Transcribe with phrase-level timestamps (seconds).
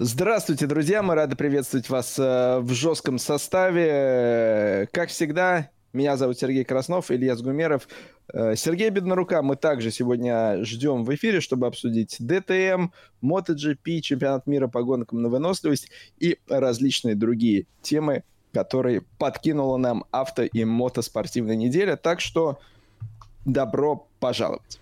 [0.00, 1.04] Здравствуйте, друзья!
[1.04, 4.88] Мы рады приветствовать вас э, в жестком составе.
[4.90, 7.86] Как всегда, меня зовут Сергей Краснов, Илья Сгумеров.
[8.32, 12.88] Э, Сергей Беднорука мы также сегодня ждем в эфире, чтобы обсудить ДТМ,
[13.22, 20.42] MotoGP, чемпионат мира по гонкам на выносливость и различные другие темы, которые подкинула нам авто-
[20.42, 21.94] и мотоспортивная неделя.
[21.94, 22.58] Так что
[23.44, 24.80] добро пожаловать!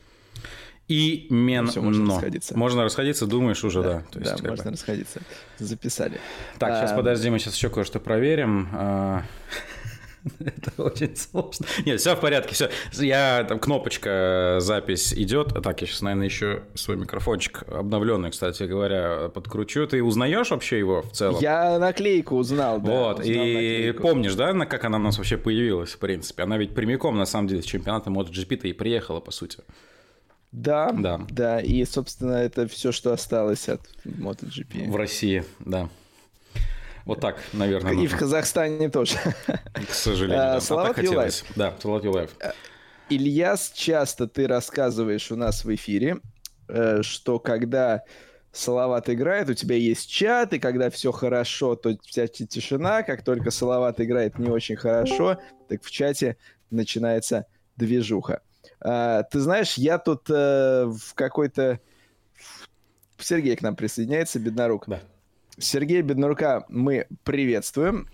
[0.93, 1.71] Именно.
[1.71, 2.57] Все, можно расходиться.
[2.59, 3.93] Можно расходиться, думаешь уже, да.
[3.93, 4.71] Да, То есть, да можно бы...
[4.73, 5.21] расходиться.
[5.59, 6.21] Записали.
[6.59, 6.81] Так, а...
[6.81, 8.69] сейчас подожди, мы сейчас еще кое-что проверим.
[8.73, 9.23] А,
[10.39, 11.67] это очень сложно.
[11.87, 12.71] Нет, все в порядке, все.
[12.93, 15.55] Я там кнопочка запись идет.
[15.63, 19.87] Так, я сейчас, наверное, еще свой микрофончик обновленный, кстати говоря, подкручу.
[19.87, 21.41] Ты узнаешь вообще его в целом?
[21.41, 22.91] Я наклейку узнал, да.
[22.91, 24.03] Вот, узнал и наклейку.
[24.03, 26.43] помнишь, да, на как она у нас вообще появилась, в принципе?
[26.43, 29.59] Она ведь прямиком, на самом деле, с чемпионата MotoGP-то и приехала, по сути.
[30.53, 34.91] Да, да, да, и, собственно, это все, что осталось от MotoGP.
[34.91, 35.89] В России, да.
[37.07, 37.93] Вот так, наверное.
[37.93, 38.17] И нужно.
[38.17, 39.17] в Казахстане тоже.
[39.73, 40.61] К сожалению, да.
[40.61, 41.45] Салават а Юлаев.
[41.57, 42.31] Да, Салават Юлаев.
[42.41, 42.53] Э,
[43.09, 46.19] Ильяс, часто ты рассказываешь у нас в эфире,
[46.69, 48.03] э, что когда
[48.53, 53.03] Салават играет, у тебя есть чат, и когда все хорошо, то вся тишина.
[53.03, 56.37] Как только Салават играет не очень хорошо, так в чате
[56.71, 58.43] начинается движуха.
[58.85, 61.81] А, ты знаешь, я тут э, в какой-то...
[63.19, 64.85] Сергей к нам присоединяется, Беднорук.
[64.89, 65.01] Да.
[65.59, 68.09] Сергей Беднорука мы приветствуем.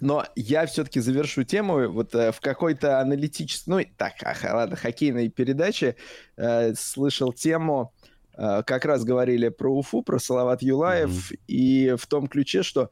[0.00, 5.28] Но я все-таки завершу тему вот э, в какой-то аналитической, ну так, ах, ладно, хоккейной
[5.28, 5.96] передаче
[6.36, 7.92] э, слышал тему,
[8.36, 11.40] э, как раз говорили про Уфу, про Салават Юлаев, mm-hmm.
[11.48, 12.90] и в том ключе, что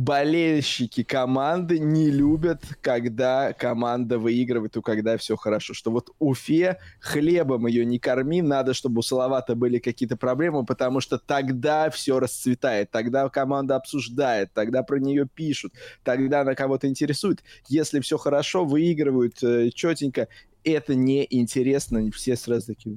[0.00, 5.74] болельщики команды не любят, когда команда выигрывает и когда все хорошо.
[5.74, 11.00] Что вот Уфе хлебом ее не корми, надо, чтобы у Салавата были какие-то проблемы, потому
[11.00, 17.44] что тогда все расцветает, тогда команда обсуждает, тогда про нее пишут, тогда она кого-то интересует.
[17.68, 20.28] Если все хорошо, выигрывают э, четенько,
[20.64, 22.96] это неинтересно, все сразу такие...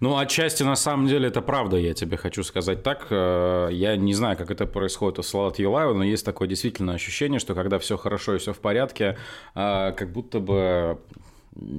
[0.00, 3.08] Ну, отчасти, на самом деле, это правда, я тебе хочу сказать так.
[3.10, 7.40] Э, я не знаю, как это происходит у Салат Юлаева, но есть такое действительно ощущение,
[7.40, 9.18] что когда все хорошо и все в порядке,
[9.54, 10.98] э, как будто бы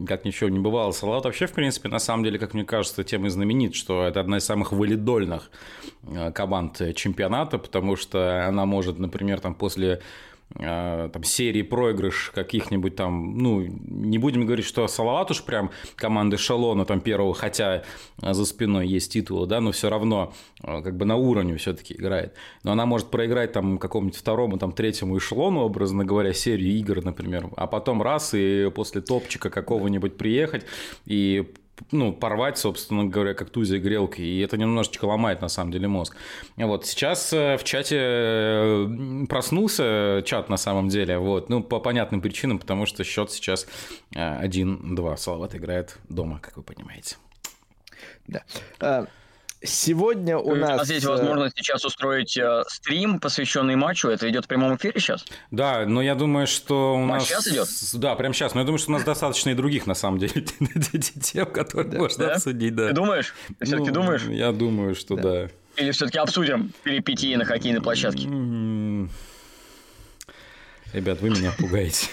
[0.08, 0.92] как ничего не бывало.
[0.92, 4.20] Салат вообще, в принципе, на самом деле, как мне кажется, тем и знаменит, что это
[4.20, 5.50] одна из самых валидольных
[6.04, 10.02] э, команд чемпионата, потому что она может, например, там после
[10.56, 16.86] там, серии проигрыш каких-нибудь там, ну, не будем говорить, что Салават уж прям команды Шалона
[16.86, 17.84] там первого, хотя
[18.18, 22.34] за спиной есть титулы, да, но все равно а, как бы на уровне все-таки играет.
[22.64, 27.50] Но она может проиграть там какому-нибудь второму, там третьему эшелону, образно говоря, серию игр, например,
[27.56, 30.66] а потом раз и после топчика какого-нибудь приехать
[31.06, 31.54] и
[31.92, 36.16] ну, порвать, собственно говоря, как тузя грелки, и это немножечко ломает, на самом деле, мозг.
[36.58, 42.22] Вот, сейчас э, в чате э, проснулся чат, на самом деле, вот, ну, по понятным
[42.22, 43.68] причинам, потому что счет сейчас
[44.14, 45.14] 1-2.
[45.14, 47.18] Э, Салават играет дома, как вы понимаете.
[48.28, 49.08] Да.
[49.62, 50.74] А, Сегодня у нас...
[50.74, 54.08] У нас есть э, возможность сейчас устроить э, стрим, посвященный матчу.
[54.08, 55.26] Это идет в прямом эфире сейчас?
[55.52, 57.44] Да, но я думаю, что у Матч нас...
[57.44, 58.00] сейчас идет?
[58.02, 58.54] Да, прямо сейчас.
[58.54, 60.34] Но я думаю, что у нас достаточно и других, на самом деле,
[61.22, 62.76] тем, которые можно обсудить.
[62.76, 63.34] Ты думаешь?
[63.60, 64.24] Ты все-таки ну, думаешь?
[64.26, 65.50] Я думаю, что да.
[65.76, 68.28] Или все-таки обсудим перипетии на хоккейной площадке?
[70.94, 72.08] Ребят, вы меня пугаете.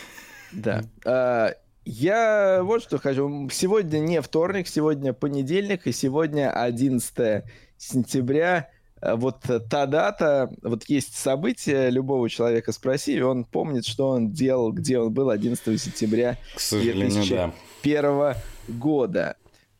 [0.52, 0.82] Да.
[1.88, 3.48] Я вот что хочу.
[3.48, 7.44] Сегодня не вторник, сегодня понедельник, и сегодня 11
[7.78, 8.70] сентября.
[9.00, 14.32] Э, вот та дата, вот есть событие, любого человека спроси, и он помнит, что он
[14.32, 18.36] делал, где он был 11 сентября К сожалению, 2001 да.
[18.66, 19.36] года.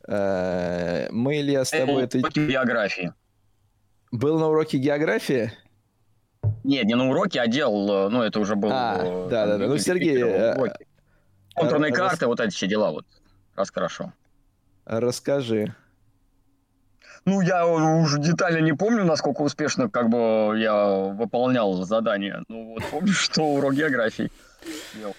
[0.07, 2.05] Э, мы, Илья, с тобой...
[2.05, 2.21] Это...
[2.21, 3.15] географии.
[4.13, 5.51] Был на уроке географии?
[6.63, 8.71] Нет, не на уроке, а делал, ну, это уже был...
[8.73, 10.23] А, да-да-да, ну, Сергей,
[11.57, 12.11] Контурные Рас...
[12.11, 13.07] карты, вот эти все дела, вот,
[13.55, 14.13] раз хорошо.
[14.85, 15.75] Расскажи.
[17.25, 22.43] Ну, я уже детально не помню, насколько успешно как бы я выполнял задание.
[22.49, 24.31] Ну, вот помню, что урок географии.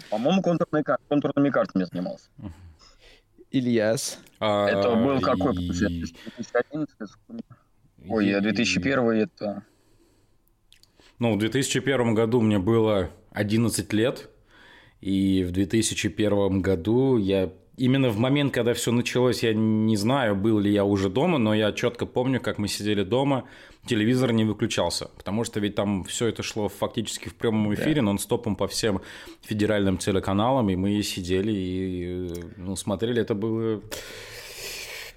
[0.10, 2.30] По-моему, контурные, контурными картами занимался.
[3.52, 4.20] Ильяс.
[4.40, 5.54] А, это был какой?
[5.56, 6.96] 2011?
[8.10, 9.64] Ой, 2001 это...
[11.20, 14.30] Ну, в 2001 году мне было 11 лет.
[15.02, 20.60] И в 2001 году я именно в момент, когда все началось, я не знаю, был
[20.60, 23.46] ли я уже дома, но я четко помню, как мы сидели дома,
[23.86, 28.02] телевизор не выключался, потому что ведь там все это шло фактически в прямом эфире, да.
[28.02, 29.02] нон-стопом по всем
[29.42, 33.82] федеральным телеканалам, и мы сидели и ну, смотрели, это было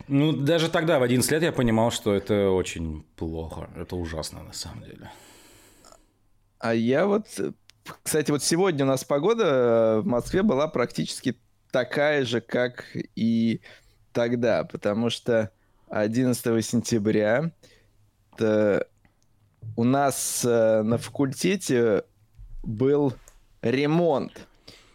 [0.09, 3.71] Ну, даже тогда, в 11 лет, я понимал, что это очень плохо.
[3.77, 5.11] Это ужасно, на самом деле.
[6.59, 7.27] А я вот...
[8.03, 11.37] Кстати, вот сегодня у нас погода э, в Москве была практически
[11.71, 12.85] такая же, как
[13.15, 13.61] и
[14.13, 15.51] тогда, потому что
[15.89, 17.53] 11 сентября
[19.77, 22.05] у нас э, на факультете
[22.63, 23.15] был
[23.63, 24.47] ремонт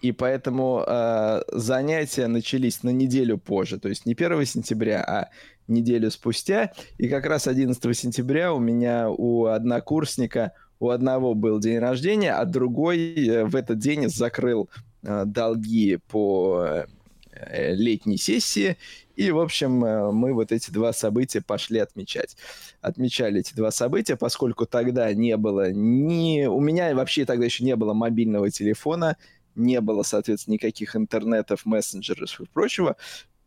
[0.06, 5.30] и поэтому э, занятия начались на неделю позже, то есть не 1 сентября, а
[5.68, 6.74] неделю спустя.
[7.00, 12.46] И как раз 11 сентября у меня у однокурсника, у одного был день рождения, а
[12.46, 14.70] другой э, в этот день закрыл
[15.04, 16.86] э, долги по
[17.32, 18.78] э, летней сессии.
[19.16, 22.36] И, в общем, мы вот эти два события пошли отмечать.
[22.82, 26.46] Отмечали эти два события, поскольку тогда не было ни...
[26.46, 29.16] У меня вообще тогда еще не было мобильного телефона,
[29.56, 32.98] не было, соответственно, никаких интернетов, мессенджеров и прочего,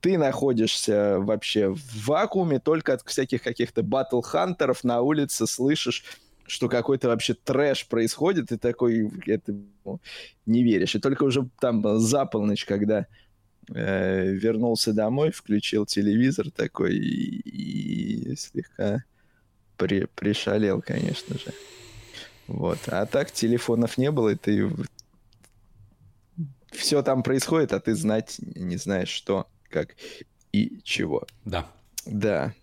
[0.00, 6.04] ты находишься вообще в вакууме, только от всяких каких-то батл-хантеров на улице слышишь,
[6.48, 9.54] что какой-то вообще трэш происходит, и такой, это
[10.46, 10.94] не веришь.
[10.96, 13.06] И только уже там за полночь, когда
[13.72, 19.04] э, вернулся домой, включил телевизор такой и, и слегка
[19.76, 21.52] при, пришалел, конечно же.
[22.46, 22.78] Вот.
[22.86, 24.70] А так телефонов не было, и ты
[26.72, 29.96] все там происходит, а ты знать не знаешь, что, как
[30.52, 31.26] и чего.
[31.44, 31.70] Да.
[32.06, 32.54] Да.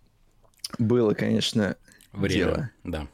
[0.80, 1.78] Было, конечно,
[2.12, 2.36] Время.
[2.36, 2.70] дело.
[2.84, 3.08] Да.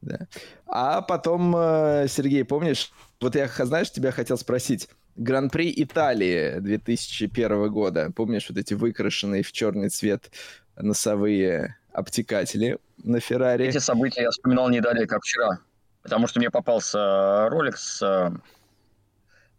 [0.00, 0.26] Да.
[0.66, 4.88] А потом, э, Сергей, помнишь, вот я, знаешь, тебя хотел спросить.
[5.16, 8.12] Гран-при Италии 2001 года.
[8.14, 10.30] Помнишь вот эти выкрашенные в черный цвет
[10.76, 13.66] носовые обтекатели на Феррари?
[13.66, 15.58] Эти события я вспоминал не далее, как вчера.
[16.02, 18.30] Потому что мне попался ролик с э,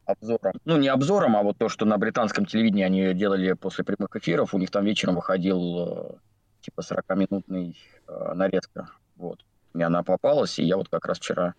[0.05, 0.53] обзором.
[0.63, 4.53] Ну, не обзором, а вот то, что на британском телевидении они делали после прямых эфиров.
[4.53, 6.11] У них там вечером выходил э,
[6.61, 7.77] типа 40-минутный
[8.07, 8.89] э, нарезка.
[9.17, 9.43] Вот.
[9.73, 11.53] Мне она попалась, и я вот как раз вчера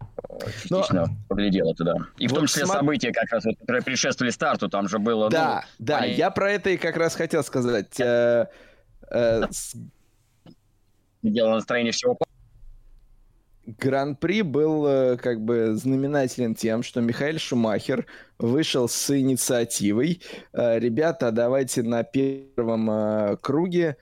[0.00, 1.06] э, частично Но...
[1.28, 1.94] поглядел это, да.
[2.18, 2.78] И вот в том числе см...
[2.78, 5.28] события, как раз, вот, которые предшествовали старту, там же было...
[5.28, 6.14] Да, ну, да, они...
[6.14, 7.98] я про это и как раз хотел сказать.
[8.00, 8.46] Э,
[9.10, 9.42] э,
[11.22, 12.16] Дело настроение всего
[13.66, 18.06] Гран-при был э, как бы знаменателен тем, что Михаил Шумахер
[18.38, 20.22] вышел с инициативой.
[20.52, 23.96] Ребята, давайте на первом круге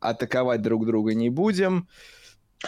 [0.00, 1.88] атаковать друг друга не будем.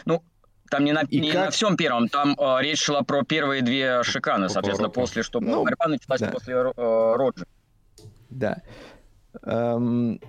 [0.05, 0.23] Ну,
[0.71, 1.47] там не на, не как...
[1.47, 5.65] на всем первом, там э, речь шла про первые две шиканы, соответственно, после, что ну,
[5.65, 6.29] борьба началась да.
[6.29, 7.47] после э, Роджи.
[8.31, 8.63] Да.
[9.43, 10.21] Эм,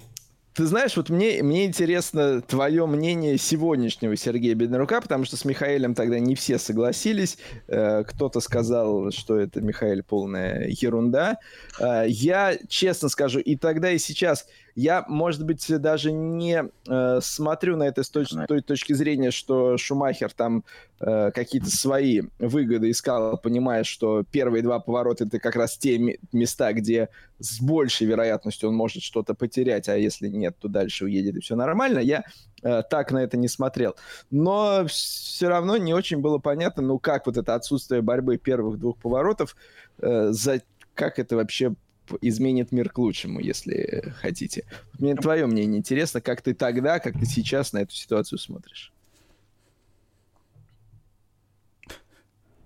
[0.58, 5.94] ты знаешь, вот мне, мне интересно твое мнение сегодняшнего Сергея Беднорука, потому что с Михаилом
[5.94, 7.38] тогда не все согласились.
[7.68, 11.38] Э, кто-то сказал, что это Михаил полная ерунда.
[11.80, 14.48] Э, я, честно скажу, и тогда, и сейчас
[14.78, 19.76] я, может быть, даже не э, смотрю на это с точ- той точки зрения, что
[19.76, 20.64] Шумахер там
[21.00, 26.74] э, какие-то свои выгоды искал, понимая, что первые два поворота это как раз те места,
[26.74, 27.10] где
[27.40, 31.56] с большей вероятностью он может что-то потерять, а если нет, то дальше уедет и все
[31.56, 31.98] нормально.
[31.98, 32.24] Я
[32.62, 33.96] э, так на это не смотрел.
[34.30, 39.00] Но все равно не очень было понятно, ну как вот это отсутствие борьбы первых двух
[39.00, 39.56] поворотов,
[39.98, 40.62] э, за
[40.94, 41.74] как это вообще
[42.22, 44.66] изменит мир к лучшему, если хотите.
[45.00, 48.94] Мне твое мнение интересно, как ты тогда, как ты сейчас на эту ситуацию смотришь.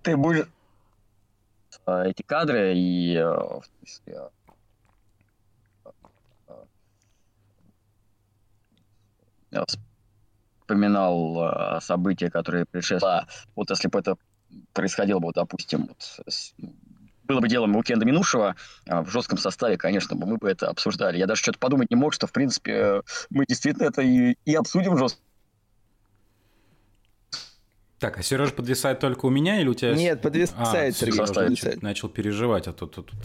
[0.03, 0.47] Ты будешь
[1.85, 4.29] а, эти кадры и э, в смысле,
[9.51, 9.65] я
[10.61, 13.27] вспоминал события, которые предшествовали.
[13.55, 14.15] Вот если бы это
[14.73, 16.21] происходило бы, допустим, вот,
[17.31, 18.55] было бы делом уикенда минувшего,
[18.87, 21.17] а, в жестком составе, конечно, мы бы это обсуждали.
[21.17, 24.97] Я даже что-то подумать не мог, что, в принципе, мы действительно это и, и обсудим
[24.97, 25.21] жестко.
[27.99, 29.93] Так, а Сережа подвисает только у меня или у тебя...
[29.93, 31.25] Нет, подвисает, а, Сергей.
[31.25, 31.81] Подвисает.
[31.81, 33.19] Начал переживать, а тут, тут, тут...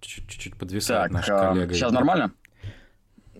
[0.00, 1.74] чуть-чуть подвисает так, наш а, коллега.
[1.74, 2.32] Сейчас нормально?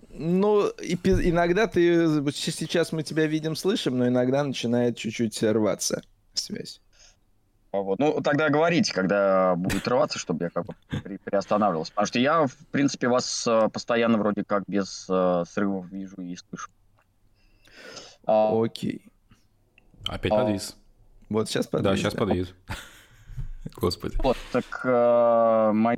[0.09, 2.31] Ну, иногда ты...
[2.31, 6.01] Сейчас мы тебя видим, слышим, но иногда начинает чуть-чуть рваться
[6.33, 6.79] связь.
[7.83, 7.99] Вот.
[7.99, 10.73] Ну, тогда говорите, когда будет рваться, чтобы я как бы
[11.23, 11.91] приостанавливался.
[11.91, 16.35] Потому что я, в принципе, вас э, постоянно вроде как без э, срывов вижу и
[16.35, 16.69] слышу.
[18.25, 19.01] А, Окей.
[20.07, 20.43] Опять а...
[20.43, 20.75] подвис.
[21.29, 21.91] Вот сейчас подвис.
[21.91, 22.19] Да, сейчас да.
[22.19, 22.53] подвис.
[23.75, 24.15] Господи.
[24.23, 25.97] Вот, так э, мой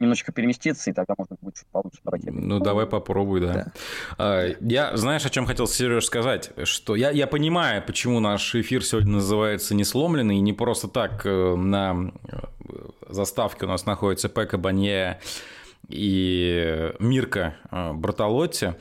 [0.00, 1.98] немножечко переместиться, и тогда можно будет чуть получше.
[2.04, 2.30] Давайте.
[2.30, 3.52] Ну, давай попробуй, да.
[3.52, 3.72] да.
[4.18, 6.50] А, я, знаешь, о чем хотел Сереж сказать?
[6.64, 11.26] Что я, я понимаю, почему наш эфир сегодня называется «Не сломленный», и не просто так
[11.26, 12.36] э, на э,
[13.08, 15.20] заставке у нас находится Пека Банье
[15.88, 18.76] и Мирка Бартолотти.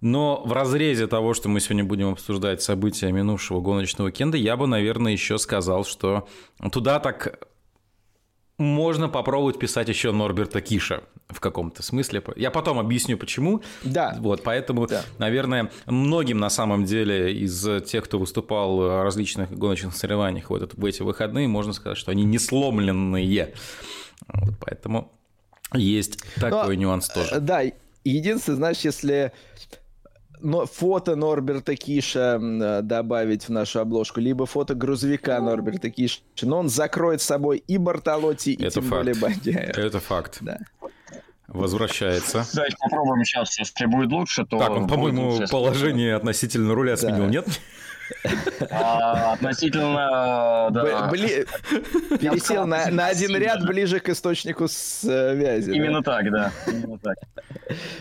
[0.00, 4.66] Но в разрезе того, что мы сегодня будем обсуждать события минувшего гоночного уикенда, я бы,
[4.66, 6.28] наверное, еще сказал, что
[6.70, 7.46] туда так
[8.58, 12.22] можно попробовать писать еще Норберта Киша в каком-то смысле.
[12.36, 13.62] Я потом объясню, почему.
[13.82, 14.16] Да.
[14.18, 15.04] Вот, поэтому, да.
[15.18, 20.74] наверное, многим на самом деле из тех, кто выступал в различных гоночных соревнованиях в, этот,
[20.74, 23.54] в эти выходные, можно сказать, что они не сломленные.
[24.28, 25.12] Вот, поэтому
[25.74, 27.34] есть такой Но, нюанс тоже.
[27.34, 27.62] Э, да,
[28.04, 29.32] единственное, знаешь, если
[30.40, 36.20] но фото Норберта Киша э, добавить в нашу обложку, либо фото грузовика Норберта Киша.
[36.42, 39.02] Но он закроет с собой и Бартолотти, и Это тем факт.
[39.02, 39.78] более Бандяева.
[39.78, 40.38] Это факт.
[40.40, 40.58] Да.
[41.48, 42.44] Возвращается.
[42.54, 44.58] Давайте попробуем сейчас, если будет лучше, то...
[44.58, 47.30] Так, он, по-моему, положение относительно руля сменил, да.
[47.30, 47.46] нет?
[48.70, 51.08] А, относительно, да.
[51.10, 55.70] Пересел на, на один ряд ближе к источнику связи.
[55.70, 56.12] Именно да?
[56.12, 56.52] так, да.
[56.66, 57.16] Именно так.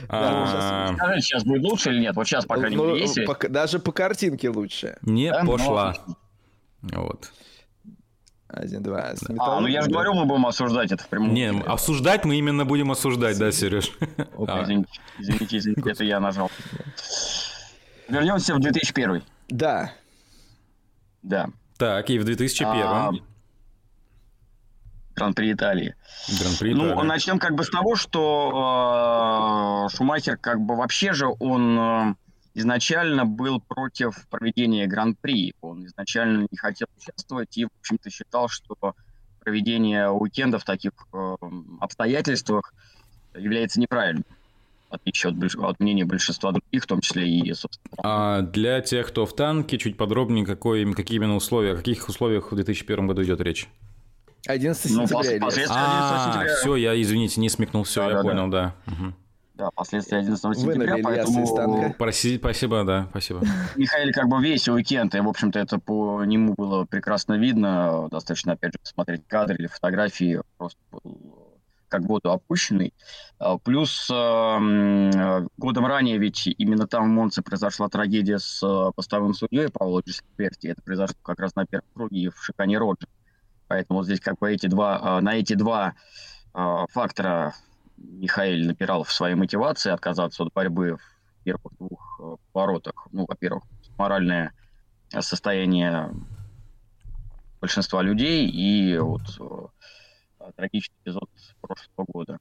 [0.09, 0.91] А...
[0.91, 2.15] Ну, скажите, сейчас будет лучше или нет?
[2.15, 3.17] Вот сейчас, пока не ну, есть.
[3.49, 4.97] Даже по картинке лучше.
[5.01, 5.43] Не да?
[5.43, 5.95] пошла.
[6.81, 7.31] Вот.
[8.47, 9.13] Один, два.
[9.39, 12.63] А, ну я же говорю, мы будем осуждать это в прямом Не, обсуждать мы именно
[12.63, 13.91] будем осуждать, да, Сереж?
[14.47, 14.63] А.
[14.63, 16.49] Извините, извините, извините, это я нажал.
[18.07, 19.23] Вернемся в 2001.
[19.49, 19.91] Да.
[21.21, 21.49] Да.
[21.77, 23.11] Так, и в 2001 а,
[25.15, 25.95] Гран-при Италии.
[26.39, 26.95] Гран-при ну, Италии.
[26.95, 32.15] Ну, начнем как бы с того, что э, Шумахер как бы вообще же он э,
[32.53, 35.53] изначально был против проведения Гран-при.
[35.61, 38.95] Он изначально не хотел участвовать и, в общем-то, считал, что
[39.39, 41.35] проведение уикенда в таких э,
[41.79, 42.73] обстоятельствах
[43.33, 44.25] является неправильным
[44.95, 47.95] отличие от, от мнения большинства других, в том числе и, собственно.
[48.03, 52.51] А для тех, кто в танке, чуть подробнее, какой, какие именно условия, о каких условиях
[52.51, 53.67] в 2001 году идет речь?
[54.47, 55.39] 11 ну, сентября.
[55.39, 55.51] Ну, а,
[56.31, 56.55] сентября.
[56.55, 58.75] все, я, извините, не смекнул, все, да, я да, понял, да.
[58.85, 58.93] да.
[58.93, 59.13] Угу.
[59.55, 61.93] Да, последствия 11 сентября, поэтому...
[61.97, 63.41] Проси, спасибо, да, спасибо.
[63.77, 68.09] Михаил как бы весь уикенд, и, в общем-то, это по нему было прекрасно видно.
[68.11, 70.41] Достаточно, опять же, посмотреть кадры или фотографии.
[70.57, 71.44] Просто был
[71.95, 72.93] как воду опущенный.
[73.39, 79.33] А, плюс эм, годом ранее ведь именно там в Монце произошла трагедия с э, поставым
[79.33, 80.67] судьей Павло Джесперти.
[80.67, 83.07] Это произошло как раз на первом круге в Шикане Роджи.
[83.67, 85.95] Поэтому вот здесь как бы эти два, э, на эти два
[86.53, 87.53] э, фактора
[87.97, 93.07] Михаил напирал в своей мотивации отказаться от борьбы в первых двух поворотах.
[93.13, 93.63] Ну, во-первых,
[93.97, 94.51] моральное
[95.19, 96.11] состояние
[97.61, 99.21] большинства людей и вот
[100.53, 101.29] трагичный эпизод
[101.61, 102.37] прошлого года.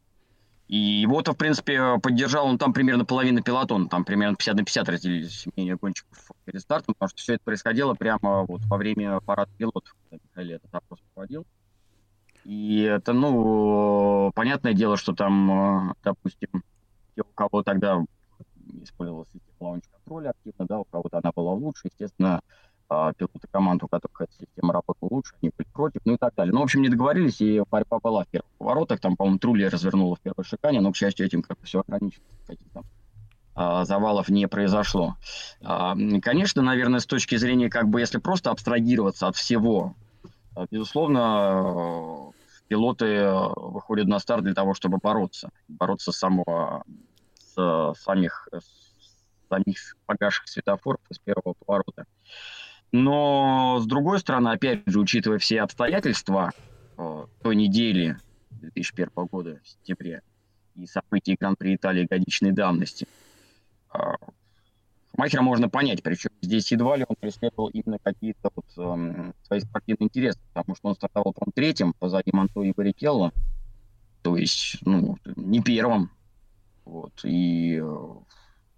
[0.66, 4.88] И его-то, в принципе, поддержал он там примерно половина пилотона, там примерно 50 на 50
[4.88, 9.50] разделились мнения гонщиков перед стартом, потому что все это происходило прямо вот во время парада
[9.58, 11.46] пилотов, когда Михаил этот опрос проводил.
[12.44, 16.62] И это, ну, понятное дело, что там, допустим,
[17.14, 18.02] те, у кого тогда
[18.82, 22.40] использовалась система лаунч-контроля активно, да, у кого-то она была лучше, естественно,
[22.88, 26.52] пилоты команд, у которых эта система работала лучше, они были против, ну и так далее.
[26.52, 29.00] Ну, в общем, не договорились, и борьба была в первых поворотах.
[29.00, 32.26] Там, по-моему, Трули развернула в первой шикане, но, к счастью, этим как-то все ограничилось.
[32.46, 32.84] Каких там
[33.54, 35.16] а, завалов не произошло.
[35.62, 39.94] А, конечно, наверное, с точки зрения, как бы, если просто абстрагироваться от всего,
[40.70, 42.32] безусловно,
[42.68, 45.50] пилоты выходят на старт для того, чтобы бороться.
[45.68, 46.84] Бороться с самого,
[47.38, 52.06] с самих, с самих погаших светофоров из первого поворота.
[52.96, 56.52] Но, с другой стороны, опять же, учитывая все обстоятельства
[56.96, 58.16] э, той недели
[58.52, 60.22] 2001 года, в сентябре,
[60.76, 63.08] и событий Гран-при Италии годичной давности,
[63.92, 63.98] э,
[65.10, 70.06] Шумахера можно понять, причем здесь едва ли он преследовал именно какие-то вот, э, свои спортивные
[70.06, 73.32] интересы, потому что он стартовал, по третьим позади Монто и Баррикелло,
[74.22, 76.12] то есть, ну, не первым,
[76.84, 78.08] вот, и э,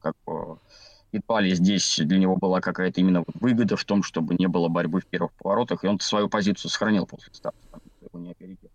[0.01, 0.59] как бы едва
[1.41, 5.07] ли здесь для него была какая-то именно выгода в том, чтобы не было борьбы в
[5.07, 7.59] первых поворотах, и он свою позицию сохранил после старта,
[8.01, 8.71] его не опередил.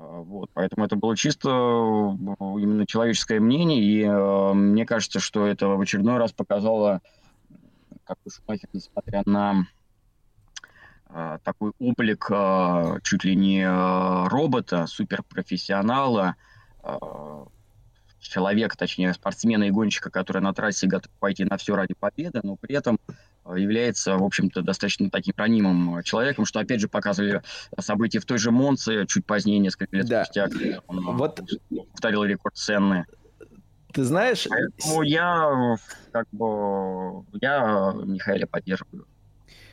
[0.00, 5.46] А, вот, поэтому это было чисто э, именно человеческое мнение, и э, мне кажется, что
[5.46, 7.02] это в очередной раз показало,
[8.04, 9.66] как бы Шумахер, несмотря на
[11.10, 16.36] э, такой облик э, чуть ли не э, робота, суперпрофессионала,
[16.82, 16.98] э,
[18.28, 22.56] человека, точнее спортсмена и гонщика, который на трассе готов пойти на все ради победы, но
[22.56, 22.98] при этом
[23.44, 27.42] э, является, в общем-то, достаточно таким ранимым э, человеком, что, опять же, показывали
[27.78, 30.24] события в той же Монце чуть позднее, несколько лет да.
[30.24, 31.40] спустя, когда он э, вот...
[31.92, 33.06] повторил рекорд Сенны.
[33.92, 34.46] Ты знаешь...
[34.48, 35.76] Поэтому я,
[36.12, 39.06] как бы, я Михаила поддерживаю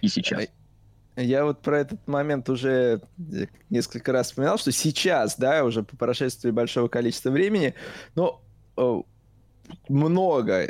[0.02, 0.48] и сейчас.
[1.18, 3.02] Я вот про этот момент уже
[3.70, 7.74] несколько раз вспоминал, что сейчас, да, уже по прошествии большого количества времени,
[8.16, 8.40] ну,
[9.90, 10.70] много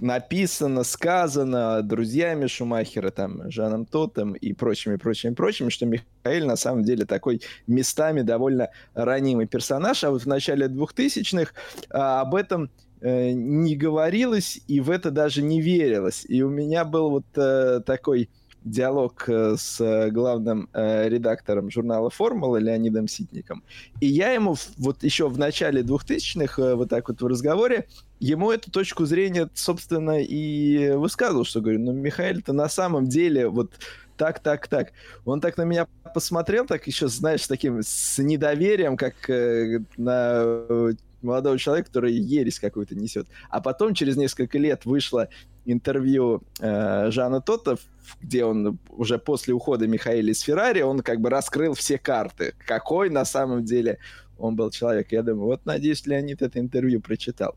[0.00, 6.84] написано, сказано друзьями Шумахера, там, Жаном Тотом и прочими, прочими, прочими, что Михаил на самом
[6.84, 11.52] деле такой местами довольно ранимый персонаж, а вот в начале 2000-х
[11.90, 16.24] а, об этом э, не говорилось и в это даже не верилось.
[16.28, 18.30] И у меня был вот э, такой
[18.70, 23.62] диалог э, с главным э, редактором журнала «Формула» Леонидом Ситником.
[24.00, 27.86] И я ему вот еще в начале 2000-х, э, вот так вот в разговоре,
[28.20, 33.72] ему эту точку зрения, собственно, и высказывал, что говорю, ну, Михаил-то на самом деле вот
[34.16, 34.92] так, так, так.
[35.24, 40.92] Он так на меня посмотрел, так еще, знаешь, с таким, с недоверием, как э, на
[41.22, 43.26] молодого человека, который ересь какую-то несет.
[43.50, 45.28] А потом, через несколько лет, вышло
[45.72, 47.76] интервью э, Жана Тота,
[48.20, 53.10] где он уже после ухода Михаила из Феррари, он как бы раскрыл все карты, какой
[53.10, 53.98] на самом деле
[54.38, 55.12] он был человек.
[55.12, 57.54] Я думаю, вот, надеюсь, Леонид это интервью прочитал.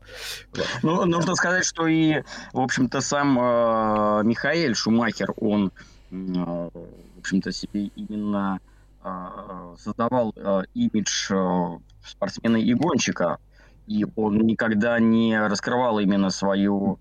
[0.82, 5.72] Ну, нужно сказать, что и, в общем-то, сам э, Михаил Шумахер, он,
[6.10, 8.60] э, в общем-то, себе именно
[9.04, 13.38] э, создавал э, имидж э, спортсмена и гонщика,
[13.86, 16.98] и он никогда не раскрывал именно свою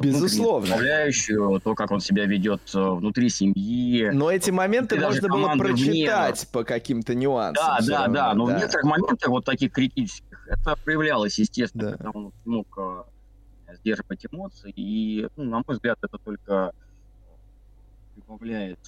[0.00, 0.68] Безусловно.
[0.68, 4.10] составляющую, то, как он себя ведет э, внутри семьи.
[4.12, 6.48] Но эти моменты можно было прочитать вне.
[6.52, 7.64] по каким-то нюансам.
[7.64, 8.34] Да, да, равно, да.
[8.34, 8.54] Но да.
[8.54, 11.96] в некоторых моментах вот таких критических это проявлялось, естественно, да.
[11.96, 14.72] когда он мог э, сдерживать эмоции.
[14.74, 16.72] И, ну, на мой взгляд, это только
[18.14, 18.78] прибавляет.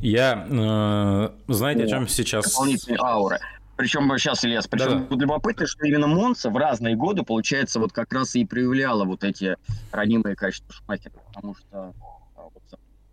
[0.00, 2.52] Я, э, знаете, о чем сейчас...
[2.52, 3.38] Дополнительные ауры.
[3.78, 5.16] Причем сейчас, Ильяс, причем да.
[5.16, 9.54] любопытно, что именно Монца в разные годы, получается, вот как раз и проявляла вот эти
[9.92, 11.94] ранимые качества Шумахера, потому что
[12.34, 12.62] а, вот,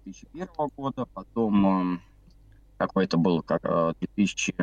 [0.06, 2.02] 2001 года, потом
[2.78, 3.62] какой то был, как
[4.00, 4.56] 2000...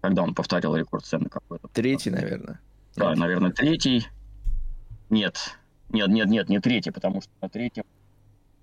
[0.00, 1.68] Когда он повторил рекорд цены какой-то?
[1.68, 2.58] Третий, наверное.
[2.96, 3.20] Да, третий.
[3.20, 4.06] наверное, третий.
[5.10, 5.58] Нет,
[5.90, 7.84] нет, нет, нет, не третий, потому что на третьем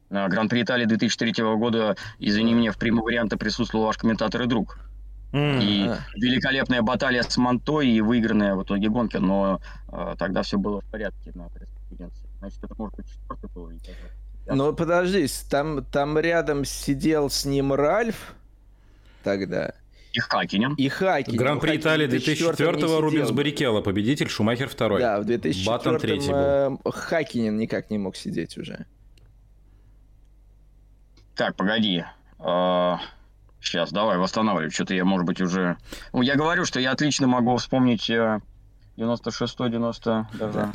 [0.10, 4.80] на Гран-при Италии 2003 года, извини меня, в прямом варианте присутствовал ваш комментатор и друг.
[5.34, 5.62] Mm-hmm.
[5.64, 9.60] И великолепная баталия с Монтой и выигранная в итоге гонка, но
[9.92, 12.30] э, тогда все было в порядке на пресс-конференции.
[12.38, 13.72] Значит, это может быть четвертый был.
[14.46, 18.36] Ну, подожди, там, там рядом сидел с ним Ральф
[19.24, 19.74] тогда.
[20.12, 20.76] И Хакинен.
[20.76, 21.38] И Хакинен.
[21.40, 25.02] Гран-при Италии 2004-го Рубинс Баррикелло, победитель, Шумахер второй.
[25.02, 28.86] Да, в 2004-м э, Хакинен никак не мог сидеть уже.
[31.36, 32.04] Так, погоди.
[33.64, 34.70] Сейчас, давай, восстанавливай.
[34.70, 35.78] Что-то я, может быть, уже...
[36.12, 40.70] Ну, я говорю, что я отлично могу вспомнить 96-й, 90 даже.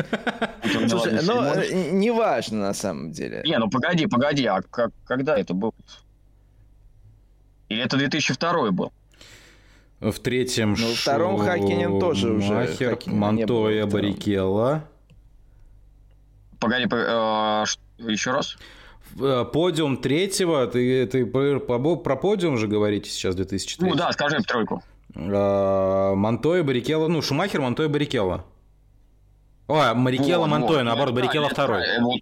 [0.89, 3.43] Слушай, ну, э, не важно на самом деле.
[3.45, 5.75] Не, ну погоди, погоди, а как, когда это был?
[7.69, 8.91] Или это 2002 был?
[10.01, 12.55] В третьем Ну, в втором Хакинен тоже уже.
[12.55, 14.85] Махер, Монтоя, Барикелла.
[16.59, 17.65] Погоди, э,
[17.99, 18.57] еще раз?
[19.21, 21.59] Э, подиум третьего, ты, ты про,
[21.97, 23.89] про подиум же говорите сейчас 2003?
[23.89, 24.83] Ну да, скажи тройку.
[25.15, 28.45] Э, Монтоя, Барикелла, ну, Шумахер, Монтоя, Барикелла.
[29.67, 31.83] О, Марикелла, вот, Монтоя, вот, наоборот, нет, Барикелла второй.
[32.01, 32.21] Вот.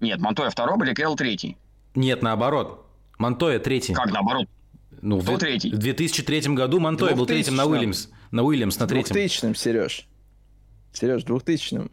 [0.00, 1.56] Нет, Монтоя второй, Барикелла третий.
[1.94, 2.86] Нет, наоборот.
[3.18, 3.94] Монтоя третий.
[3.94, 4.48] Как наоборот?
[5.02, 5.70] Ну, Кто в, третий?
[5.70, 8.08] В 2003 году Монтоя был третьим на Уильямс.
[8.30, 9.10] На Уильямс на третьем.
[9.10, 10.06] В 2000 Сереж.
[10.92, 11.90] Сереж, в 2000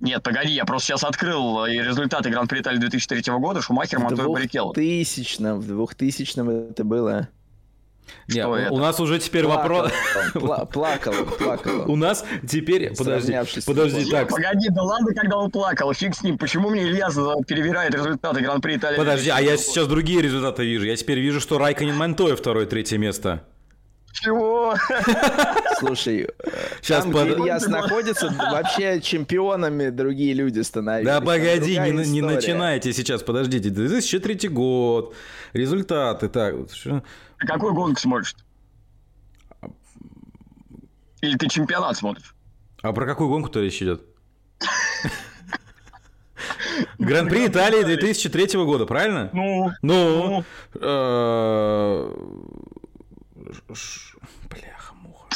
[0.00, 4.70] нет, погоди, я просто сейчас открыл э, результаты Гран-при Италии 2003 года, Шумахер, Монтойо, Баррикелло.
[4.70, 7.28] В 2000 в 2000 это было.
[8.28, 8.72] Нет, у, это?
[8.72, 9.90] у нас уже теперь вопрос...
[10.70, 11.84] Плакал, плакал.
[11.90, 12.94] У нас теперь...
[12.96, 14.28] Подожди, подожди, так.
[14.28, 16.38] Погоди, да ладно, когда он плакал, фиг с ним.
[16.38, 17.08] Почему мне Илья
[17.46, 18.96] перевирает результаты Гран-при Италии?
[18.96, 20.86] Подожди, а я сейчас другие результаты вижу.
[20.86, 23.44] Я теперь вижу, что Райконин Монтойо второе, третье место.
[24.12, 24.74] Чего?
[25.78, 26.28] Слушай,
[26.82, 27.28] Сейчас там, под...
[27.28, 31.06] где Ильяс находится, вообще чемпионами другие люди становились.
[31.06, 33.70] Да погоди, не, не начинайте сейчас, подождите.
[33.70, 35.14] 2003 год,
[35.52, 36.54] результаты, так.
[37.38, 38.34] А какой гонку смотришь?
[41.20, 42.34] Или ты чемпионат смотришь?
[42.82, 44.02] А про какую гонку-то речь идет?
[46.98, 49.30] Гран-при Италии 2003 года, правильно?
[49.32, 49.72] Ну.
[49.82, 50.44] Ну.
[54.50, 55.28] Бляха, муха.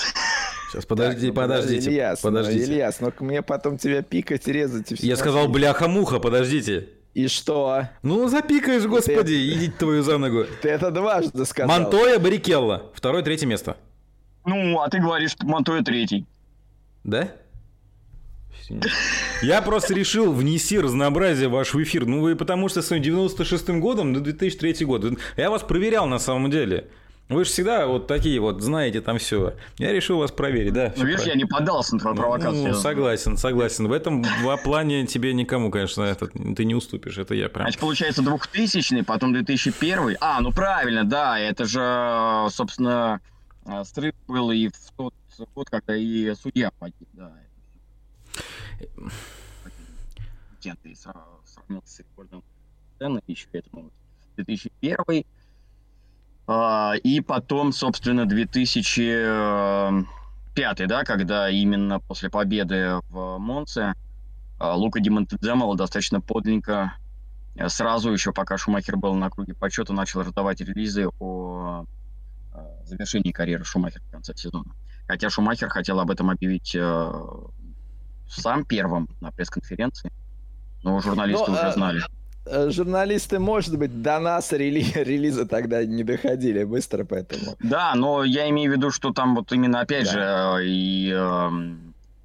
[0.70, 1.90] Сейчас, подожди, так, ну, подождите.
[1.90, 2.66] Ильяс, ну, подождите.
[2.66, 5.06] Ну, Ильяс, ну мне потом тебя пикать, резать и все.
[5.06, 6.88] Я сказал, бляха-муха, подождите.
[7.14, 7.88] И что?
[8.02, 9.52] Ну, запикаешь, господи, ты...
[9.52, 10.46] идите твою за ногу.
[10.62, 11.68] Ты это дважды сказал.
[11.68, 12.90] Монтоя Барикелла.
[12.94, 13.76] Второе, третье место.
[14.46, 16.26] Ну, а ты говоришь, что Монтоя третий.
[17.04, 17.30] Да?
[19.42, 22.06] Я просто решил внести разнообразие в ваш эфир.
[22.06, 25.04] Ну, вы потому что с 96-м годом до 2003 год.
[25.36, 26.88] Я вас проверял на самом деле.
[27.32, 29.54] Вы же всегда вот такие вот, знаете там все.
[29.78, 30.92] Я решил вас проверить, да.
[30.96, 32.68] Ну, видишь, я не поддался на твою ну, провокацию.
[32.68, 33.88] Ну, согласен, согласен.
[33.88, 37.18] В этом в плане тебе никому, конечно, это, ты не уступишь.
[37.18, 37.66] Это я прям...
[37.66, 41.38] Значит, получается 2000 потом 2001 А, ну правильно, да.
[41.38, 43.20] Это же, собственно,
[43.66, 45.14] э, срыв был и в тот
[45.54, 47.32] год, когда и судья погиб, да.
[50.62, 52.44] И сравнился с рекордом
[53.26, 53.90] еще этому
[54.36, 55.41] 2001 а,
[56.48, 63.94] и потом, собственно, 2005, да, когда именно после победы в Монце
[64.62, 66.94] а, Лука Димонтедземова достаточно подлинненько
[67.56, 71.84] э, сразу еще, пока Шумахер был на круге почета, начал раздавать релизы о
[72.52, 74.72] а, завершении карьеры Шумахера в конце сезона.
[75.08, 76.76] Хотя Шумахер хотел об этом объявить
[78.28, 80.12] сам первым на пресс-конференции,
[80.84, 81.72] но журналисты но, уже а...
[81.72, 82.02] знали.
[82.44, 87.56] Э, журналисты, может быть, до нас рели релиза тогда не доходили быстро, поэтому...
[87.60, 90.56] Да, но я имею в виду, что там вот именно, опять да.
[90.58, 91.50] же, и э,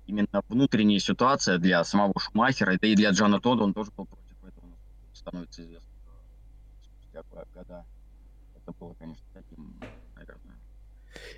[0.07, 4.43] именно внутренняя ситуация для самого Шумахера, да и для Джона Тодда, он тоже был против
[4.43, 4.71] этого,
[5.13, 5.87] становится известно
[6.81, 7.21] спустя
[7.53, 7.85] года.
[8.55, 9.23] Это было, конечно,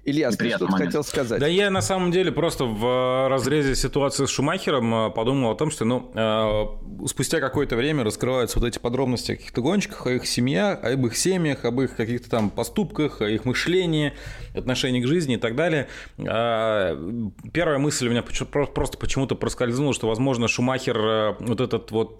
[0.05, 1.39] Илья, ты что хотел сказать?
[1.39, 5.55] Да я на самом деле просто в э, разрезе ситуации с Шумахером э, подумал о
[5.55, 10.11] том, что ну, э, спустя какое-то время раскрываются вот эти подробности о каких-то гонщиках, о
[10.11, 14.13] их семьях, об их семьях, об их каких-то там поступках, о их мышлении,
[14.55, 15.87] отношении к жизни и так далее.
[16.17, 22.19] Первая мысль у меня просто почему-то проскользнула, что, возможно, Шумахер вот этот вот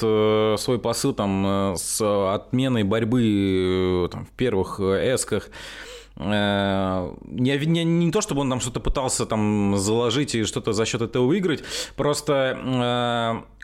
[0.60, 8.20] свой посыл там с отменой борьбы там, в первых эсках, Э, не, не, не то,
[8.20, 11.64] чтобы он там что-то пытался там заложить и что-то за счет этого выиграть,
[11.96, 12.60] просто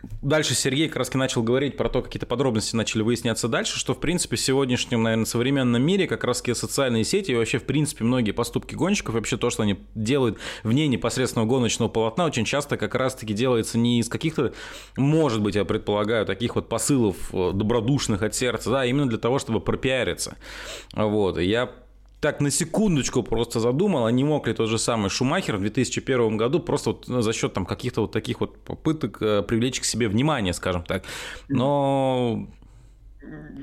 [0.02, 3.94] э, дальше Сергей как раз начал говорить про то, какие-то подробности начали выясняться дальше, что
[3.94, 8.04] в принципе в сегодняшнем, наверное, современном мире как раз социальные сети и вообще в принципе
[8.04, 12.94] многие поступки гонщиков, вообще то, что они делают вне непосредственного гоночного полотна, очень часто как
[12.94, 14.54] раз-таки делается не из каких-то,
[14.96, 19.38] может быть, я предполагаю, таких вот посылов э, добродушных от сердца, да, именно для того,
[19.38, 20.36] чтобы пропиариться.
[20.94, 21.70] Вот, я
[22.26, 26.36] так на секундочку просто задумал, а не мог ли тот же самый Шумахер в 2001
[26.36, 30.08] году просто вот за счет там каких-то вот таких вот попыток э, привлечь к себе
[30.08, 31.04] внимание, скажем так.
[31.48, 32.48] Но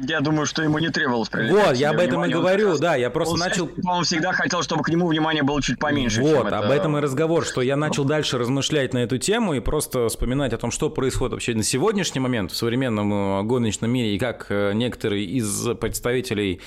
[0.08, 2.38] я думаю, что ему не требовалось Вот, я об этом внимание.
[2.38, 3.69] и говорю, он, да, я просто он, начал...
[3.86, 6.21] Он всегда хотел, чтобы к нему внимание было чуть поменьше.
[6.21, 6.73] Вот, об это...
[6.73, 10.58] этом и разговор, что я начал дальше размышлять на эту тему и просто вспоминать о
[10.58, 14.73] том, что происходит вообще на сегодняшний момент в современном э, гоночном мире и как э,
[14.73, 16.62] некоторые из представителей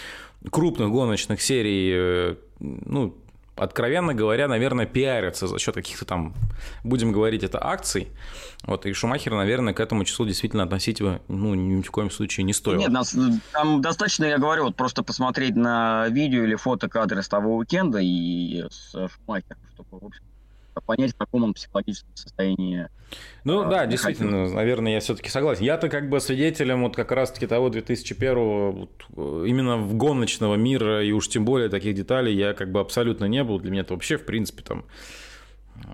[0.50, 3.16] крупных гоночных серий, э, ну,
[3.56, 6.34] откровенно говоря, наверное, пиарятся за счет каких-то там,
[6.84, 8.08] будем говорить, это акций.
[8.64, 12.44] Вот, и Шумахер, наверное, к этому числу действительно относить его, ну, ни в коем случае
[12.44, 12.80] не стоило.
[12.80, 13.16] Нет, нас,
[13.52, 17.98] там достаточно, я говорю, вот просто посмотреть на видео или фото кадры с того уикенда
[18.00, 20.22] и с Шумахером, чтобы, в общем,
[20.80, 22.88] понять, в каком он психологическом состоянии.
[23.44, 24.56] Ну а, да, действительно, хотел.
[24.56, 25.64] наверное, я все-таки согласен.
[25.64, 31.04] Я-то как бы свидетелем вот как раз-таки того 2001 вот, э, именно в гоночного мира,
[31.04, 33.60] и уж тем более таких деталей я как бы абсолютно не был.
[33.60, 34.84] Для меня это вообще, в принципе, там...
[35.76, 35.88] Э,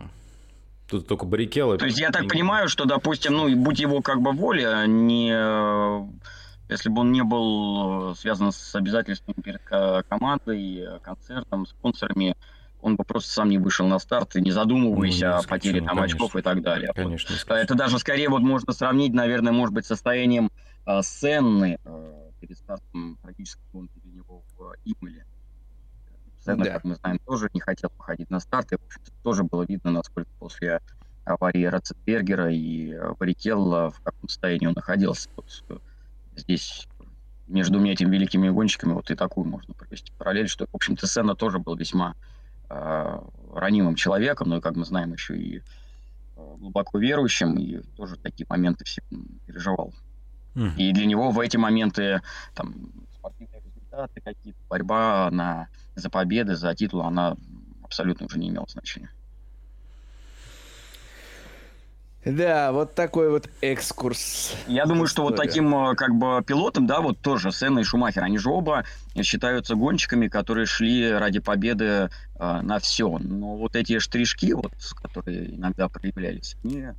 [0.89, 1.79] тут только баррикелы.
[1.79, 5.31] То есть я так понимаю, что, допустим, ну, будь его как бы воля, не
[6.69, 9.63] если бы он не был связан с обязательствами перед
[10.09, 12.35] командой, концертом, спонсорами,
[12.83, 15.97] он бы просто сам не вышел на старт, не задумываясь ну, не о потере там
[15.97, 16.05] конечно.
[16.05, 16.93] очков и так далее.
[16.95, 17.35] Конечно.
[17.35, 17.55] Вот.
[17.55, 20.51] Это даже скорее вот можно сравнить, наверное, может быть, состоянием
[20.85, 25.25] э, Сенны э, перед стартом практически гонки для него в Имеле.
[26.45, 26.73] Сенна, да.
[26.73, 29.93] как мы знаем, тоже не хотел выходить на старт, и, в общем тоже было видно,
[29.93, 30.81] насколько после
[31.25, 35.31] аварии Рацетбергера и Баррикелла в каком состоянии он находился.
[35.37, 35.79] Вот, э,
[36.35, 36.89] здесь
[37.47, 41.61] между этими великими гонщиками вот и такую можно провести параллель, что, в общем-то, Сенна тоже
[41.61, 42.32] был весьма Э,
[42.69, 45.63] ранимым человеком, но, как мы знаем, еще и э,
[46.59, 49.03] глубоко верующим, и тоже такие моменты все
[49.47, 49.93] переживал.
[50.55, 50.77] Mm.
[50.77, 52.23] И для него в эти моменты
[52.55, 52.75] там,
[53.15, 57.37] спортивные результаты, какие-то борьба на, за победы, за титул, она
[57.83, 59.11] абсолютно уже не имела значения.
[62.25, 64.55] Да, вот такой вот экскурс.
[64.69, 68.23] Я думаю, что вот таким э, как бы пилотом, да, вот тоже Сенна и Шумахер,
[68.23, 68.85] они же оба
[69.23, 72.09] считаются гонщиками, которые шли ради победы э,
[72.39, 73.19] на все.
[73.19, 76.93] Но вот эти штришки, вот, которые иногда проявлялись, они э,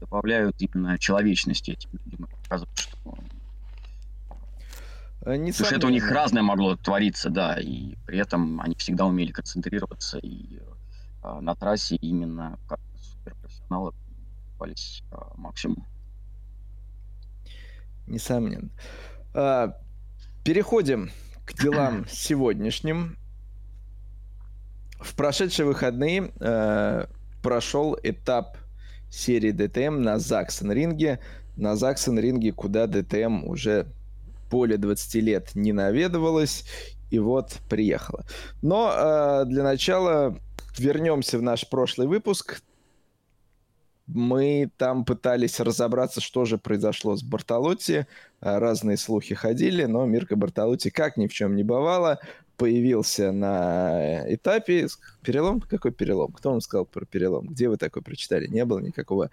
[0.00, 3.18] добавляют именно человечности этим людям, показывают, что
[5.26, 9.06] не Потому что это у них разное могло твориться, да, и при этом они всегда
[9.06, 10.58] умели концентрироваться и
[11.22, 13.92] э, на трассе именно как суперпрофессионалы
[14.60, 15.86] выступались а, максимум.
[18.06, 18.70] Несомненно.
[19.34, 19.76] А,
[20.44, 21.10] переходим
[21.44, 23.16] к делам сегодняшним.
[25.00, 27.06] В прошедшие выходные э,
[27.42, 28.58] прошел этап
[29.08, 31.20] серии ДТМ на Заксен-ринге.
[31.56, 33.86] На Заксен-ринге, куда ДТМ уже
[34.50, 36.66] более 20 лет не наведывалась.
[37.10, 38.26] И вот приехала.
[38.60, 40.38] Но э, для начала
[40.78, 42.60] вернемся в наш прошлый выпуск.
[44.12, 48.06] Мы там пытались разобраться, что же произошло с Бартолотти.
[48.40, 52.18] Разные слухи ходили, но Мирка Бартолотти, как ни в чем не бывало,
[52.56, 54.88] появился на этапе.
[55.22, 55.60] Перелом?
[55.60, 56.32] Какой перелом?
[56.32, 57.46] Кто вам сказал про перелом?
[57.46, 58.48] Где вы такой прочитали?
[58.48, 59.30] Не было никакого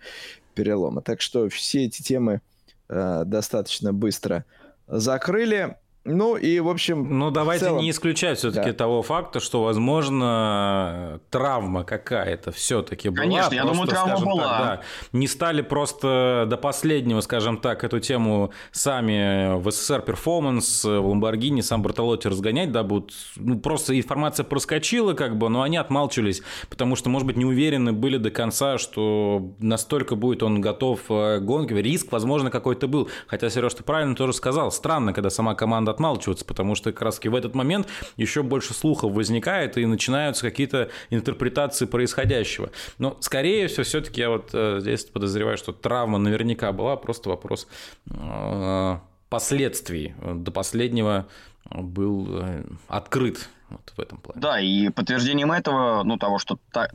[0.53, 1.01] перелома.
[1.01, 2.41] Так что все эти темы
[2.87, 4.45] э, достаточно быстро
[4.87, 5.75] закрыли.
[6.07, 7.19] Ну и, в общем...
[7.19, 7.81] Ну, давайте целом...
[7.81, 8.73] не исключать все-таки да.
[8.73, 13.23] того факта, что, возможно, травма какая-то все-таки была.
[13.23, 14.43] Конечно, я думаю, травма была.
[14.43, 20.85] Так, да, не стали просто до последнего, скажем так, эту тему сами в СССР перформанс,
[20.85, 23.11] в Ламборгини, сам Бартолотти разгонять, да, будут...
[23.35, 27.91] Ну, просто информация проскочила, как бы, но они отмалчивались, потому что, может быть, не уверены
[27.91, 31.75] были до конца, что настолько будет он готов к гонке.
[31.81, 33.09] Риск, возможно, какой-то был.
[33.27, 34.71] Хотя, Сереж, ты правильно тоже сказал.
[34.71, 39.11] Странно, когда сама команда отмалчиваться, потому что как раз в этот момент еще больше слухов
[39.11, 42.69] возникает и начинаются какие-то интерпретации происходящего.
[42.99, 47.67] Но, скорее всего, все-таки я вот э, здесь подозреваю, что травма наверняка была, просто вопрос
[48.09, 50.13] э, последствий.
[50.21, 51.27] До последнего
[51.71, 54.39] был э, открыт вот в этом плане.
[54.39, 56.91] Да, и подтверждением этого, ну, того, что так,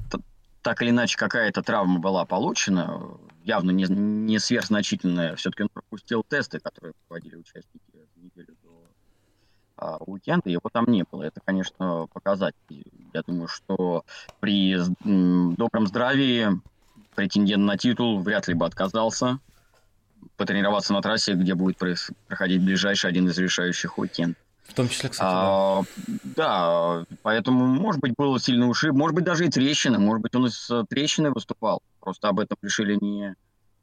[0.63, 3.03] так или иначе какая-то травма была получена,
[3.43, 7.83] явно не, не сверхзначительная, все-таки он пропустил тесты, которые проводили участники
[10.01, 11.23] уикенда, его там не было.
[11.23, 12.85] Это, конечно, показатель.
[13.13, 14.05] Я думаю, что
[14.41, 16.61] при добром здравии
[17.15, 19.39] претендент на титул вряд ли бы отказался
[20.37, 21.79] потренироваться на трассе, где будет
[22.29, 24.37] проходить ближайший один из решающих уикенд.
[24.65, 25.83] В том числе, кстати, а,
[26.37, 27.05] да.
[27.05, 30.47] да, поэтому, может быть, было сильно ушиб, может быть, даже и трещины, может быть, он
[30.47, 33.35] из трещины выступал, просто об этом решили не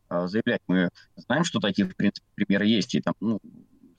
[0.07, 0.62] а, заявлять.
[0.67, 3.39] Мы знаем, что такие, в принципе, примеры есть, и там, ну,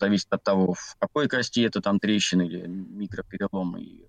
[0.01, 3.77] зависит от того, в какой кости это там трещины или микроперелом.
[3.77, 4.07] И,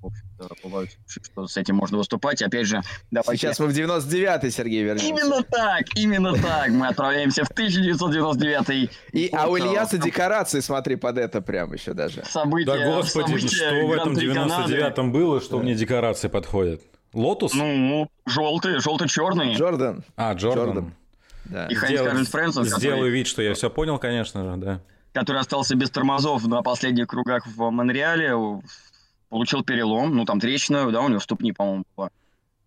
[0.00, 2.42] в общем-то, бывают случаи, что с этим можно выступать.
[2.42, 3.46] Опять же, давайте...
[3.46, 5.06] Сейчас мы в 99-й, Сергей, вернемся.
[5.06, 6.68] Именно так, именно так.
[6.70, 12.24] Мы отправляемся в 1999 И, а у Ильяса декорации, смотри, под это прям еще даже.
[12.24, 16.82] События, Да, господи, события что в этом 99-м было, что мне декорации подходят?
[17.12, 17.54] Lotus?
[17.54, 19.54] Ну, желтый, желто-черный.
[19.54, 20.04] Джордан.
[20.16, 20.66] А, Jordan.
[20.66, 20.94] Jordan.
[21.44, 21.66] Да.
[21.66, 22.64] И Хайнц-Харальд Френтцен.
[22.64, 24.80] Сделаю вид, что я все понял, конечно же, да
[25.14, 28.34] который остался без тормозов на последних кругах в Монреале,
[29.30, 32.10] получил перелом, ну там трещина, да, у него ступни, по-моему, была.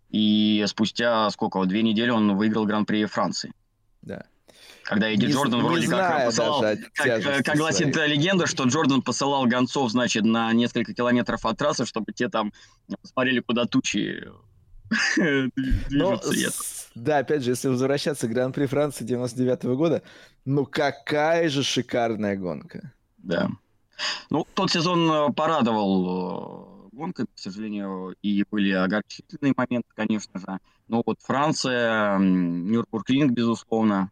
[0.09, 3.51] И спустя сколько, две недели он выиграл Гран-при Франции.
[4.01, 4.23] Да.
[4.83, 6.61] Когда Эдди не, Джордан не вроде как посылал,
[6.93, 8.13] как, как гласит своей.
[8.13, 12.53] легенда, что Джордан посылал гонцов, значит, на несколько километров от трассы, чтобы те там
[13.01, 14.23] посмотрели, куда тучи
[16.29, 16.87] движутся.
[16.95, 20.01] Да, опять же, если возвращаться к Гран-при Франции 99 -го года,
[20.45, 22.91] ну какая же шикарная гонка.
[23.17, 23.49] Да.
[24.29, 30.59] Ну, тот сезон э, порадовал э, гонкой, к сожалению, и были огорчительные моменты, конечно же.
[30.87, 34.11] Но вот Франция, Нюрбург-Ринг, безусловно.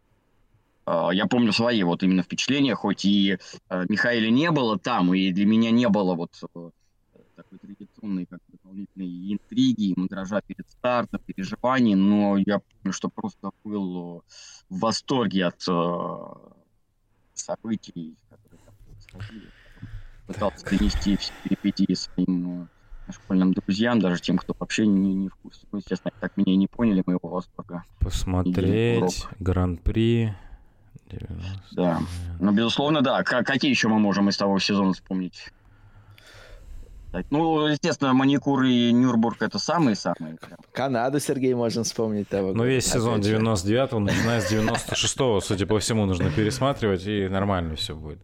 [0.86, 3.38] Э, я помню свои вот именно впечатления, хоть и
[3.70, 6.32] Михаила не было там, и для меня не было вот
[7.36, 14.24] такой традиционной как дополнительной интриги, мандража перед стартом, переживаний, но я помню, что просто был
[14.68, 16.18] в восторге от э,
[17.34, 19.50] событий, которые там происходили.
[20.26, 22.68] Пытался донести все перипетии своим
[23.08, 25.66] э, школьным друзьям, даже тем, кто вообще не, не в курсе.
[25.72, 27.84] Ну, естественно, так меня и не поняли моего восторга.
[28.00, 30.34] Посмотреть Гран-при.
[31.72, 32.00] Да.
[32.40, 33.22] Ну, безусловно, да.
[33.22, 35.52] какие еще мы можем из того сезона вспомнить?
[37.30, 40.38] Ну, естественно, маникур и Нюрбург это самые-самые.
[40.72, 42.52] Канаду, Сергей, можно вспомнить того.
[42.52, 47.94] Ну, весь сезон 99-го, начиная с 96-го, судя по всему, нужно пересматривать, и нормально все
[47.94, 48.18] будет.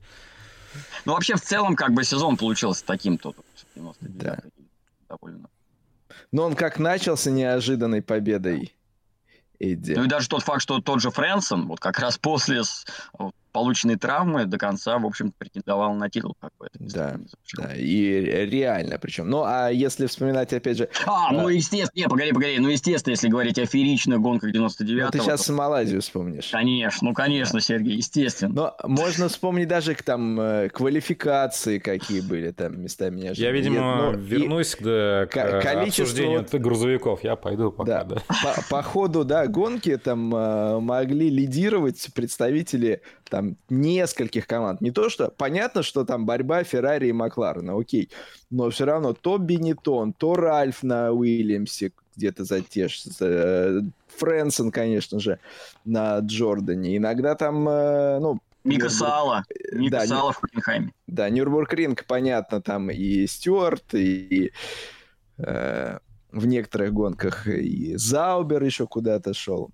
[1.05, 3.35] Ну, вообще, в целом, как бы сезон получился таким-то.
[4.01, 4.39] Да.
[5.09, 5.49] Довольно.
[6.31, 8.75] Но он как начался неожиданной победой.
[9.59, 9.93] Эдди.
[9.93, 12.63] Ну и даже тот факт, что тот же Фрэнсон, вот как раз после
[13.53, 16.37] полученные травмы до конца, в общем претендовал на титул.
[16.41, 17.19] Как бы, да,
[17.57, 19.29] да, и реально причем.
[19.29, 20.89] Ну, а если вспоминать, опять же...
[21.07, 25.05] А, ну, естественно, не, погоди, погоди, ну, естественно, если говорить о фееричных гонках 99-го...
[25.05, 25.53] Ну, ты сейчас то...
[25.53, 26.51] Малайзию вспомнишь.
[26.51, 28.55] Конечно, ну, конечно, Сергей, естественно.
[28.55, 33.47] Но можно вспомнить даже там э, квалификации, какие были там местами неожиданно.
[33.47, 34.77] Я, видимо, ну, вернусь и...
[34.79, 36.05] к, к количеству...
[36.05, 37.23] обсуждению грузовиков.
[37.23, 38.17] Я пойду пока, да.
[38.17, 38.23] да.
[38.43, 43.03] По, по ходу, да, гонки там э, могли лидировать представители
[43.33, 44.83] там нескольких команд.
[44.83, 45.31] Не то, что...
[45.31, 48.11] Понятно, что там борьба Феррари и Макларена, окей.
[48.51, 53.25] Но все равно то Бенетон, то Ральф на Уильямсе где-то затешится.
[53.27, 53.81] Э,
[54.19, 55.39] Фрэнсон, конечно же,
[55.87, 56.99] на Джордане.
[56.99, 58.39] Иногда там, э, ну...
[58.65, 59.45] Мика Сала.
[59.73, 60.93] Мика да, Сала в Хокенхайме.
[61.07, 64.53] Да, Нюрбургринг, понятно, там и Стюарт, и...
[65.39, 66.01] Э,
[66.33, 69.71] в некоторых гонках и Заубер еще куда-то шел.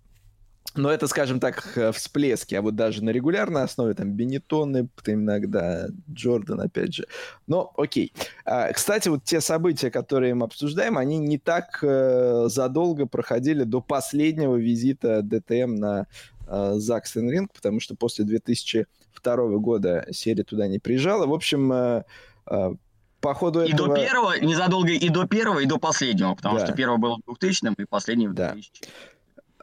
[0.75, 2.55] Но это, скажем так, э, всплески.
[2.55, 7.07] А вот даже на регулярной основе, там, Бенетоны, иногда Джордан, опять же.
[7.47, 8.13] Но окей.
[8.45, 13.81] А, кстати, вот те события, которые мы обсуждаем, они не так э, задолго проходили до
[13.81, 16.07] последнего визита ДТМ на
[16.47, 21.27] э, Заксенринг, потому что после 2002 года серия туда не приезжала.
[21.27, 22.05] В общем,
[23.21, 23.97] по ходу и этого...
[23.97, 26.67] до первого, незадолго и до первого, и до последнего, потому да.
[26.67, 28.89] что первый был в 2000 и последний в 2000 да.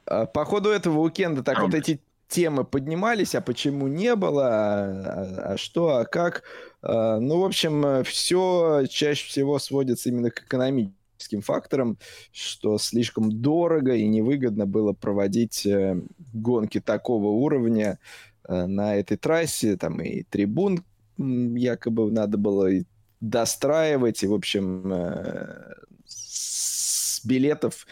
[0.05, 4.53] А, по ходу этого уикенда так вот эти темы поднимались, а почему не было, а,
[4.53, 6.43] а, а что, а как.
[6.81, 11.97] А, ну, в общем, все чаще всего сводится именно к экономическим факторам,
[12.31, 16.01] что слишком дорого и невыгодно было проводить э,
[16.33, 17.99] гонки такого уровня
[18.47, 20.83] э, на этой трассе, там и трибун
[21.17, 22.69] якобы надо было
[23.21, 25.73] достраивать, и, в общем, э,
[26.05, 27.87] с билетов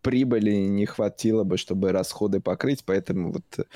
[0.00, 3.66] прибыли не хватило бы, чтобы расходы покрыть, поэтому вот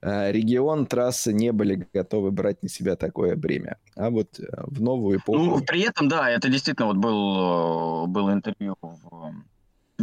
[0.00, 3.78] э, регион, трассы не были готовы брать на себя такое бремя.
[3.96, 5.38] А вот э, в новую эпоху...
[5.38, 9.34] Ну, при этом, да, это действительно вот был, был интервью в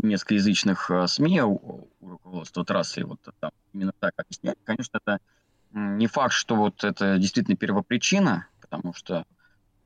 [0.02, 4.58] несколькоязычных СМИ у руководства трассы, вот там именно так объясняли.
[4.64, 5.20] Конечно, это
[5.74, 9.26] не факт, что вот это действительно первопричина, потому что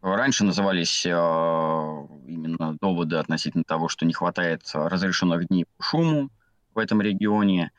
[0.04, 6.30] Раньше назывались э, именно доводы относительно того, что не хватает разрешенных дней по шуму
[6.76, 7.72] в этом регионе.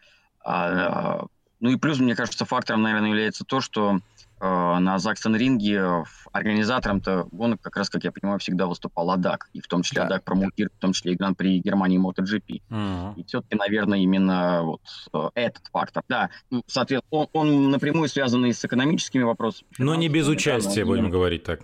[0.43, 1.27] А,
[1.61, 3.99] ну и плюс, мне кажется, фактором, наверное, является то, что
[4.41, 4.45] э,
[4.79, 9.83] на Заксен-ринге организатором-то гонок, как раз, как я понимаю, всегда выступал АДАК, и в том
[9.83, 10.07] числе да.
[10.07, 12.63] АДАК промоутирует, в том числе и Гран-при Германии MotoGP.
[12.71, 13.15] Uh-huh.
[13.17, 14.81] И все-таки, наверное, именно вот
[15.13, 16.03] э, этот фактор.
[16.09, 19.69] Да, ну, соответственно, он, он напрямую связан и с экономическими вопросами.
[19.77, 21.61] Но не без участия, будем говорить так.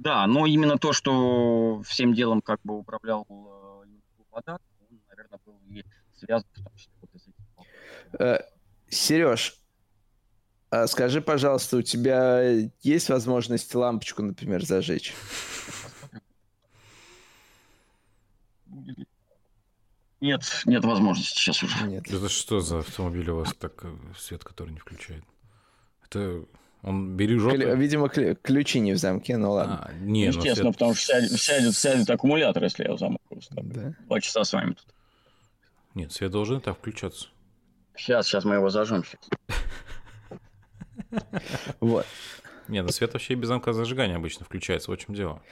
[0.00, 3.26] Да, но именно то, что всем делом как бы управлял
[4.30, 5.84] вода, э, он, наверное, был и
[6.16, 7.34] связан в том числе вот с этим.
[8.18, 8.38] Э,
[8.88, 9.60] Сереж,
[10.70, 12.40] а скажи, пожалуйста, у тебя
[12.80, 15.14] есть возможность лампочку, например, зажечь?
[20.22, 21.86] Нет, нет возможности сейчас уже.
[21.86, 22.08] Нет.
[22.08, 25.24] Это что за автомобиль у вас так э, свет, который не включает?
[26.06, 26.46] Это
[26.82, 27.54] он бережет.
[27.54, 29.86] Кля- видимо, ключи не в замке, ну ладно.
[29.86, 30.74] А, не, ну, Естественно, свет...
[30.74, 33.94] потому что сядет, сядет, сядет аккумулятор, если я в замок Да.
[34.06, 34.86] Два часа с вами тут.
[35.94, 37.28] Нет, свет должен так включаться.
[37.96, 39.04] Сейчас, сейчас мы его зажжем.
[41.80, 42.06] Вот.
[42.68, 44.90] Нет, ну свет вообще без замка зажигания обычно включается.
[44.92, 45.42] Вот в чем дело.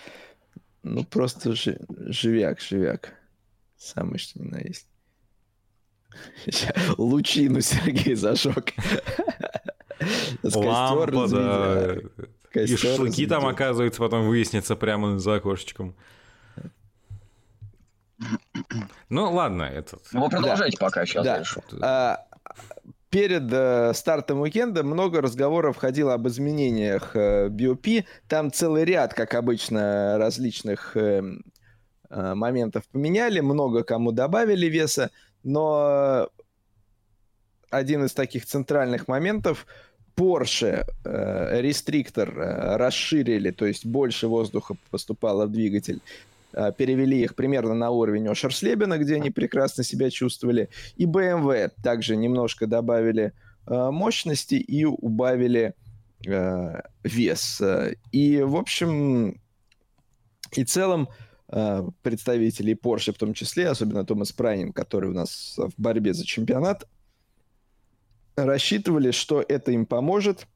[0.85, 3.14] Ну, просто живяк, живяк.
[3.77, 4.87] Самый что ни на есть.
[6.99, 8.73] Лучину Сергей зажег.
[10.43, 11.97] Лампа, да.
[12.55, 15.95] И шашлыки там, оказывается, потом выяснится прямо за окошечком.
[19.09, 20.01] Ну, ладно, этот...
[20.13, 20.87] Ну, вы продолжайте да.
[20.87, 21.43] пока, сейчас да.
[21.81, 22.27] А,
[23.11, 28.05] перед э, стартом уикенда много разговоров ходило об изменениях э, BOP.
[28.27, 31.23] Там целый ряд, как обычно, различных э,
[32.11, 35.13] э, моментов поменяли, много кому добавили веса,
[35.45, 36.29] но
[37.71, 39.67] один из таких центральных моментов–
[40.18, 46.00] Porsche э, рестриктор э, расширили, то есть больше воздуха поступало в двигатель,
[46.52, 52.16] э, перевели их примерно на уровень Ошерслебена, где они прекрасно себя чувствовали, и BMW также
[52.16, 53.33] немножко добавили
[53.66, 55.74] мощности и убавили
[57.04, 57.62] вес.
[58.12, 59.38] И, в общем,
[60.52, 61.09] и целом
[62.02, 66.88] представители Porsche в том числе, особенно Томас Прайнин, который у нас в борьбе за чемпионат,
[68.44, 70.46] рассчитывали, что это им поможет.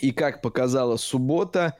[0.00, 1.76] И как показала суббота,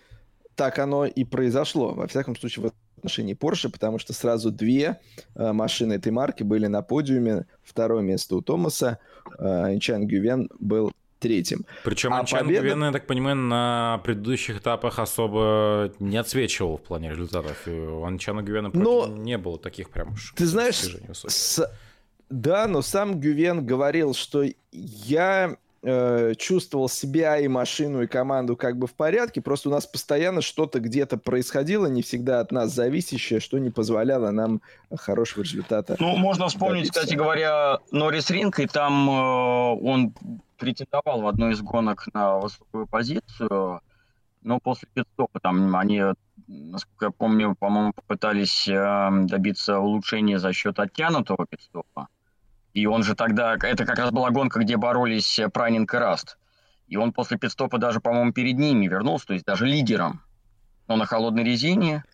[0.55, 1.95] так оно и произошло.
[1.95, 5.01] Во всяком случае, в отношении Porsche, потому что сразу две
[5.35, 7.47] э, машины этой марки были на подиуме.
[7.63, 8.99] Второе место у Томаса.
[9.39, 11.65] Э, Гювен был третьим.
[11.85, 12.63] Причем а Анчан победа...
[12.63, 17.67] Гвен, я так понимаю, на предыдущих этапах особо не отсвечивал в плане результатов.
[17.67, 19.07] И у Анчана Гвена но...
[19.07, 20.77] не было таких прям уж Ты знаешь,
[21.13, 21.71] с...
[22.31, 28.77] да, но сам Гювен говорил, что я э, чувствовал себя и машину, и команду как
[28.77, 33.41] бы в порядке, просто у нас постоянно что-то где-то происходило, не всегда от нас зависящее,
[33.41, 34.61] что не позволяло нам
[34.95, 35.97] хорошего результата.
[35.99, 37.01] Ну, можно вспомнить, добиться.
[37.01, 40.15] кстати говоря, Норрис Ринг, и там э, он
[40.59, 43.81] претендовал в одной из гонок на высокую позицию,
[44.43, 46.03] но после пидстопа там они,
[46.47, 52.09] насколько я помню, по-моему, попытались э, добиться улучшения за счет оттянутого пидстопа.
[52.79, 56.39] И он же тогда, это как раз была гонка, где боролись Пранинг и Раст.
[56.87, 60.23] И он после пидстопа даже, по-моему, перед ними вернулся, то есть даже лидером.
[60.87, 62.05] Но на холодной резине,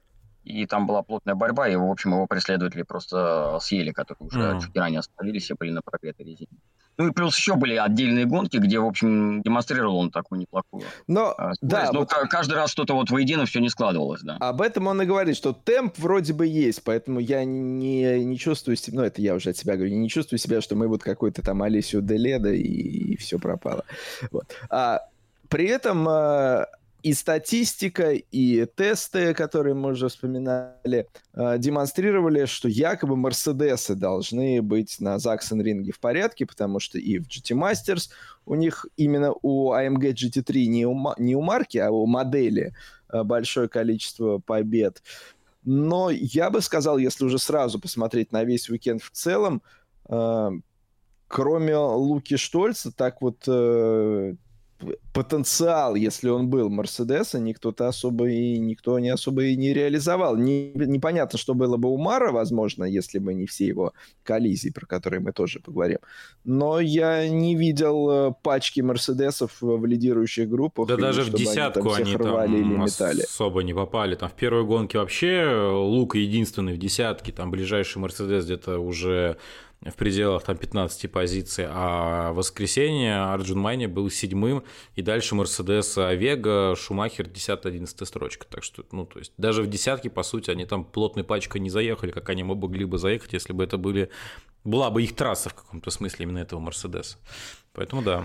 [0.42, 4.60] и там была плотная борьба, и, в общем, его преследователи просто съели, которые уже mm.
[4.62, 6.58] чуть ранее остановились и были на прогретой резине.
[6.96, 10.84] Ну и плюс еще были отдельные гонки, где, в общем, демонстрировал он такую неплохую.
[11.06, 12.10] Но, а, да, но вот...
[12.30, 14.36] каждый раз что-то вот воедино все не складывалось, да.
[14.38, 18.76] Об этом он и говорит, что темп вроде бы есть, поэтому я не, не чувствую
[18.76, 21.42] себя, ну это я уже от себя говорю, не чувствую себя, что мы вот какой-то
[21.42, 23.84] там Алисию Деледа и, и все пропало.
[24.30, 24.44] Вот.
[24.70, 25.00] А,
[25.48, 26.66] при этом а,
[27.04, 34.96] и статистика, и тесты, которые мы уже вспоминали, э, демонстрировали, что якобы Мерседесы должны быть
[35.00, 38.08] на Заксон ринге в порядке, потому что и в GT Masters
[38.46, 42.74] у них именно у AMG GT3 не у, не у марки, а у модели
[43.12, 45.02] э, большое количество побед.
[45.62, 49.60] Но я бы сказал, если уже сразу посмотреть на весь уикенд в целом,
[50.08, 50.50] э,
[51.28, 53.46] кроме Луки Штольца, так вот
[55.12, 60.36] потенциал, если он был Мерседеса, никто-то особо и никто не особо и не реализовал.
[60.36, 64.86] Не, непонятно, что было бы у Мара, возможно, если бы не все его коллизии, про
[64.86, 65.98] которые мы тоже поговорим.
[66.44, 70.88] Но я не видел э, пачки Мерседесов в лидирующих группах.
[70.88, 73.22] Да даже в десятку они там, они там или метали.
[73.22, 74.14] особо не попали.
[74.16, 79.36] Там в первой гонке вообще Лука единственный в десятке, там ближайший Мерседес где-то уже
[79.90, 84.64] в пределах там 15 позиций, а в воскресенье Арджун Майни был седьмым,
[84.94, 88.46] и дальше Мерседес Овега, Шумахер 10-11 строчка.
[88.48, 91.70] Так что, ну, то есть даже в десятке, по сути, они там плотной пачкой не
[91.70, 94.10] заехали, как они могли бы заехать, если бы это были
[94.64, 97.18] была бы их трасса в каком-то смысле именно этого Мерседеса.
[97.74, 98.24] Поэтому да.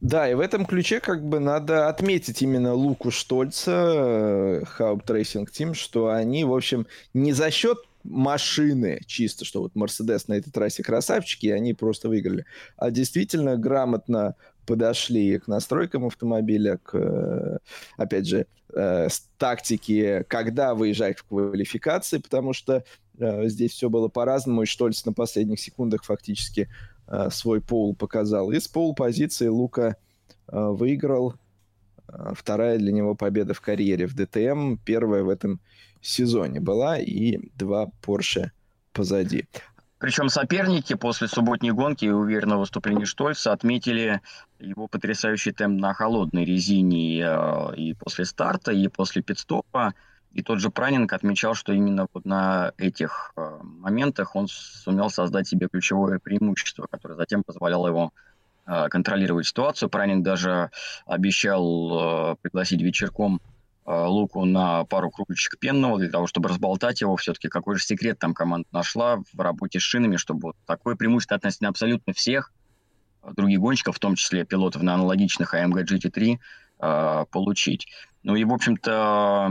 [0.00, 5.74] Да, и в этом ключе как бы надо отметить именно Луку Штольца, Haupt Racing Team,
[5.74, 10.82] что они, в общем, не за счет машины чисто, что вот Мерседес на этой трассе
[10.82, 12.44] красавчики, и они просто выиграли.
[12.76, 14.34] А действительно грамотно
[14.68, 17.58] подошли к настройкам автомобиля, к, э,
[17.96, 22.84] опять же, э, с тактики, когда выезжать в квалификации, потому что
[23.18, 26.68] э, здесь все было по-разному, и Штольц на последних секундах фактически
[27.30, 28.50] свой пол показал.
[28.52, 29.96] И с пол-позиции Лука
[30.46, 31.36] выиграл.
[32.34, 35.58] Вторая для него победа в карьере в ДТМ, первая в этом
[36.00, 38.50] сезоне была, и два Porsche
[38.92, 39.46] позади.
[39.98, 44.20] Причем соперники после субботней гонки и уверенного выступления Штольца отметили
[44.60, 49.94] его потрясающий темп на холодной резине э, и после старта, и после пидстопа.
[50.32, 55.48] И тот же Пранинг отмечал, что именно вот на этих э, моментах он сумел создать
[55.48, 58.12] себе ключевое преимущество, которое затем позволяло ему
[58.66, 59.88] э, контролировать ситуацию.
[59.88, 60.70] Пранинг даже
[61.06, 63.40] обещал пригласить вечерком
[63.88, 67.16] луку на пару кругляшек пенного для того, чтобы разболтать его.
[67.16, 71.36] Все-таки какой же секрет там команда нашла в работе с шинами, чтобы вот такое преимущество
[71.36, 72.52] относительно абсолютно всех
[73.22, 76.38] э, других гонщиков, в том числе пилотов на аналогичных AMG GT3,
[76.80, 77.88] э, получить.
[78.22, 79.48] Ну и, в общем-то,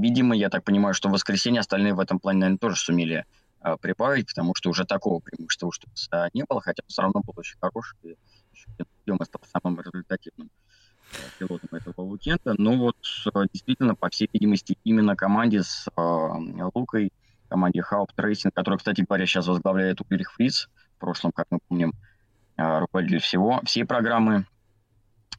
[0.00, 3.24] видимо, я так понимаю, что в воскресенье остальные в этом плане, наверное, тоже сумели
[3.80, 5.78] прибавить, потому что уже такого преимущества уж
[6.34, 8.16] не было, хотя все равно был очень хороший, и
[8.52, 8.66] еще
[9.24, 10.50] стал самым результативным
[11.38, 12.54] пилотом этого уикенда.
[12.58, 12.96] Но вот
[13.26, 16.00] э, действительно, по всей видимости, именно команде с э,
[16.74, 17.12] Лукой,
[17.48, 21.92] команде Haupt Racing, которая, кстати говоря, сейчас возглавляет Ульрих Фриц, в прошлом, как мы помним,
[22.56, 24.46] э, руководитель всего, всей программы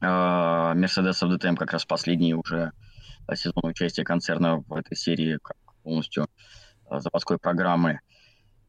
[0.00, 2.72] Мерседеса в ДТМ, как раз последний уже
[3.32, 6.26] сезон участия концерна в этой серии как полностью
[6.90, 8.00] запаской программы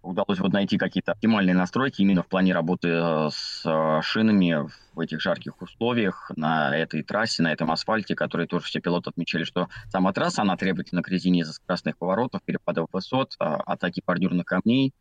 [0.06, 5.00] удалось вот найти какие-то оптимальные настройки именно в плане работы э, с э, шинами в
[5.00, 9.68] этих жарких условиях на этой трассе, на этом асфальте, который тоже все пилоты отмечали, что
[9.90, 14.94] сама трасса, она требовательна к резине из-за скоростных поворотов, перепадов высот, а, атаки бордюрных камней,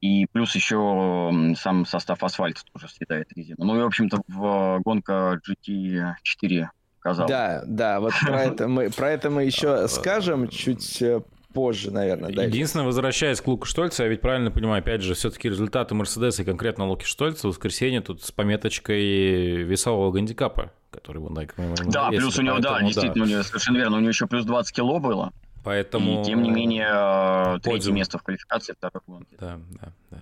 [0.00, 3.64] и плюс еще сам состав асфальта тоже съедает резину.
[3.64, 7.30] Ну и, в общем-то, в гонка GT4 казалось.
[7.30, 11.22] Да, да, вот про это мы, про это мы еще скажем чуть э,
[11.54, 12.30] позже, наверное.
[12.32, 16.42] Да, Единственное, возвращаясь к Луку Штольцу, я ведь правильно понимаю, опять же, все-таки результаты Мерседеса
[16.42, 21.44] и конкретно Луки Штольца в воскресенье тут с пометочкой весового гандикапа, который он, да,
[21.86, 23.42] Да, плюс у него, да, действительно, да.
[23.42, 25.32] совершенно верно, у него еще плюс 20 кило было.
[25.64, 26.20] Поэтому...
[26.20, 26.88] И тем не менее,
[27.56, 29.34] э, третье место в квалификации второй гонки.
[29.40, 30.18] Да, да, да.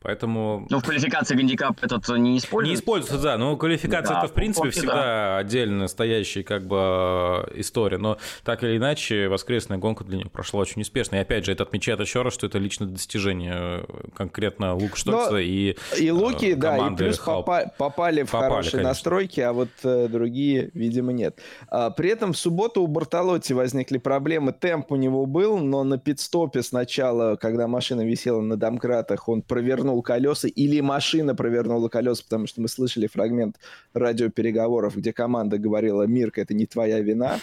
[0.00, 0.66] Поэтому...
[0.70, 2.70] Ну, в квалификации гандикап этот не используется.
[2.70, 3.38] Не используется, да.
[3.38, 5.38] Но квалификация да, это, в принципе, всегда да.
[5.38, 7.98] отдельно стоящая как бы история.
[7.98, 11.16] Но так или иначе, воскресная гонка для них прошла очень успешно.
[11.16, 13.84] И опять же, это отмечает еще раз, что это личное достижение э,
[14.14, 18.70] конкретно Лук Штольца и И Луки, э, да, и плюс попа- попали в попали, хорошие
[18.72, 18.88] конечно.
[18.90, 21.40] настройки, а вот э, другие, видимо, нет.
[21.68, 24.52] А, при этом в субботу у Бартолотти возникли проблемы.
[24.84, 30.02] Темп у него был, но на пидстопе сначала, когда машина висела на домкратах, он провернул
[30.02, 33.56] колеса, или машина провернула колеса, потому что мы слышали фрагмент
[33.94, 37.38] радиопереговоров, где команда говорила, Мирка, это не твоя вина.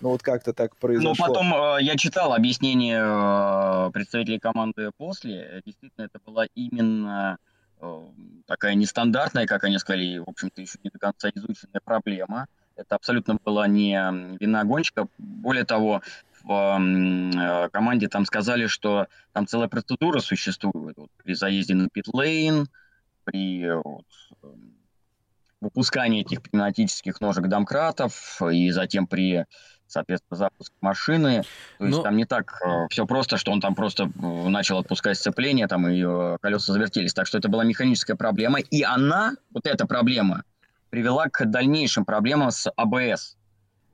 [0.00, 1.10] Ну вот как-то так произошло.
[1.10, 5.62] Ну потом э, я читал объяснение э, представителей команды после.
[5.64, 7.38] Действительно, это была именно
[7.80, 8.00] э,
[8.46, 12.46] такая нестандартная, как они сказали, в общем-то, еще не до конца изученная проблема.
[12.76, 13.98] Это абсолютно была не
[14.38, 15.08] вина гонщика.
[15.16, 16.02] Более того,
[16.46, 22.68] в э, команде там сказали, что там целая процедура существует вот, при заезде на питлейн,
[23.24, 24.06] при вот,
[24.44, 24.74] эм,
[25.60, 29.44] выпускании этих пневматических ножек домкратов и затем при
[29.88, 31.42] соответственно, запуск машины.
[31.78, 31.96] То есть Но...
[31.98, 35.68] Ну там не так э, все просто, что он там просто э, начал отпускать сцепление,
[35.68, 37.14] там и э, колеса завертелись.
[37.14, 38.58] Так что это была механическая проблема.
[38.58, 40.42] И она, вот эта проблема,
[40.90, 43.35] привела к дальнейшим проблемам с АБС.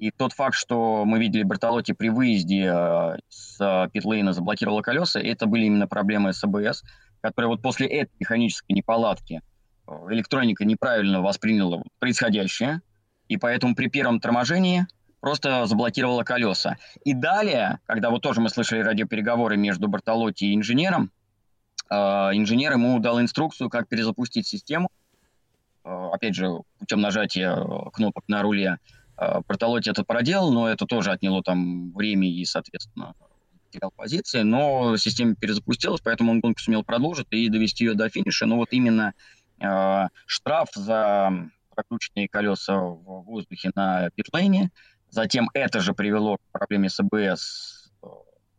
[0.02, 5.46] И тот факт, что мы видели Бертолотти при выезде э, с питлейна заблокировала колеса, это
[5.46, 6.82] были именно проблемы с АБС,
[7.20, 9.42] которые вот после этой механической неполадки
[9.86, 12.80] э, электроника неправильно восприняла происходящее,
[13.28, 14.88] и поэтому при первом торможении
[15.20, 16.78] просто заблокировала колеса.
[17.04, 21.12] И далее, когда вот тоже мы слышали радиопереговоры между Бартолотти и инженером,
[21.88, 24.88] э, инженер ему дал инструкцию, как перезапустить систему,
[25.84, 26.48] опять же,
[26.78, 27.56] путем нажатия
[27.92, 28.78] кнопок на руле,
[29.46, 33.14] Бартолотти это проделал, но это тоже отняло там время и, соответственно,
[33.66, 38.46] потерял позиции, но система перезапустилась, поэтому он гонку сумел продолжить и довести ее до финиша.
[38.46, 39.14] Но вот именно
[39.60, 44.70] э, штраф за прокрученные колеса в воздухе на питлейне,
[45.08, 47.90] затем это же привело к проблеме с АБС,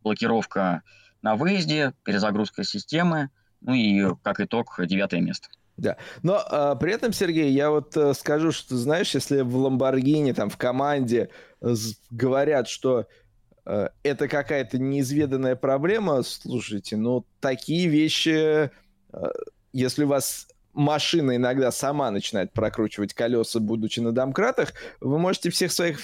[0.02, 0.82] блокировка
[1.22, 5.48] на выезде, перезагрузка системы, ну и как итог девятое место.
[5.76, 10.32] Да, но а, при этом, Сергей, я вот а, скажу, что, знаешь, если в Ламборгини,
[10.32, 11.74] там, в команде а,
[12.10, 13.06] говорят, что
[13.64, 18.70] а, это какая-то неизведанная проблема, слушайте, ну, такие вещи,
[19.12, 19.30] а,
[19.72, 25.72] если у вас машина иногда сама начинает прокручивать колеса, будучи на домкратах, вы можете всех
[25.72, 25.98] своих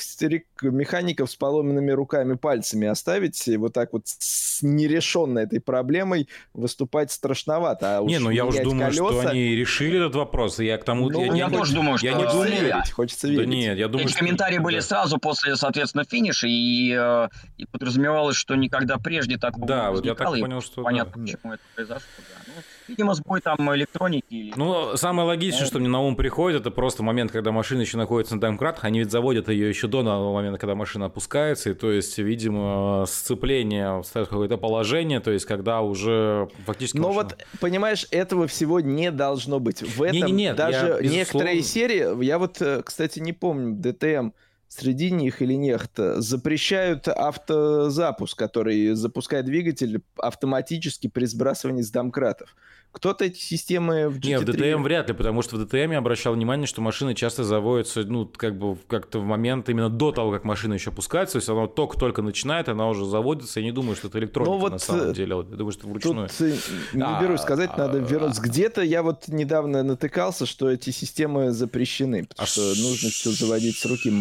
[0.62, 7.10] механиков с поломенными руками, пальцами оставить, и вот так вот с нерешенной этой проблемой выступать
[7.10, 7.98] страшновато.
[7.98, 9.20] А не, ну я уже думаю, колеса...
[9.20, 11.10] что они решили этот вопрос, я к тому...
[11.10, 12.06] Ну, я, я не тоже думаю, что...
[12.06, 13.48] Я не думаю, верить, хочется верить.
[13.48, 14.20] Да нет, я думаю, Эти что...
[14.20, 14.82] комментарии были да.
[14.82, 20.04] сразу после, соответственно, финиша, и, э, и подразумевалось, что никогда прежде такого да, не вот
[20.04, 20.82] я так понял, что...
[20.82, 21.32] Понятно, да.
[21.32, 22.52] почему это произошло, да.
[22.54, 26.70] Ну, видимо, сбой там электроники или ну, самое логичное, что мне на ум приходит, это
[26.70, 28.84] просто момент, когда машина еще находится на домкратах.
[28.84, 31.70] Они ведь заводят ее еще до момента, когда машина опускается.
[31.70, 36.98] И то есть, видимо, сцепление ставит какое-то положение, то есть, когда уже фактически...
[36.98, 37.22] Но машина...
[37.24, 39.80] вот, понимаешь, этого всего не должно быть.
[39.80, 43.76] В этом не, не, нет, даже я, некоторые серии, я вот, э, кстати, не помню,
[43.76, 44.30] ДТМ
[44.68, 52.54] среди них или нет, запрещают автозапуск, который запускает двигатель автоматически при сбрасывании с домкратов.
[52.92, 54.26] Кто-то эти системы в GT3...
[54.26, 57.44] Не, в DTM вряд ли, потому что в DTM я обращал внимание, что машины часто
[57.44, 61.38] заводятся, ну, как бы как-то в момент именно до того, как машина еще опускается, то
[61.38, 64.72] есть она только-только начинает, она уже заводится, я не думаю, что это электроника ну, вот
[64.72, 66.28] на самом деле, я думаю, что вручную.
[66.28, 66.56] Тут э,
[66.94, 68.42] не а, берусь сказать, надо а, вернуться.
[68.42, 73.78] Где-то я вот недавно натыкался, что эти системы запрещены, потому а что нужно все заводить
[73.78, 74.12] с руки.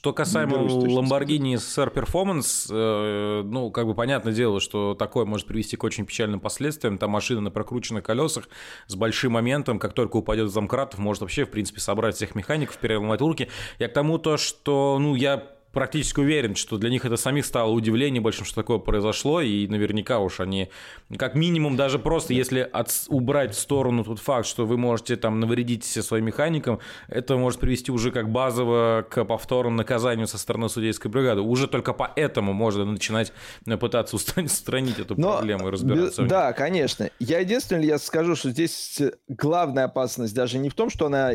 [0.00, 5.76] Что касаемо Lamborghini SR Performance, э, ну, как бы понятное дело, что такое может привести
[5.76, 6.96] к очень печальным последствиям.
[6.96, 8.48] Там машина на прокрученных колесах
[8.86, 12.78] с большим моментом, как только упадет в замкратов, может вообще, в принципе, собрать всех механиков,
[12.78, 13.50] переломать руки.
[13.78, 17.70] Я к тому то, что, ну, я практически уверен, что для них это самих стало
[17.70, 20.70] удивлением большим, что такое произошло, и наверняка уж они,
[21.16, 25.40] как минимум, даже просто если от, убрать в сторону тот факт, что вы можете там
[25.40, 31.10] навредить своим механикам, это может привести уже как базово к повторному наказанию со стороны судейской
[31.10, 31.40] бригады.
[31.40, 33.32] Уже только поэтому можно начинать
[33.64, 36.24] пытаться устранить эту Но, проблему и разбираться.
[36.24, 37.10] Да, конечно.
[37.18, 41.32] Я единственное, я скажу, что здесь главная опасность даже не в том, что она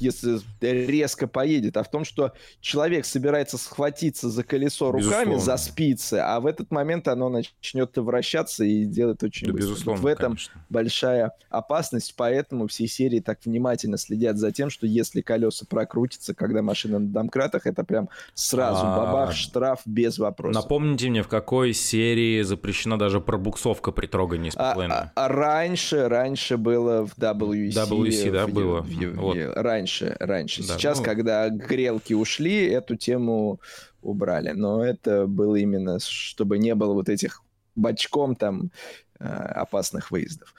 [0.00, 5.40] если резко поедет, а в том, что человек собирается схватиться за колесо руками, Безусловно.
[5.40, 9.70] за спицы, а в этот момент оно начнет вращаться и делать очень да, быстро.
[9.70, 10.60] Безусловно, вот в этом конечно.
[10.70, 16.62] большая опасность, поэтому все серии так внимательно следят за тем, что если колеса прокрутятся, когда
[16.62, 18.96] машина на домкратах, это прям сразу а...
[18.96, 20.62] бабах, штраф без вопросов.
[20.62, 26.08] Напомните мне, в какой серии запрещена даже пробуксовка при трогании с а, а, а раньше,
[26.08, 27.72] раньше было в WC.
[27.72, 28.80] WC, да, в, было.
[28.82, 29.36] В, в, вот.
[29.54, 29.83] Раньше,
[30.18, 30.66] раньше.
[30.66, 31.04] Да, Сейчас, ну...
[31.04, 33.60] когда грелки ушли, эту тему
[34.02, 34.50] убрали.
[34.50, 37.42] Но это было именно, чтобы не было вот этих
[37.74, 38.70] бочком там
[39.18, 40.54] э, опасных выездов.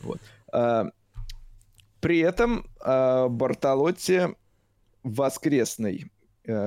[0.00, 0.20] Вот.
[0.52, 0.90] А,
[2.00, 4.34] при этом а, Бартолотти
[5.02, 6.10] воскресный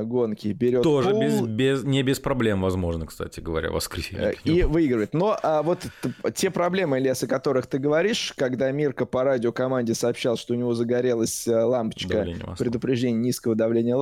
[0.03, 4.31] гонки берет Тоже пол, без, без, не без проблем, возможно, кстати говоря, воскресенье.
[4.31, 5.13] Э, и выигрывает.
[5.13, 5.88] Но а вот
[6.34, 10.73] те проблемы, Ильяс, о которых ты говоришь, когда Мирка по радиокоманде сообщал, что у него
[10.73, 12.25] загорелась э, лампочка
[12.57, 13.93] предупреждения низкого давления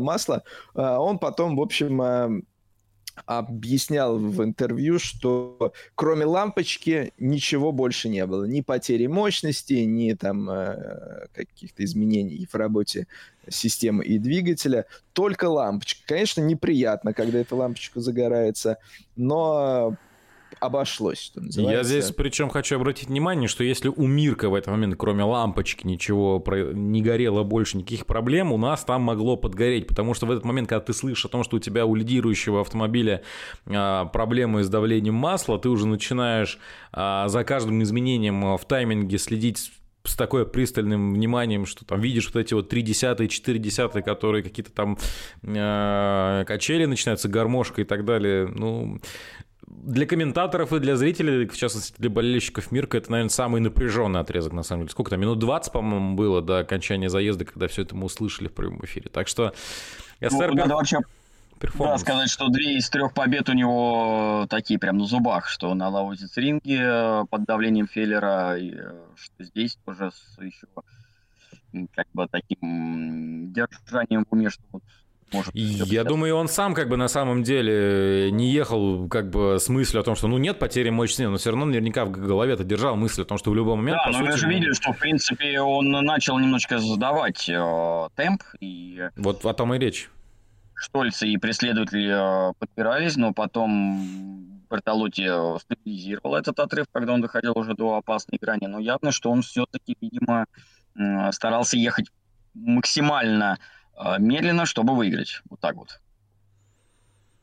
[0.00, 0.42] масла,
[0.74, 2.44] он потом, в общем,
[3.24, 8.44] объяснял в интервью, что кроме лампочки ничего больше не было.
[8.44, 13.06] Ни потери мощности, ни там э, каких-то изменений в работе
[13.48, 14.86] системы и двигателя.
[15.12, 16.00] Только лампочка.
[16.06, 18.78] Конечно, неприятно, когда эта лампочка загорается,
[19.16, 19.96] но
[20.60, 21.94] обошлось, что называется.
[21.94, 25.86] Я здесь причем хочу обратить внимание, что если у Мирка в этот момент, кроме лампочки,
[25.86, 26.42] ничего
[26.72, 30.68] не горело больше, никаких проблем, у нас там могло подгореть, потому что в этот момент,
[30.68, 33.22] когда ты слышишь о том, что у тебя у лидирующего автомобиля
[33.66, 36.58] а, проблемы с давлением масла, ты уже начинаешь
[36.92, 39.70] а, за каждым изменением в тайминге следить
[40.06, 44.42] с такой пристальным вниманием, что там видишь вот эти вот 3 десятые, 4 десятые, которые
[44.42, 44.98] какие-то там
[45.42, 48.46] э, качели начинаются, гармошка и так далее.
[48.46, 49.00] Ну,
[49.66, 54.52] для комментаторов и для зрителей, в частности для болельщиков Мирка, это, наверное, самый напряженный отрезок,
[54.52, 54.92] на самом деле.
[54.92, 58.52] Сколько там, минут 20, по-моему, было до окончания заезда, когда все это мы услышали в
[58.52, 59.10] прямом эфире.
[59.10, 59.52] Так что
[60.20, 60.48] СР...
[60.48, 60.98] Ну, надо вообще
[61.78, 65.88] да, сказать, что две из трех побед у него такие прям на зубах, что на
[65.88, 70.66] Лаузиц ринге э, под давлением Феллера, и э, что здесь тоже с еще
[71.94, 74.82] как бы таким держанием в уме, что вот
[75.32, 75.54] может.
[75.54, 80.00] Я думаю, он сам как бы на самом деле не ехал как бы с мыслью
[80.00, 82.96] о том, что ну нет потери мощности, но все равно наверняка в голове это держал
[82.96, 83.98] мысль о том, что в любой момент...
[84.04, 88.42] Да, но сути, мы же видели, что в принципе он начал немножечко задавать э, темп.
[88.60, 89.02] И...
[89.16, 90.10] Вот о том и речь.
[90.74, 97.56] Штольцы и преследователи э, подпирались, но потом Бертолотти э, стабилизировал этот отрыв, когда он доходил
[97.56, 98.66] уже до опасной грани.
[98.66, 100.46] Но явно, что он все-таки, видимо,
[100.98, 102.10] э, старался ехать
[102.54, 103.58] максимально
[104.18, 105.42] медленно, чтобы выиграть.
[105.48, 106.00] Вот так вот.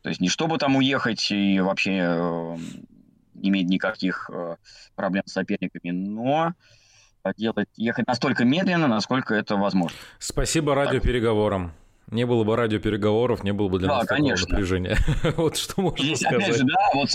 [0.04, 2.58] То есть не чтобы там уехать и вообще э,
[3.36, 4.58] не иметь никаких э,
[4.96, 6.54] проблем с соперниками, но
[7.38, 9.98] делать, ехать настолько медленно, насколько это возможно.
[10.20, 11.72] Спасибо радиопереговорам.
[12.12, 14.46] Не было бы радиопереговоров, не было бы для да, нас конечно.
[14.46, 14.98] такого напряжения.
[15.38, 16.44] вот что можно Здесь, сказать.
[16.44, 17.10] Опять же, да, вот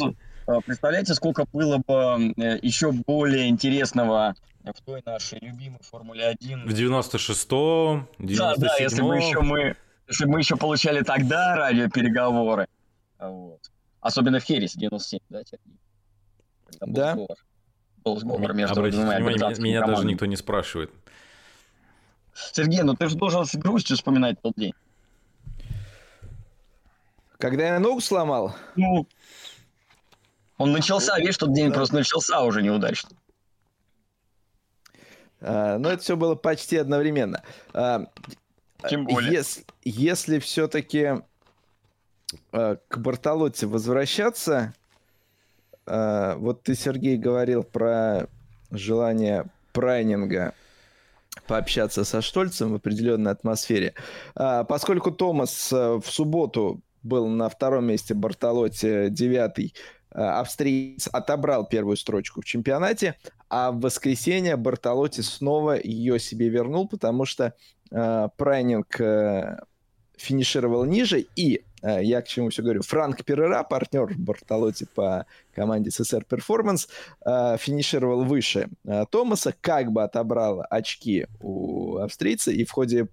[0.46, 2.32] э, представляете, сколько было бы
[2.62, 4.34] еще более интересного
[4.72, 6.66] в той нашей любимой Формуле 1.
[6.66, 11.56] В 96-м, 97 Да, да, если бы еще мы, если бы мы еще получали тогда
[11.56, 12.66] радиопереговоры.
[13.18, 13.70] Вот.
[14.00, 15.78] Особенно в Хересе 97, да, Сергей?
[16.80, 17.12] да.
[17.12, 17.36] Сговор.
[18.04, 20.92] Был сговор между Обратите внимание, меня, меня даже никто не спрашивает.
[22.34, 24.74] Сергей, ну ты же должен с грустью вспоминать тот день.
[27.38, 28.54] Когда я ногу сломал?
[28.76, 29.06] Ну,
[30.56, 31.76] он начался, видишь, тот день да.
[31.76, 33.10] просто начался уже неудачно.
[35.40, 37.42] А, но это все было почти одновременно.
[37.72, 38.06] А,
[38.88, 39.32] Тем более.
[39.32, 41.22] Если, если все-таки
[42.52, 44.74] а, к Бартолотте возвращаться,
[45.86, 48.26] вот ты, Сергей, говорил про
[48.70, 50.52] желание прайнинга
[51.46, 53.94] пообщаться со Штольцем в определенной атмосфере.
[54.34, 59.72] Поскольку Томас в субботу был на втором месте, Бартолотти девятый,
[60.10, 63.16] австриец отобрал первую строчку в чемпионате,
[63.48, 67.54] а в воскресенье Бартолотти снова ее себе вернул, потому что
[67.90, 69.58] э, Прайнинг э,
[70.16, 75.90] финишировал ниже, и э, я к чему все говорю, Франк Перера, партнер Бартолотти по команде
[75.90, 76.88] СССР Перформанс,
[77.24, 83.08] э, финишировал выше э, Томаса, как бы отобрал очки у австрийца, и в ходе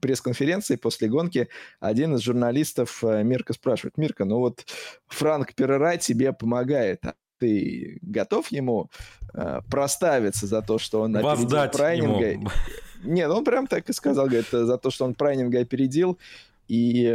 [0.00, 1.48] пресс-конференции после гонки
[1.80, 4.64] один из журналистов э, Мирка спрашивает, Мирка, ну вот
[5.08, 8.90] Франк Перера тебе помогает, а ты готов ему
[9.34, 12.30] э, проставиться за то, что он опередил Прайнинга?
[12.32, 12.50] Ему.
[13.04, 16.18] Нет, он прям так и сказал, говорит, за то, что он Прайнинга опередил,
[16.68, 17.06] и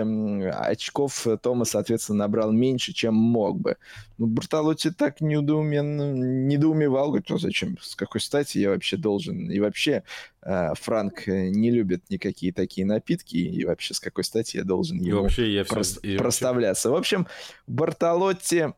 [0.54, 3.78] очков Тома, соответственно, набрал меньше, чем мог бы.
[4.18, 9.60] Ну, Бартолотти так недоуменно, недоумевал, говорит, ну зачем, с какой стати я вообще должен, и
[9.60, 10.04] вообще
[10.42, 15.20] э, Франк не любит никакие такие напитки, и вообще с какой стати я должен ему
[15.20, 16.92] и вообще я прос- все, проставляться.
[16.92, 17.28] В общем,
[17.68, 18.74] Бартолотти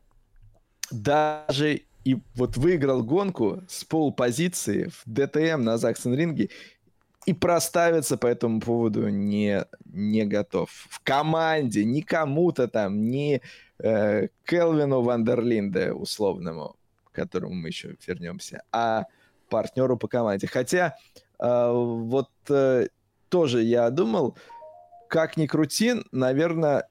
[0.90, 6.50] даже и вот выиграл гонку с полпозиции в ДТМ на Заксенринге
[7.26, 10.70] и проставиться по этому поводу не, не готов.
[10.90, 13.40] В команде, ни кому-то там, ни
[13.78, 19.04] э, Келвину Вандерлинде условному, к которому мы еще вернемся, а
[19.48, 20.46] партнеру по команде.
[20.46, 20.96] Хотя
[21.38, 22.88] э, вот э,
[23.28, 24.36] тоже я думал,
[25.08, 26.88] как ни крути, наверное,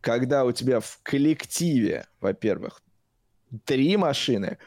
[0.00, 2.82] когда у тебя в коллективе, во-первых,
[3.64, 4.58] три машины,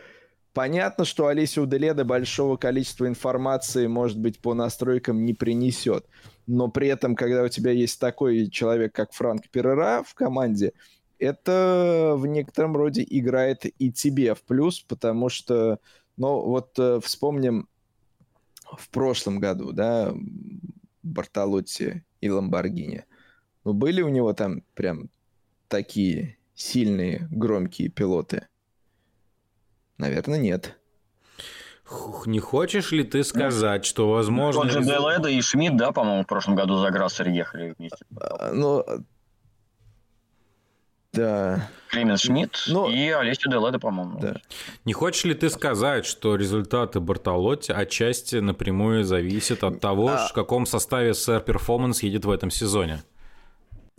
[0.53, 6.05] Понятно, что Олеся Уделеда большого количества информации, может быть, по настройкам не принесет.
[6.45, 10.73] Но при этом, когда у тебя есть такой человек, как Франк Перера в команде,
[11.19, 15.79] это в некотором роде играет и тебе в плюс, потому что,
[16.17, 17.69] ну, вот э, вспомним
[18.77, 20.13] в прошлом году, да,
[21.03, 23.05] Бартолотти и Ламборгини.
[23.63, 25.09] Ну, были у него там прям
[25.67, 28.47] такие сильные, громкие пилоты?
[30.01, 30.79] Наверное, нет.
[32.25, 34.63] Не хочешь ли ты сказать, что возможно...
[34.63, 38.03] Тот же Деледа и Шмидт, да, по-моему, в прошлом году за Грассер ехали вместе?
[38.19, 38.83] А, ну,
[41.13, 41.69] да.
[41.89, 42.89] Клеменс Шмидт Но...
[42.89, 44.19] и Олесю Деледа, по-моему.
[44.19, 44.37] Да.
[44.85, 50.27] Не хочешь ли ты сказать, что результаты Бартолотти отчасти напрямую зависят от того, а...
[50.29, 53.03] в каком составе Сэр Перформанс едет в этом сезоне?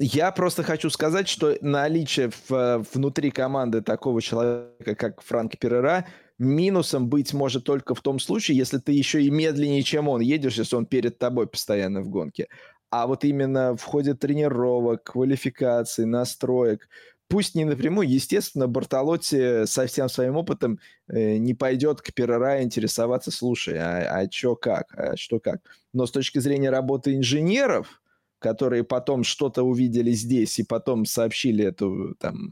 [0.04, 6.06] Я просто хочу сказать, что наличие в, внутри команды такого человека, как Франк Перера,
[6.40, 10.58] минусом быть может только в том случае, если ты еще и медленнее, чем он едешь,
[10.58, 12.48] если он перед тобой постоянно в гонке.
[12.90, 16.88] А вот именно в ходе тренировок, квалификации, настроек,
[17.28, 23.30] пусть не напрямую, естественно, Бартолотти со всем своим опытом э, не пойдет к Перера интересоваться,
[23.30, 25.60] слушай, а, а что как, а что как.
[25.92, 28.01] Но с точки зрения работы инженеров,
[28.42, 32.50] которые потом что-то увидели здесь и потом сообщили эту там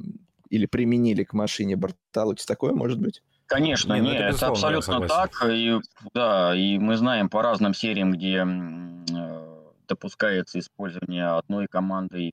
[0.48, 2.46] или применили к машине Бартолуччи.
[2.46, 3.22] Такое может быть?
[3.46, 5.30] Конечно, нет, ну нет это, это абсолютно так.
[5.48, 5.80] И,
[6.14, 12.32] да, и мы знаем по разным сериям, где э, допускается использование одной командой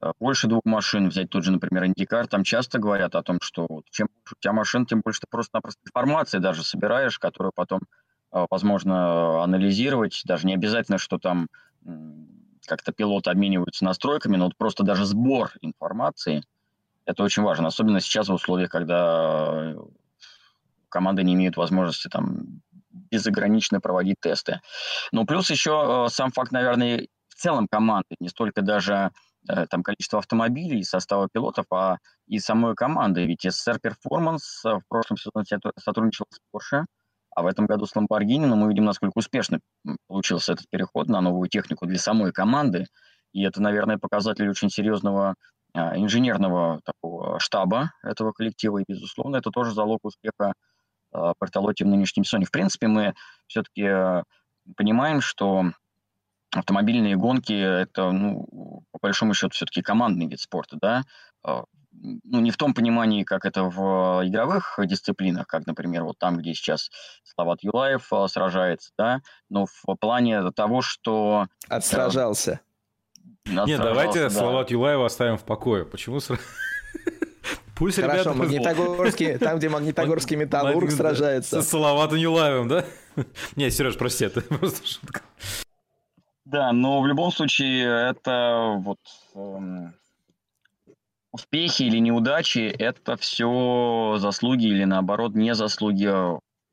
[0.00, 3.82] э, больше двух машин, взять тот же, например, Индикар, там часто говорят о том, что
[3.90, 7.82] чем больше у тебя машин, тем больше ты просто-напросто информации даже собираешь, которую потом
[8.32, 11.46] э, возможно анализировать, даже не обязательно, что там
[12.66, 16.42] как-то пилоты обмениваются настройками, но вот просто даже сбор информации,
[17.04, 19.74] это очень важно, особенно сейчас в условиях, когда
[20.88, 22.62] команды не имеют возможности там
[23.10, 24.60] безогранично проводить тесты.
[25.10, 29.10] Ну, плюс еще э, сам факт, наверное, в целом команды, не столько даже
[29.48, 33.26] э, там количество автомобилей, состава пилотов, а и самой команды.
[33.26, 36.84] Ведь SSR Performance э, в прошлом сезоне сотрудничал с Porsche,
[37.34, 39.60] а в этом году с Lamborghini, но мы видим, насколько успешно
[40.06, 42.86] получился этот переход на новую технику для самой команды.
[43.32, 45.34] И это, наверное, показатель очень серьезного
[45.74, 48.78] а, инженерного такого штаба этого коллектива.
[48.78, 50.52] И, безусловно, это тоже залог успеха
[51.12, 52.44] а, Бартолотти в нынешнем сезоне.
[52.44, 53.14] В принципе, мы
[53.46, 54.24] все-таки а,
[54.76, 55.72] понимаем, что
[56.54, 62.56] автомобильные гонки– это, ну, по большому счету, все-таки командный вид спорта, да, ну, не в
[62.56, 66.90] том понимании, как это в игровых дисциплинах, как, например, вот там, где сейчас
[67.22, 71.46] Слават Юлаев а, сражается, да, но в плане того, что...
[71.68, 72.60] Отсражался.
[73.46, 74.30] Э, Нет, давайте да.
[74.30, 75.84] Слават Юлаева оставим в покое.
[75.84, 76.20] Почему
[77.74, 78.34] Пусть Хорошо, ребята...
[78.34, 81.62] Магнитогорский, там, где Магнитогорский металлург сражается.
[81.62, 82.84] С Салаватом Юлаевым, да?
[83.56, 85.22] Не, Сереж, прости, это просто шутка.
[86.44, 88.98] Да, но в любом случае это вот
[89.34, 89.94] эм,
[91.32, 96.08] успехи или неудачи– это все заслуги или, наоборот, не заслуги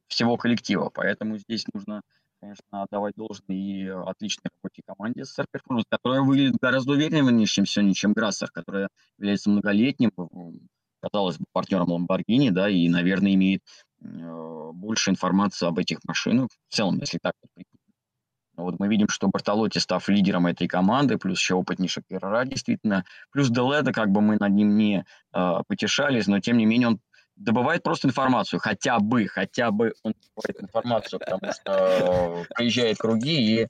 [0.08, 0.92] всего коллектива.
[0.94, 2.02] Поэтому здесь нужно,
[2.42, 7.94] конечно, отдавать должное и отличной работе команде СССР Перформанс, которая выглядит гораздо увереннее нынешнем сегодня,
[7.94, 10.12] чем Грассер, которая является многолетним,
[11.02, 13.64] казалось бы, партнером Ламборгини, да, и, наверное, имеет
[14.02, 16.50] э, больше информации об этих машинах.
[16.68, 17.34] В целом, если так
[18.64, 23.04] вот вот мы видим, что Бартолотти, став лидером этой команды, плюс еще опытнейший Перера, действительно,
[23.32, 27.00] плюс Деледа, как бы мы над ним не э, потешались, но тем не менее он
[27.36, 33.62] добывает просто информацию, хотя бы, хотя бы он добывает информацию, потому что э, проезжает круги
[33.62, 33.68] и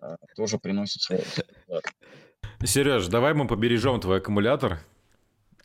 [0.00, 1.20] э, тоже приносит свои
[2.64, 4.80] Сереж, давай мы побережем твой аккумулятор.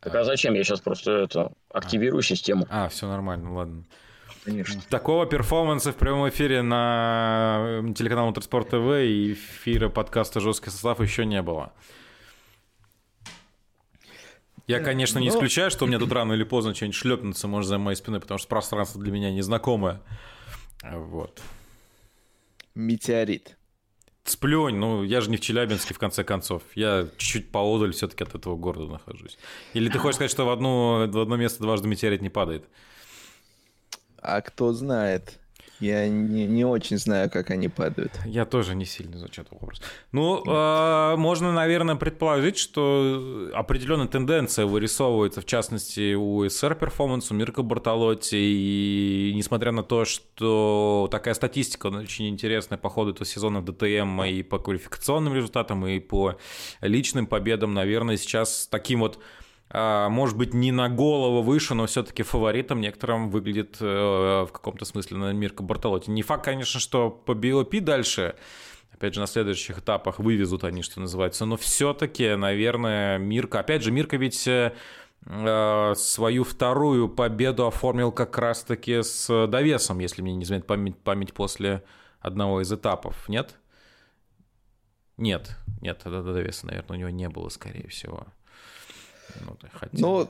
[0.01, 0.55] Так а зачем?
[0.55, 2.23] Я сейчас просто это активирую а.
[2.23, 2.65] систему.
[2.69, 3.83] А, все нормально, ладно.
[4.43, 4.81] Конечно.
[4.89, 11.25] Такого перформанса в прямом эфире на телеканале Моторспорт ТВ и эфира подкаста «Жесткий состав» еще
[11.25, 11.73] не было.
[14.65, 15.35] Я, конечно, не Но...
[15.35, 18.37] исключаю, что у меня тут рано или поздно что-нибудь шлепнется, может, за моей спиной, потому
[18.37, 20.01] что пространство для меня незнакомое.
[20.83, 21.41] Вот.
[22.73, 23.57] Метеорит.
[24.23, 26.63] Сплюнь, ну я же не в Челябинске, в конце концов.
[26.75, 29.37] Я чуть-чуть поодаль все-таки от этого города нахожусь.
[29.73, 32.67] Или ты хочешь сказать, что в одно, в одно место дважды метеорит не падает?
[34.21, 35.39] А кто знает?
[35.81, 38.11] Я не, не очень знаю, как они падают.
[38.25, 39.81] Я тоже не сильно изучаю этот вопрос.
[40.11, 47.33] Ну, э, можно, наверное, предположить, что определенная тенденция вырисовывается, в частности, у СР Performance, у
[47.33, 53.65] Мирка Бартолотти, и несмотря на то, что такая статистика очень интересная по ходу этого сезона
[53.65, 56.37] ДТМ и по квалификационным результатам, и по
[56.81, 59.17] личным победам, наверное, сейчас таким вот
[59.73, 65.17] может быть, не на голову выше, но все-таки фаворитом некоторым выглядит э, в каком-то смысле
[65.17, 66.09] на Мирко Бартолотти.
[66.09, 68.35] Не факт, конечно, что по BOP дальше,
[68.91, 73.91] опять же, на следующих этапах вывезут они, что называется, но все-таки, наверное, Мирка, опять же,
[73.91, 74.73] Мирка ведь э,
[75.25, 81.33] э, свою вторую победу оформил как раз-таки с довесом, если мне не изменит память, память
[81.33, 81.81] после
[82.19, 83.55] одного из этапов, нет?
[85.15, 88.27] Нет, нет, тогда довеса, наверное, у него не было, скорее всего.
[89.45, 89.57] Ну,
[89.93, 90.29] ну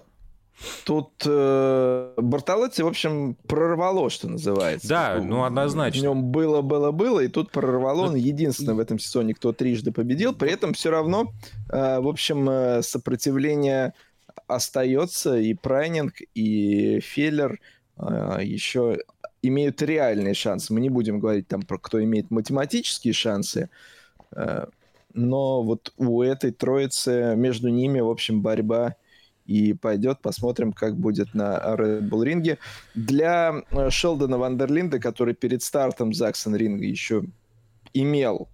[0.85, 4.87] тут э, Бартолотти, в общем, прорвало, что называется.
[4.87, 5.99] Да, ну однозначно.
[5.99, 8.07] В нем было, было, было, и тут прорвало.
[8.07, 10.33] Он единственный в этом сезоне, кто трижды победил.
[10.33, 11.31] При этом все равно,
[11.69, 13.93] э, в общем, э, сопротивление
[14.47, 15.37] остается.
[15.37, 17.59] И Прайнинг, и Феллер
[17.97, 18.99] э, еще
[19.41, 20.73] имеют реальные шансы.
[20.73, 23.69] Мы не будем говорить там про кто имеет математические шансы.
[24.35, 24.65] Э,
[25.13, 28.95] но вот у этой троицы между ними, в общем, борьба
[29.45, 30.21] и пойдет.
[30.21, 32.57] Посмотрим, как будет на Red Bull ринге.
[32.95, 37.23] Для э, Шелдона Вандерлинда, который перед стартом Заксон ринга еще
[37.93, 38.49] имел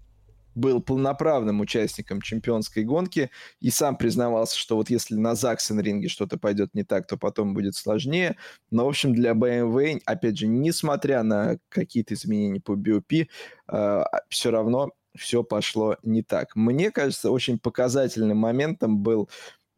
[0.58, 3.30] был полноправным участником чемпионской гонки
[3.60, 7.54] и сам признавался, что вот если на Заксон ринге что-то пойдет не так, то потом
[7.54, 8.38] будет сложнее.
[8.72, 13.28] Но, в общем, для BMW, опять же, несмотря на какие-то изменения по BOP,
[13.68, 16.56] э, все равно все пошло не так.
[16.56, 19.30] Мне кажется, очень показательным моментом был,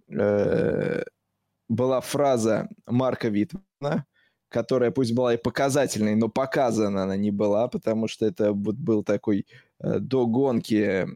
[0.10, 1.04] э,
[1.68, 4.06] была фраза Марка Витмана,
[4.50, 9.04] которая пусть была и показательной, но показана она не была, потому что это вот был
[9.04, 9.46] такой
[9.80, 11.08] э, до гонки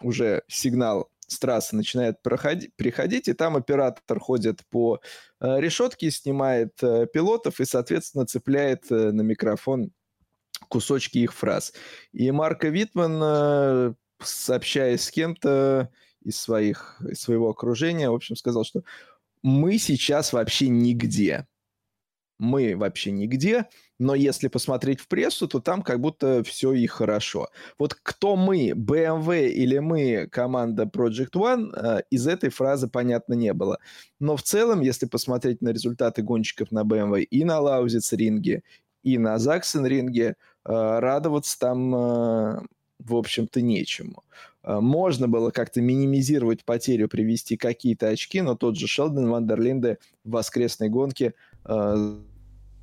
[0.00, 5.00] уже сигнал с трассы начинает проходить, приходить, и там оператор ходит по
[5.40, 9.90] э, решетке, снимает э, пилотов и, соответственно, цепляет э, на микрофон
[10.68, 11.72] кусочки их фраз.
[12.12, 15.90] И Марко Витман, э, сообщаясь с кем-то
[16.22, 18.82] из, своих, из своего окружения, в общем, сказал, что
[19.42, 21.46] мы сейчас вообще нигде.
[22.38, 23.68] Мы вообще нигде,
[24.00, 27.48] но если посмотреть в прессу, то там как будто все и хорошо.
[27.78, 33.52] Вот кто мы, BMW или мы, команда Project One, э, из этой фразы понятно не
[33.52, 33.78] было.
[34.18, 38.64] Но в целом, если посмотреть на результаты гонщиков на BMW и на Лаузиц ринге,
[39.04, 40.34] и на Заксен ринге,
[40.64, 42.60] радоваться там, э,
[42.98, 44.24] в общем-то, нечему.
[44.62, 50.30] Э, можно было как-то минимизировать потерю, привести какие-то очки, но тот же Шелдон Вандерлинде в
[50.30, 51.34] воскресной гонке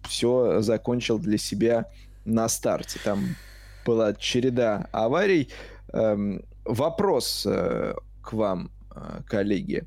[0.07, 1.91] все закончил для себя
[2.23, 2.99] на старте.
[3.03, 3.35] Там
[3.85, 5.49] была череда аварий.
[5.91, 8.71] Эм, вопрос к вам,
[9.27, 9.85] коллеги.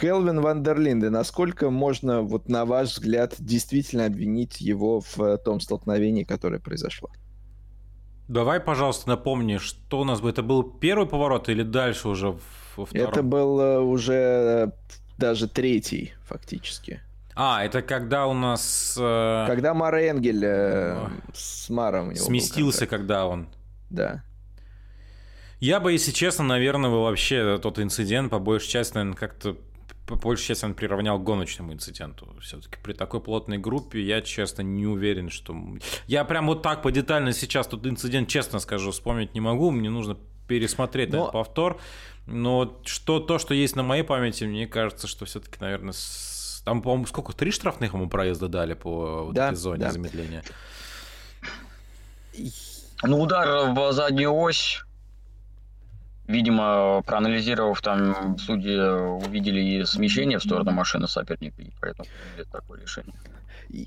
[0.00, 6.60] Келвин Вандерлинде, насколько можно, вот на ваш взгляд, действительно обвинить его в том столкновении, которое
[6.60, 7.10] произошло?
[8.28, 12.36] Давай, пожалуйста, напомни, что у нас бы это был первый поворот или дальше уже
[12.76, 13.10] во втором?
[13.10, 14.70] Это был э, уже э,
[15.16, 17.00] даже третий, фактически.
[17.34, 18.98] А, это когда у нас...
[19.00, 19.46] Э...
[19.46, 22.14] Когда Мар Энгель э, с Маром...
[22.14, 23.48] Сместился, когда он.
[23.88, 24.22] Да.
[25.60, 29.56] Я бы, если честно, наверное, вообще тот инцидент по большей части, наверное, как-то
[30.08, 32.34] по большей части он приравнял к гоночному инциденту.
[32.40, 35.54] Все-таки при такой плотной группе я, честно, не уверен, что...
[36.06, 39.70] Я прям вот так по детально сейчас тут инцидент, честно скажу, вспомнить не могу.
[39.70, 40.16] Мне нужно
[40.48, 41.18] пересмотреть Но...
[41.18, 41.78] этот повтор.
[42.26, 46.62] Но что, то, что есть на моей памяти, мне кажется, что все-таки, наверное, с...
[46.64, 47.32] там, по-моему, сколько?
[47.32, 49.92] Три штрафных ему проезда дали по вот да, этой зоне да.
[49.92, 50.42] замедления?
[53.02, 54.82] Ну, удар в заднюю ось
[56.28, 62.06] Видимо, проанализировав там, судьи увидели и смещение в сторону машины соперника, и поэтому
[62.52, 63.14] такое решение.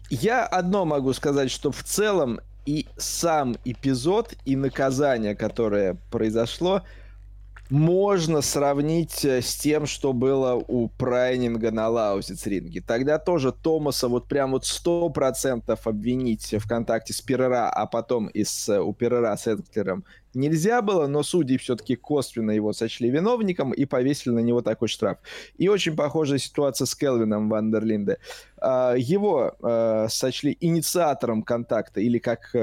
[0.10, 6.82] Я одно могу сказать, что в целом и сам эпизод, и наказание, которое произошло,
[7.72, 12.82] можно сравнить э, с тем, что было у Прайнинга на Лаузиц ринге.
[12.86, 18.28] Тогда тоже Томаса вот прям вот сто процентов обвинить в контакте с Перера, а потом
[18.28, 20.04] и с, э, у Перера с Эдклером
[20.34, 25.20] нельзя было, но судьи все-таки косвенно его сочли виновником и повесили на него такой штраф.
[25.58, 28.18] И очень похожая ситуация с Келвином Вандерлинде.
[28.58, 32.54] А, его э, сочли инициатором контакта или как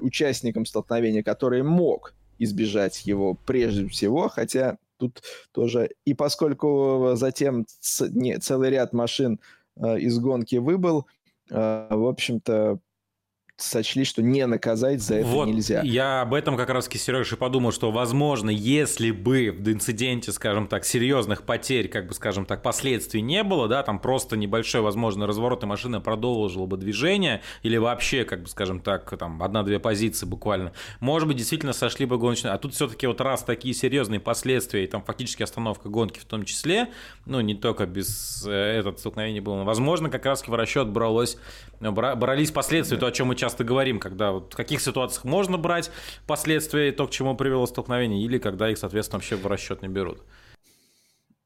[0.00, 5.22] участником столкновения, который мог избежать его прежде всего, хотя тут
[5.52, 5.90] тоже...
[6.04, 9.40] И поскольку затем целый ряд машин
[9.76, 11.06] э, из гонки выбыл,
[11.50, 12.80] э, в общем-то,
[13.58, 15.82] сочли, что не наказать за это вот нельзя.
[15.82, 20.68] Я об этом как раз-таки, Сереж, и подумал, что, возможно, если бы в инциденте, скажем
[20.68, 25.26] так, серьезных потерь, как бы, скажем так, последствий не было, да, там просто небольшой, возможно,
[25.26, 30.24] разворот, и машина продолжила бы движение, или вообще, как бы, скажем так, там, одна-две позиции
[30.24, 32.52] буквально, может быть, действительно сошли бы гоночные.
[32.52, 36.44] А тут все-таки вот раз такие серьезные последствия, и там фактически остановка гонки в том
[36.44, 36.88] числе,
[37.26, 41.38] ну, не только без э, этого столкновения было, возможно, как раз-таки в расчет бралось,
[41.80, 43.02] брались последствия, да.
[43.02, 45.90] то, о чем мы часто говорим, когда вот в каких ситуациях можно брать
[46.26, 49.88] последствия и то, к чему привело столкновение, или когда их, соответственно, вообще в расчет не
[49.88, 50.22] берут.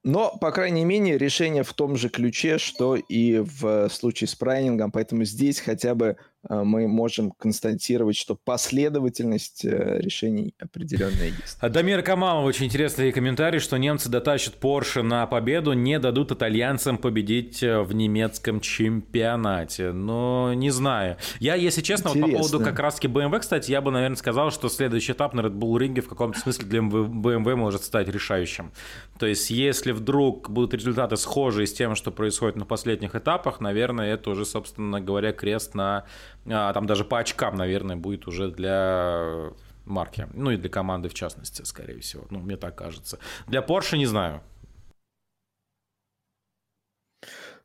[0.05, 4.91] Но, по крайней мере, решение в том же ключе, что и в случае с прайнингом,
[4.91, 11.59] поэтому здесь хотя бы Э, мы можем констатировать, что последовательность э, решений определенная есть.
[11.61, 17.63] Дамир Камалов, очень интересный комментарий, что немцы дотащат Porsche на победу, не дадут итальянцам победить
[17.63, 19.93] э, в немецком чемпионате.
[19.93, 21.17] Но не знаю.
[21.39, 24.69] Я, если честно, вот по поводу как раз-таки BMW, кстати, я бы, наверное, сказал, что
[24.69, 28.73] следующий этап на Red Bull ринге в каком-то смысле для BMW может стать решающим.
[29.19, 34.13] То есть, если вдруг будут результаты схожие с тем, что происходит на последних этапах, наверное,
[34.13, 36.05] это уже, собственно говоря, крест на
[36.45, 39.53] там даже по очкам, наверное, будет уже для
[39.85, 40.29] марки.
[40.35, 42.27] Ну и для команды в частности, скорее всего.
[42.31, 43.19] Ну, мне так кажется.
[43.47, 44.43] Для Porsche не знаю.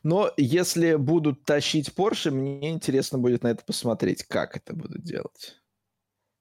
[0.04, 5.60] Но если будут тащить Porsche, мне интересно будет на это посмотреть, как это будут делать.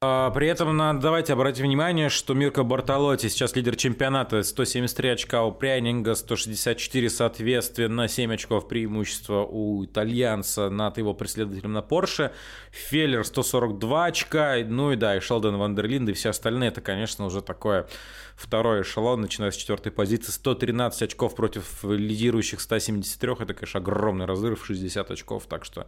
[0.02, 5.42] А, при этом надо, давайте обратим внимание, что Мирко Бартолотти сейчас лидер чемпионата, 173 очка
[5.42, 12.32] у Прянинга, 164 соответственно, 7 очков преимущества у итальянца над его преследователем на Порше,
[12.72, 17.40] Феллер 142 очка, ну и да, и Шелдон Вандерлинд и все остальные, это, конечно, уже
[17.40, 17.88] такое
[18.36, 24.66] второй эшелон, начиная с четвертой позиции, 113 очков против лидирующих 173, это, конечно, огромный разрыв,
[24.66, 25.86] 60 очков, так что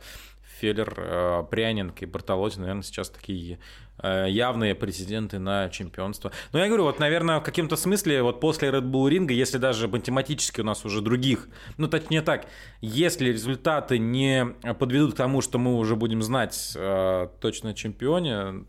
[0.61, 3.59] Феллер, э, Прянинг и Бартолотти, наверное, сейчас такие
[4.03, 6.33] э, явные претенденты на чемпионство.
[6.53, 9.89] Но я говорю, вот, наверное, в каком-то смысле, вот после Red Bull ринга, если даже
[9.89, 12.47] математически у нас уже других, ну, точнее так,
[12.81, 14.47] если результаты не
[14.79, 18.65] подведут к тому, что мы уже будем знать э, точно чемпионе,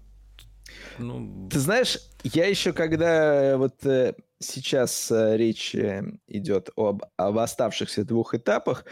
[0.98, 1.50] ну...
[1.50, 8.04] Ты знаешь, я еще когда вот э, сейчас э, речь э, идет об, об оставшихся
[8.04, 8.86] двух этапах,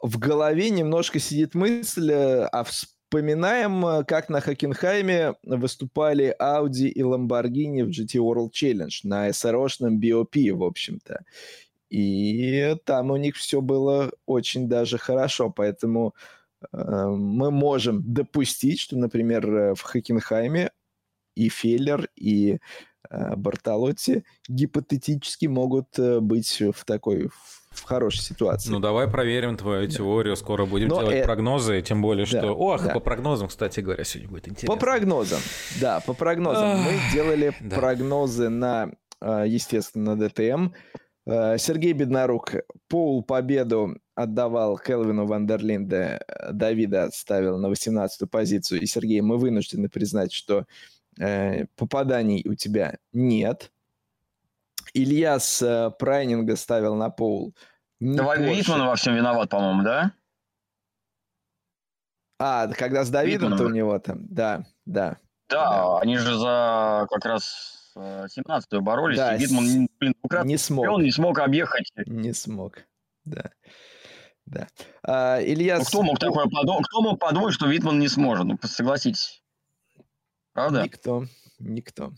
[0.00, 7.00] в голове немножко сидит мысль, э, а вспоминаем, э, как на Хокенхайме выступали Audi и
[7.02, 11.24] Lamborghini в GT World Challenge на SRO-шном BOP, в общем-то.
[11.90, 16.14] И там у них все было очень даже хорошо, поэтому
[16.72, 20.70] э, мы можем допустить, что, например, э, в Хокенхайме
[21.34, 22.58] и Феллер, и
[23.10, 27.30] э, Бартолотти гипотетически могут быть в такой
[27.84, 28.70] хорошей ситуации.
[28.70, 29.94] Ну, давай проверим твою да.
[29.94, 30.36] теорию.
[30.36, 31.26] Скоро будем Но делать это...
[31.26, 32.40] прогнозы, тем более, что...
[32.40, 32.92] Да, Ох, да.
[32.92, 34.74] по прогнозам, кстати говоря, сегодня будет интересно.
[34.74, 35.40] По прогнозам,
[35.80, 36.78] да, по прогнозам.
[36.78, 37.76] Мы делали да.
[37.76, 40.74] прогнозы на, а, естественно, на ДТМ.
[41.26, 42.54] А, Сергей Беднорук
[42.88, 46.20] пол победу отдавал Келвину Вандерлинде,
[46.52, 48.80] Давида ставил на 18-ю позицию.
[48.80, 50.64] И, Сергей, мы вынуждены признать, что
[51.20, 53.70] э, попаданий у тебя нет.
[54.94, 57.54] Илья с э, Прайнинга ставил на пол.
[58.00, 60.12] Давай Витман во всем виноват, по-моему, да?
[62.38, 65.18] А, когда с Давидом-то у него там, да, да.
[65.48, 70.14] Да, да, они же за как раз 17-ю э, боролись, да, и Витман, блин,
[70.44, 70.88] не смог.
[70.88, 71.90] Он не смог объехать.
[72.06, 72.78] Не смог,
[73.24, 73.50] да.
[74.46, 74.66] Да.
[75.02, 75.78] А, Илья...
[75.78, 78.46] Ну, кто, мог такое подумать, кто мог подумать, что Витман не сможет?
[78.46, 79.42] Ну, согласитесь.
[80.54, 80.84] Правда?
[80.84, 81.24] Никто.
[81.58, 82.12] Никто.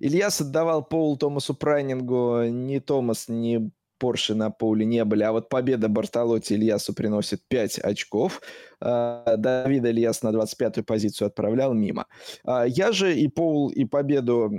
[0.00, 2.44] Ильяс отдавал Пол Томасу Прайнингу.
[2.44, 7.80] Ни Томас, ни Порше на поле не были, а вот победа Бартолотти Ильясу приносит 5
[7.80, 8.40] очков.
[8.80, 12.06] А, Давид Ильяс на 25-ю позицию отправлял мимо.
[12.42, 14.50] А, я же и Пол, и победу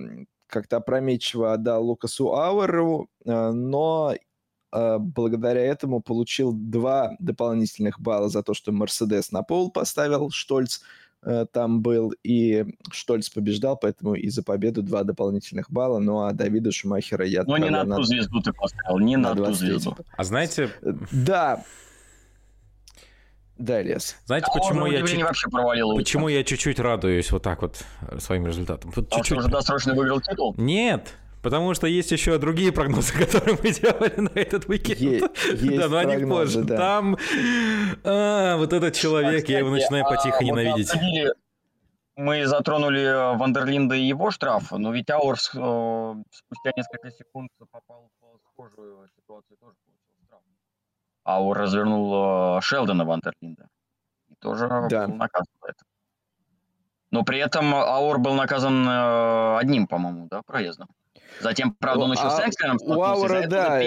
[0.46, 4.14] как-то опрометчиво отдал Лукасу Ауэру, а, но
[4.72, 10.80] благодаря этому получил два дополнительных балла за то, что Мерседес на пол поставил Штольц,
[11.54, 16.72] там был, и Штольц побеждал, поэтому и за победу два дополнительных балла, ну а Давида
[16.72, 19.96] Шумахера я Но не на ту звезду ты поставил, не на, на ту звезду.
[20.18, 20.70] А знаете...
[20.82, 21.64] Э, да,
[23.62, 24.16] да, Лес.
[24.26, 25.22] Знаете, а почему я чуть...
[25.22, 27.84] вообще провалил Почему я чуть-чуть радуюсь вот так вот
[28.18, 28.92] своим результатом?
[28.96, 29.38] Вот чуть-чуть.
[29.38, 30.56] уже досрочно выиграл титул?
[30.58, 35.00] Нет, Потому что есть еще другие прогнозы, которые мы делали на этот уикенд.
[35.00, 35.22] Е-
[35.54, 36.64] есть да, но о них позже.
[36.64, 36.78] Да.
[36.78, 37.18] Там
[38.04, 40.90] а, вот этот человек, Кстати, я его начинаю а, потихо ненавидеть.
[40.90, 41.34] Обсудили,
[42.16, 48.12] мы затронули э, Вандерлинда и его штраф, но ведь Аур э, спустя несколько секунд попал
[48.22, 50.42] в схожую ситуацию тоже получил штраф.
[51.24, 53.68] Аур развернул э, Шелдона Вандерлинда
[54.30, 55.08] и тоже да.
[55.08, 55.84] был наказан за это.
[57.12, 60.88] Но при этом Аур был наказан э, одним, по-моему, да, проездом.
[61.40, 63.82] Затем, правда, он еще а, с Экстером У Аура, да.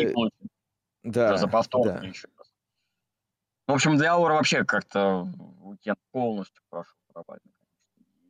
[1.03, 2.07] Да, за повтор да.
[2.07, 2.51] еще раз.
[3.66, 5.28] В общем, для Аура вообще как-то
[5.61, 7.40] уикенд полностью прошел провально.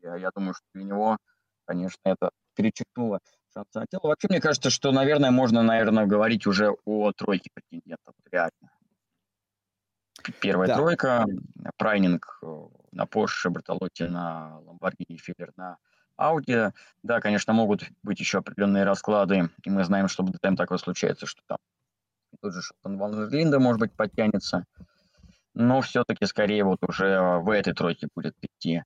[0.02, 1.18] Я, я думаю, что для него,
[1.66, 3.20] конечно, это перечеркнуло
[3.52, 4.08] шансы на тело.
[4.08, 8.14] Вообще, мне кажется, что, наверное, можно, наверное, говорить уже о тройке претендентов.
[8.30, 8.70] Реально.
[10.40, 10.76] Первая да.
[10.76, 11.26] тройка.
[11.76, 15.78] Прайнинг э, на Porsche, Бертолотти на Lamborghini, Филлер на
[16.18, 16.72] Audi.
[17.02, 21.42] Да, конечно, могут быть еще определенные расклады, и мы знаем, что ДТМ такое случается, что
[21.46, 21.58] там
[22.40, 24.64] тот же Шелтон Ван Линда, может быть, подтянется.
[25.54, 28.82] Но все-таки скорее вот уже в этой тройке будет идти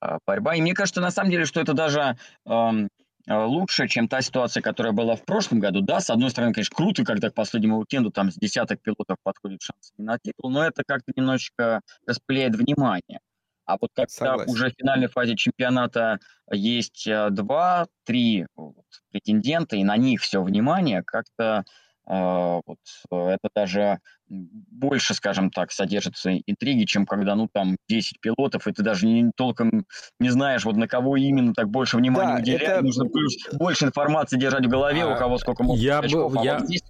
[0.00, 0.54] а, борьба.
[0.54, 2.16] И мне кажется, на самом деле, что это даже
[2.46, 2.88] эм,
[3.28, 5.82] лучше, чем та ситуация, которая была в прошлом году.
[5.82, 9.62] Да, с одной стороны, конечно, круто, когда к последнему уикенду там с десяток пилотов подходит
[9.62, 13.20] шанс на титул, но это как-то немножечко распыляет внимание.
[13.66, 14.52] А вот когда Согласен.
[14.52, 16.18] уже в финальной фазе чемпионата
[16.52, 21.64] есть э, два-три вот, претендента, и на них все внимание, как-то
[22.08, 22.78] э, вот,
[23.10, 23.98] это даже
[24.28, 29.30] больше, скажем так, содержится интриги, чем когда, ну, там, 10 пилотов, и ты даже не,
[29.36, 29.84] толком
[30.20, 32.62] не знаешь, вот на кого именно так больше внимания да, уделять.
[32.62, 32.82] Это...
[32.82, 33.06] Нужно
[33.52, 36.32] больше информации держать в голове, а, у кого сколько может я очков.
[36.32, 36.58] Бы, а я...
[36.58, 36.82] вот здесь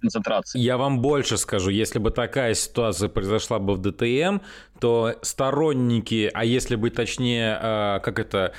[0.00, 0.58] концентрации.
[0.58, 4.38] Я вам больше скажу, если бы такая ситуация произошла бы в ДТМ,
[4.80, 8.52] то сторонники, а если быть точнее, э, как это,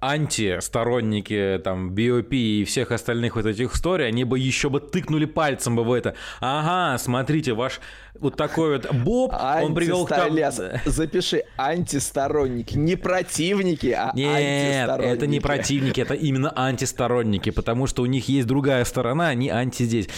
[0.00, 5.76] антисторонники там BOP и всех остальных вот этих историй, они бы еще бы тыкнули пальцем
[5.76, 6.14] бы в это.
[6.40, 7.80] Ага, смотрите, ваш
[8.18, 10.36] вот такой вот Боб, он привел к тому...
[10.84, 18.06] Запиши, антисторонники, не противники, а Нет, это не противники, это именно антисторонники, потому что у
[18.06, 20.08] них есть другая сторона, они анти здесь.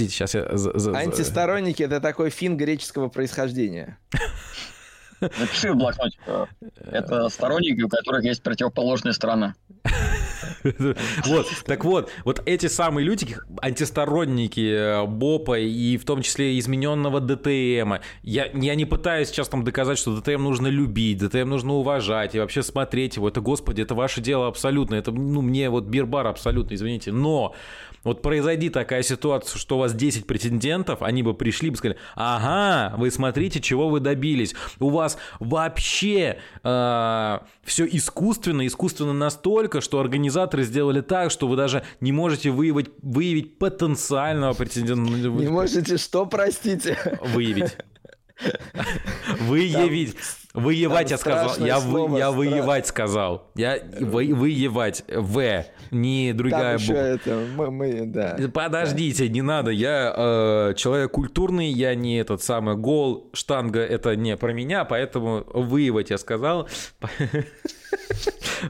[0.00, 0.96] Подождите, сейчас я...
[0.96, 3.98] Антисторонники— это такой фин греческого происхождения.
[5.20, 6.16] Напиши в блокноте.
[6.90, 9.54] Это сторонники, у которых есть противоположная сторона.
[11.26, 17.20] Вот, так вот, вот эти самые люди, антисторонники э, БОПа и в том числе измененного
[17.20, 22.34] ДТМа, я, я не пытаюсь сейчас там доказать, что ДТМ нужно любить, ДТМ нужно уважать
[22.34, 26.26] и вообще смотреть его, это, господи, это ваше дело абсолютно, это, ну, мне вот бирбар
[26.26, 27.54] абсолютно, извините, но
[28.04, 32.96] вот произойди такая ситуация, что у вас 10 претендентов, они бы пришли бы сказали, ага,
[32.96, 34.54] вы смотрите, чего вы добились.
[34.78, 41.84] У вас вообще э, все искусственно, искусственно настолько, что организаторы сделали так, что вы даже
[42.00, 45.28] не можете выявить, выявить потенциального претендента.
[45.28, 46.96] Не можете что, простите?
[47.20, 47.76] Выявить.
[49.40, 50.16] Выявить.
[50.52, 51.64] Выевать я сказал.
[51.64, 53.50] Я, вы, я выевать сказал.
[53.54, 55.04] Я вы, выевать.
[55.08, 55.64] В.
[55.92, 56.92] Не другая буква.
[56.92, 57.46] это.
[57.56, 58.36] Мы, мы, да.
[58.52, 59.32] Подождите, да.
[59.32, 59.70] не надо.
[59.70, 65.44] Я э, человек культурный, я не этот самый гол, штанга, это не про меня, поэтому
[65.52, 66.68] выевать я сказал.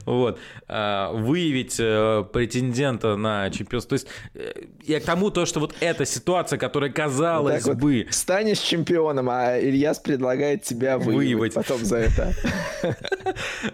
[0.04, 0.38] Вот.
[0.68, 3.98] А, выявить э, претендента на чемпионство.
[3.98, 8.04] То есть э, я к тому, то, что вот эта ситуация, которая казалось вот бы...
[8.06, 12.34] Вот станешь чемпионом, а Ильяс предлагает тебя выявить потом за это.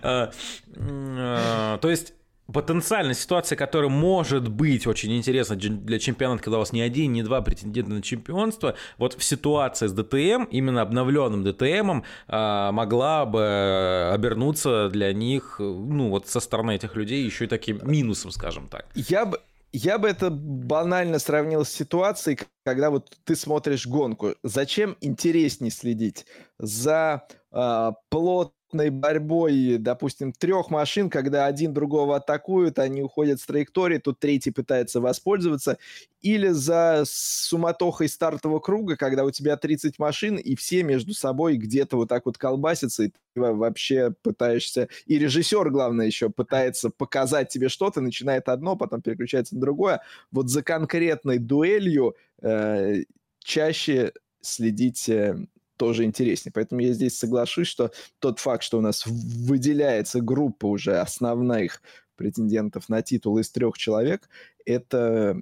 [0.02, 0.32] А,
[0.76, 2.12] а, то есть
[2.52, 7.22] потенциальная ситуация, которая может быть очень интересна для чемпионата, когда у вас не один, не
[7.22, 14.10] два претендента на чемпионство, вот в ситуации с ДТМ, именно обновленным ДТМом, а, могла бы
[14.12, 18.86] обернуться для них, ну вот со стороны этих людей еще и таким минусом, скажем так.
[18.94, 19.40] Я бы
[19.72, 24.34] я бы это банально сравнил с ситуацией, когда вот ты смотришь гонку.
[24.42, 26.24] Зачем интереснее следить
[26.58, 33.46] за э, плот плотной борьбой, допустим, трех машин, когда один другого атакуют, они уходят с
[33.46, 35.78] траектории, тут третий пытается воспользоваться,
[36.20, 41.96] или за суматохой стартового круга, когда у тебя 30 машин, и все между собой где-то
[41.96, 44.88] вот так вот колбасятся, и ты вообще пытаешься...
[45.06, 50.02] И режиссер, главное, еще пытается показать тебе что-то, начинает одно, потом переключается на другое.
[50.32, 53.02] Вот за конкретной дуэлью э,
[53.38, 55.36] чаще следить э,
[55.76, 56.52] тоже интереснее.
[56.52, 61.82] Поэтому я здесь соглашусь, что тот факт, что у нас выделяется группа уже основных
[62.16, 64.28] претендентов на титул из трех человек,
[64.64, 65.36] это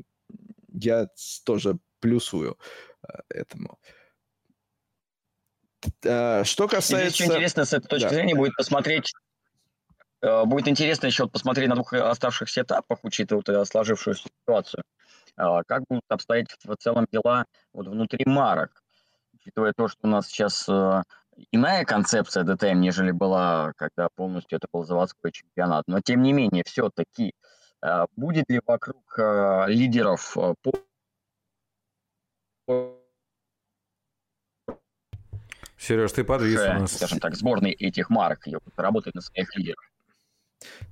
[0.72, 1.08] я
[1.44, 2.58] тоже плюсую
[3.02, 3.78] э, этому.
[6.02, 7.08] Э, что касается...
[7.08, 8.14] Здесь еще интересно с этой точки да.
[8.14, 9.12] зрения будет посмотреть
[10.20, 14.82] э, Будет интересно еще посмотреть на двух оставшихся этапах, учитывая сложившуюся ситуацию.
[15.36, 18.83] Как будут обстоять в целом дела вот внутри марок,
[19.44, 20.68] учитывая то, что у нас сейчас
[21.50, 25.84] иная концепция ДТМ, нежели была, когда полностью это был заводской чемпионат.
[25.86, 27.34] Но тем не менее, все-таки
[28.16, 29.18] будет ли вокруг
[29.68, 30.74] лидеров по
[35.76, 36.96] Сереж, ты подвис у нас.
[36.96, 38.46] Скажем так, сборной этих марок
[38.76, 39.90] работает на своих лидерах.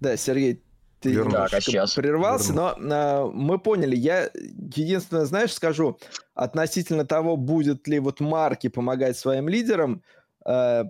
[0.01, 0.63] Да, Сергей,
[1.03, 2.75] ты так, а сейчас прервался, Верну.
[2.79, 3.97] но а, мы поняли.
[3.97, 5.99] Я единственное, знаешь, скажу
[6.35, 10.03] относительно того, будет ли вот марки помогать своим лидерам.
[10.45, 10.85] А,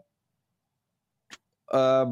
[1.70, 2.06] а,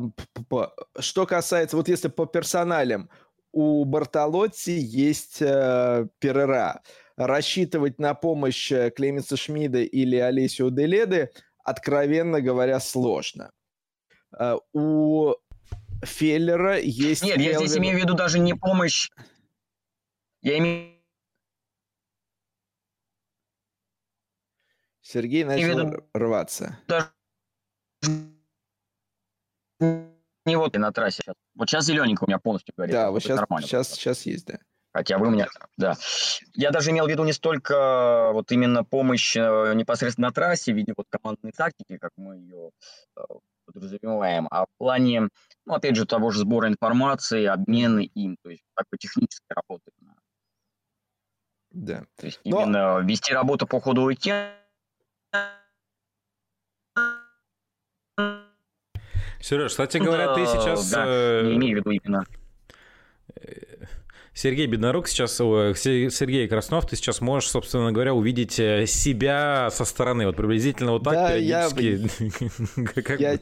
[0.99, 3.11] что касается, вот если по персоналям,
[3.53, 6.83] у Бартолотти есть а, Перера.
[7.17, 11.31] Рассчитывать на помощь э, Клеменса Шмида или Олесио Деледы–
[11.71, 13.53] откровенно говоря, сложно.
[14.39, 15.35] Uh, у
[16.03, 17.23] Феллера есть...
[17.23, 17.53] Нет, Келвин...
[17.53, 19.11] я здесь имею в виду даже не помощь.
[20.43, 21.01] Я имею
[25.03, 26.09] Сергей начал виду...
[26.15, 26.79] рваться.
[26.87, 27.11] Даже
[29.81, 31.23] не вот на трассе.
[31.55, 32.95] Вот сейчас зелененький у меня полностью говорит.
[32.95, 34.59] Да, вот сейчас, сейчас, сейчас есть, да.
[34.93, 35.47] Хотя вы у меня,
[35.77, 35.95] да.
[36.55, 40.77] Я даже имел в виду не столько вот именно помощь э, непосредственно на трассе в
[40.77, 42.71] виде вот командной тактики, как мы ее
[43.17, 43.21] э,
[43.67, 45.29] подразумеваем, а в плане,
[45.65, 49.93] ну, опять же, того же сбора информации, обмена им, то есть такой технической работы.
[51.71, 52.05] Да.
[52.17, 52.63] То есть Но...
[52.63, 54.57] именно вести работу по ходу уикенда.
[59.41, 60.91] Сереж, кстати говоря, ты сейчас...
[60.91, 62.25] Да, э, не имею в виду именно
[64.43, 70.25] Сергей Беднорук сейчас, Сергей Краснов, ты сейчас можешь, собственно говоря, увидеть э, себя со стороны,
[70.25, 73.21] вот приблизительно вот так да, периодически.
[73.21, 73.39] Я, я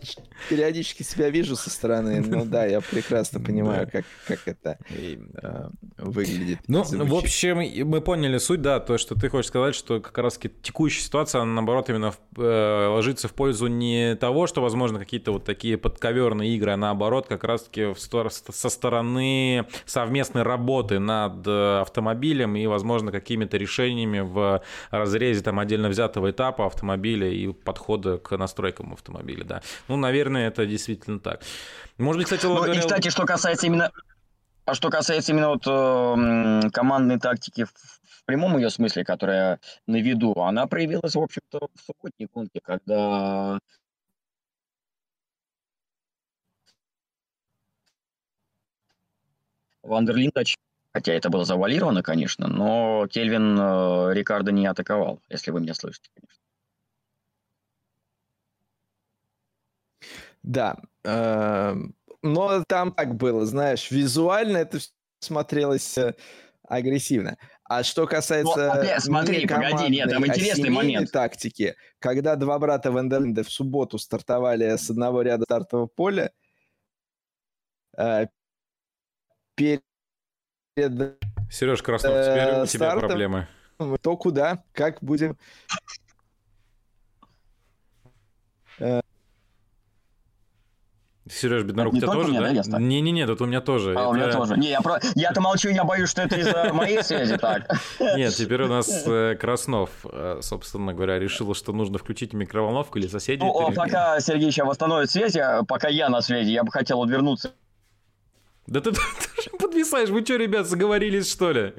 [0.48, 5.68] периодически себя вижу со стороны, но да, я прекрасно понимаю, как, как это э,
[5.98, 6.58] выглядит.
[6.66, 7.58] Ну, в общем,
[7.88, 11.52] мы поняли суть, да, то, что ты хочешь сказать, что как раз текущая ситуация, она,
[11.52, 16.72] наоборот, именно э, ложится в пользу не того, что, возможно, какие-то вот такие подковерные игры,
[16.72, 23.56] а наоборот, как раз-таки со стороны совместной работы работы над э, автомобилем и, возможно, какими-то
[23.56, 29.62] решениями в разрезе там отдельно взятого этапа автомобиля и подхода к настройкам автомобиля, да.
[29.88, 31.42] Ну, наверное, это действительно так.
[31.98, 32.74] Может быть, кстати, ну, говоря...
[32.74, 33.90] И, кстати, что касается именно...
[34.64, 37.72] А что касается именно вот э, командной тактики в,
[38.26, 43.58] прямом ее смысле, которая на виду, она проявилась, в общем-то, в субботней гонке, когда
[49.82, 50.30] Вандерлин
[50.98, 56.10] Хотя это было завуалировано, конечно, но Кельвин э, Рикардо не атаковал, если вы меня слышите,
[56.12, 56.42] конечно.
[60.42, 61.76] Да, э,
[62.22, 64.80] но там так было, знаешь, визуально это
[65.20, 66.16] смотрелось э,
[66.64, 67.38] агрессивно.
[67.62, 68.72] А что касается...
[68.74, 71.12] Ну, опять, смотри, погоди, нет, там интересный момент.
[71.12, 76.32] тактики, когда два брата Вандерлинда в субботу стартовали с одного ряда стартового поля,
[77.96, 78.26] э,
[79.54, 79.82] перед
[81.50, 83.48] Сереж Краснов, теперь у тебя проблемы.
[84.02, 85.36] То куда, как будем...
[91.30, 92.78] Сереж Беднорук, у тебя тоже, меня, да?
[92.78, 93.90] Не-не-не, тут у меня тоже.
[93.90, 94.08] А, это...
[94.08, 94.56] у меня тоже.
[94.56, 94.98] Не, я про...
[95.14, 97.70] Я-то молчу, я боюсь, что это из-за моей связи так.
[98.00, 103.08] Нет, теперь у нас э, Краснов, э, собственно говоря, решил, что нужно включить микроволновку или
[103.08, 103.40] соседи.
[103.40, 105.36] Ну, пока Сергей сейчас восстановит связь,
[105.66, 107.52] пока я на связи, я бы хотел отвернуться
[108.68, 108.92] да ты,
[109.52, 110.08] ты, подвисаешь.
[110.08, 111.74] Вы что, ребят, заговорились, что ли?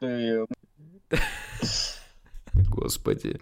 [2.70, 3.38] Господи.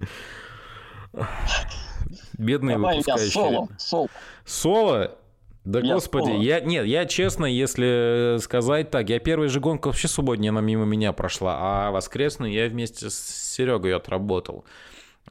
[2.39, 3.31] Бедные Давай выпускающие.
[3.31, 4.09] соло, соло.
[4.45, 5.19] Соло?
[5.65, 6.43] Да я господи, соло.
[6.43, 10.85] я нет, я честно, если сказать так, я первая же гонка вообще субботняя, она мимо
[10.85, 14.67] меня прошла, а воскресную я вместе с Серегой отработал.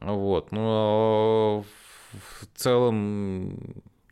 [0.00, 1.64] Вот, но
[2.12, 3.60] в целом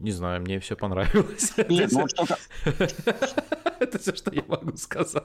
[0.02, 1.52] не знаю, мне все понравилось.
[1.68, 2.26] Нет, ну, что...
[3.80, 5.24] Это все, что я могу сказать.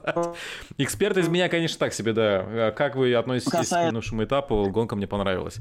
[0.78, 2.72] Эксперт из меня, конечно, так себе, да.
[2.76, 3.88] Как вы относитесь Касается...
[3.88, 4.68] к минувшему этапу?
[4.70, 5.58] Гонка мне понравилась.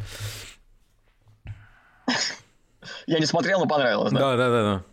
[3.06, 4.20] Я не смотрел, но понравилось, да?
[4.20, 4.84] Да, да, да.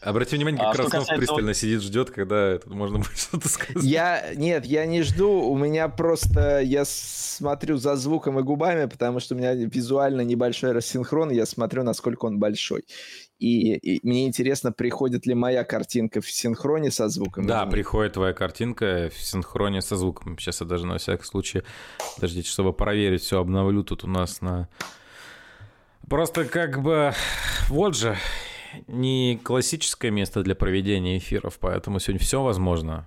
[0.00, 1.16] Обрати внимание, как а, Краснов касается...
[1.16, 3.82] пристально сидит, ждет, когда это, можно будет что-то сказать.
[3.82, 9.20] Я, нет, я не жду, у меня просто, я смотрю за звуком и губами, потому
[9.20, 12.84] что у меня визуально небольшой рассинхрон, я смотрю, насколько он большой.
[13.38, 17.46] И, и мне интересно, приходит ли моя картинка в синхроне со звуком.
[17.46, 20.38] Да, приходит твоя картинка в синхроне со звуком.
[20.38, 21.62] Сейчас я даже на всякий случай,
[22.16, 24.68] подождите, чтобы проверить, все обновлю тут у нас на...
[26.08, 27.14] Просто как бы,
[27.68, 28.16] вот же,
[28.86, 33.06] не классическое место для проведения эфиров, поэтому сегодня все возможно.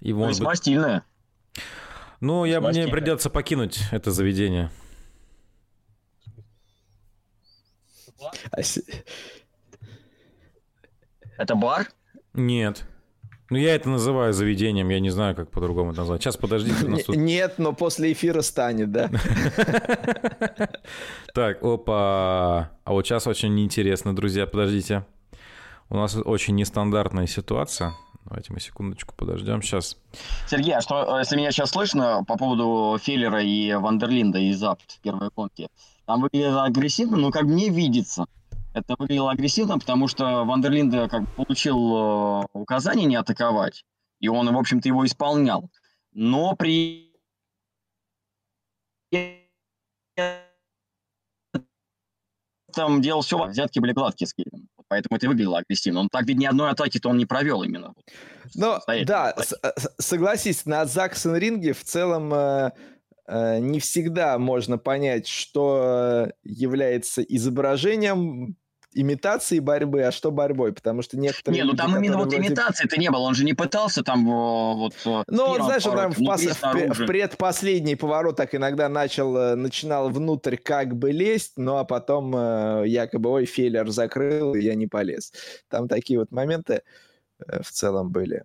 [0.00, 0.58] И может Весьма быть...
[0.58, 1.04] стильное.
[2.20, 4.70] Ну, я, мне придется покинуть это заведение.
[11.36, 11.88] Это бар?
[12.32, 12.84] Нет.
[13.52, 16.22] Ну, я это называю заведением, я не знаю, как по-другому это назвать.
[16.22, 16.88] Сейчас, подождите.
[16.88, 17.16] Нас тут...
[17.16, 19.10] Нет, но после эфира станет, да?
[21.34, 22.70] Так, опа.
[22.84, 25.04] А вот сейчас очень интересно, друзья, подождите.
[25.90, 27.92] У нас очень нестандартная ситуация.
[28.24, 29.98] Давайте мы секундочку подождем сейчас.
[30.48, 35.00] Сергей, а что, если меня сейчас слышно по поводу Феллера и Вандерлинда из Abt в
[35.00, 35.68] первой гонке?
[36.06, 38.24] Там выглядело агрессивно, но как мне видится,
[38.74, 43.84] это выглядело агрессивно, потому что Вандерлинда как бы получил э, указание не атаковать,
[44.20, 45.70] и он, в общем-то, его исполнял.
[46.12, 47.12] Но при
[52.68, 54.68] этом делал все, взятки были гладкие с Кевином.
[54.88, 56.00] Поэтому это выглядело агрессивно.
[56.00, 57.94] Он так ведь ни одной атаки-то он не провел именно.
[58.54, 59.34] Ну, да,
[59.98, 62.72] согласись, на Заксон ринге в целом э,
[63.26, 68.56] э, не всегда можно понять, что является изображением
[68.94, 71.62] имитации борьбы, а что борьбой, потому что некоторые...
[71.62, 72.48] Не, ну там именно вот вроде...
[72.48, 74.94] имитации-то не было, он же не пытался там вот...
[75.04, 76.42] Ну, вот, знаешь, он там в, пос...
[76.42, 82.34] в предпоследний поворот так иногда начал, э, начинал внутрь как бы лезть, ну а потом
[82.36, 85.32] э, якобы, ой, Феллер закрыл, и я не полез.
[85.68, 86.82] Там такие вот моменты
[87.46, 88.44] э, в целом были.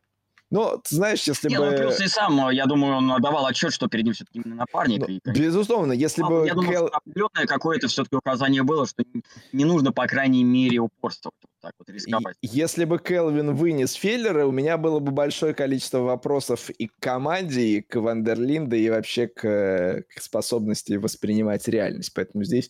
[0.50, 1.72] Ну, ты знаешь, если не, бы...
[1.72, 5.06] Ну, плюс и сам, я думаю, он давал отчет, что перед ним все-таки именно напарник.
[5.06, 6.46] Ну, и, безусловно, если а, бы...
[6.48, 6.88] Я думаю, Кел...
[6.88, 9.04] что определенное какое-то все-таки указание было, что
[9.52, 12.38] не нужно, по крайней мере, упорствовать вот так вот, рисковать.
[12.42, 16.94] И, если бы Келвин вынес Феллера, у меня было бы большое количество вопросов и к
[17.00, 22.14] команде, и к Вандерлинде, и вообще к, к способности воспринимать реальность.
[22.14, 22.70] Поэтому здесь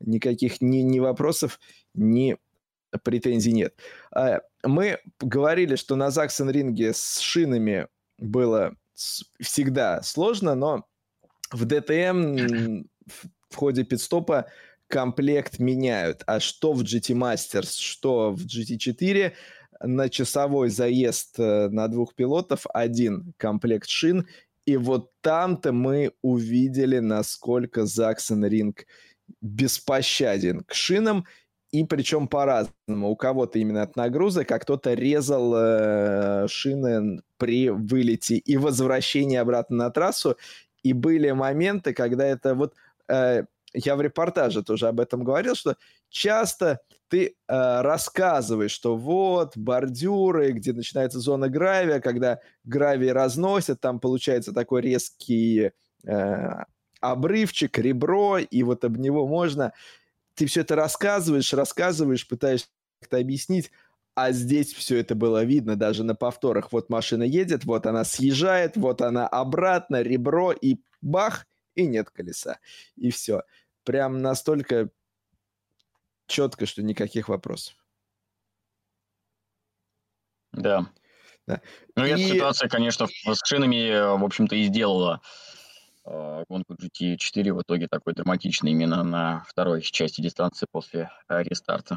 [0.00, 1.60] никаких ни, ни вопросов,
[1.92, 2.38] ни
[3.02, 3.74] претензий нет.
[4.12, 8.74] А, мы говорили, что на Заксен-ринге с шинами было
[9.40, 10.84] всегда сложно, но
[11.52, 12.84] в ДТМ
[13.50, 14.46] в ходе пидстопа
[14.88, 16.22] комплект меняют.
[16.26, 19.32] А что в GT Masters, что в GT4,
[19.80, 24.26] на часовой заезд э, на двух пилотов один комплект шин.
[24.66, 28.86] И вот там-то мы увидели, насколько Заксен Ринг
[29.40, 31.26] беспощаден к шинам
[31.70, 33.10] и причем по-разному.
[33.10, 39.76] У кого-то именно от нагрузок, а кто-то резал э, шины при вылете и возвращении обратно
[39.76, 40.36] на трассу.
[40.82, 42.74] И были моменты, когда это вот...
[43.08, 45.76] Э, я в репортаже тоже об этом говорил, что
[46.08, 54.00] часто ты э, рассказываешь, что вот бордюры, где начинается зона гравия, когда гравий разносят, там
[54.00, 55.72] получается такой резкий
[56.06, 56.64] э,
[57.00, 59.72] обрывчик, ребро, и вот об него можно
[60.38, 62.68] ты все это рассказываешь, рассказываешь, пытаешься
[63.00, 63.72] как-то объяснить,
[64.14, 66.70] а здесь все это было видно даже на повторах.
[66.70, 72.60] Вот машина едет, вот она съезжает, вот она обратно, ребро, и бах, и нет колеса.
[72.94, 73.42] И все.
[73.82, 74.90] Прям настолько
[76.28, 77.74] четко, что никаких вопросов.
[80.52, 80.86] Да.
[81.48, 81.62] да.
[81.96, 82.10] Ну, и...
[82.10, 85.47] эта ситуация, конечно, с шинами, в общем-то, и сделала Э,
[86.48, 91.96] гонку GT4 в итоге такой драматичный именно на второй части дистанции после э, рестарта.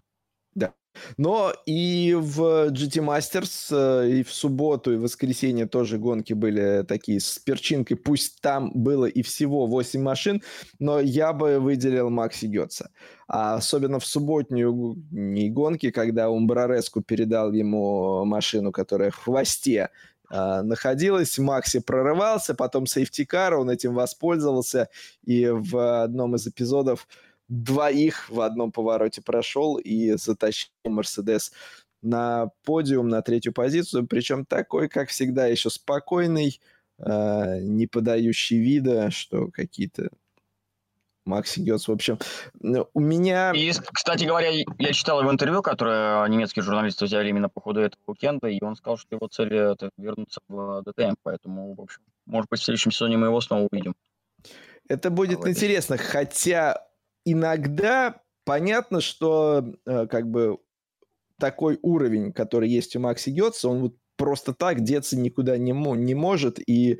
[0.53, 0.73] Да.
[1.17, 6.83] Но и в GT Masters, э, и в субботу, и в воскресенье тоже гонки были
[6.85, 7.95] такие с перчинкой.
[7.95, 10.41] Пусть там было и всего 8 машин,
[10.79, 12.89] но я бы выделил Макси Гетца.
[13.27, 14.97] А особенно в субботнюю
[15.53, 19.89] гонки, когда Умбрареску передал ему машину, которая в хвосте
[20.31, 21.37] а, находилась.
[21.37, 24.87] Макси прорывался, потом сейфтикар, он этим воспользовался,
[25.25, 27.05] и в одном из эпизодов
[27.49, 31.51] двоих в одном повороте прошел и затащил Мерседес
[32.01, 36.61] на подиум, на третью позицию, причем такой, как всегда, еще спокойный,
[36.97, 40.11] э, не подающий вида, что какие-то
[41.25, 42.17] Макс Гетц, в общем,
[42.93, 43.51] у меня...
[43.51, 48.01] И, кстати говоря, я читал его интервью, которое немецкие журналисты взяли именно по ходу этого
[48.07, 52.49] уикенда, и он сказал, что его цель— это вернуться в ДТМ, поэтому, в общем, может
[52.49, 53.95] быть, в следующем сезоне мы его снова увидим.
[54.87, 55.51] Это будет Давай.
[55.51, 56.87] интересно, хотя
[57.23, 60.57] иногда понятно, что э, как бы
[61.39, 66.13] такой уровень, который есть у Макси Гетца, он вот просто так деться никуда не, не
[66.13, 66.97] может, и, э,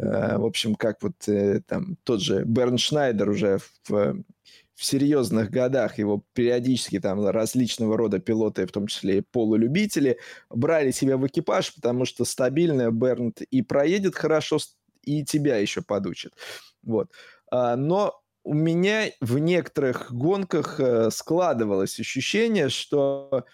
[0.00, 3.58] в общем, как вот э, там тот же Берн Шнайдер уже
[3.88, 4.22] в,
[4.74, 10.18] в серьезных годах, его периодически там различного рода пилоты, в том числе и полулюбители,
[10.50, 14.58] брали себя в экипаж, потому что стабильно Бернт и проедет хорошо,
[15.02, 16.32] и тебя еще подучит.
[16.82, 17.10] Вот.
[17.50, 23.44] А, но у меня в некоторых гонках э, складывалось ощущение, что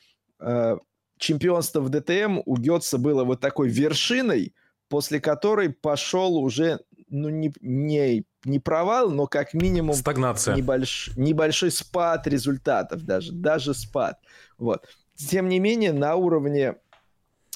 [0.41, 0.77] э,
[1.19, 4.55] чемпионство в ДТМ у Гетца было вот такой вершиной,
[4.89, 9.95] после которой пошел уже, ну, не, не, не провал, но как минимум...
[9.95, 10.57] Стагнация.
[10.57, 14.19] Небольш, небольшой спад результатов даже, даже спад.
[14.59, 14.87] Вот.
[15.17, 16.77] Тем не менее, на уровне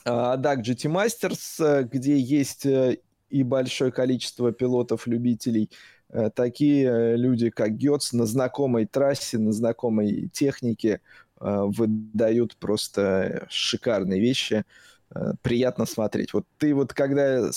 [0.05, 2.99] ADAC GT Masters, где есть э,
[3.31, 5.71] и большое количество пилотов-любителей,
[6.11, 11.01] э, такие люди, как Гетц, на знакомой трассе, на знакомой технике
[11.41, 14.65] Э, выдают просто шикарные вещи.
[15.14, 16.32] Э, приятно смотреть.
[16.32, 17.51] Вот ты вот когда...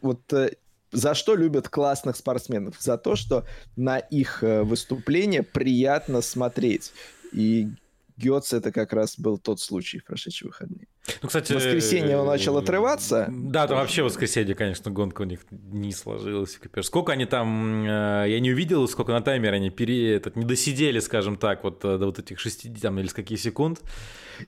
[0.00, 0.52] Вот э,
[0.90, 2.76] за что любят классных спортсменов?
[2.80, 3.46] За то, что
[3.76, 6.92] на их выступление приятно смотреть.
[7.32, 7.68] И
[8.16, 10.87] Гетц это как раз был тот случай в прошедшие выходные.
[11.22, 13.26] Ну, кстати, в воскресенье он начал отрываться.
[13.30, 16.58] Да, там вообще воскресенье, конечно, гонка у них не сложилась.
[16.82, 21.00] Сколько они там, э, я не увидел, сколько на таймере они пере, этот, не досидели,
[21.00, 23.80] скажем так, вот э, до вот этих 60 там, или с каких секунд.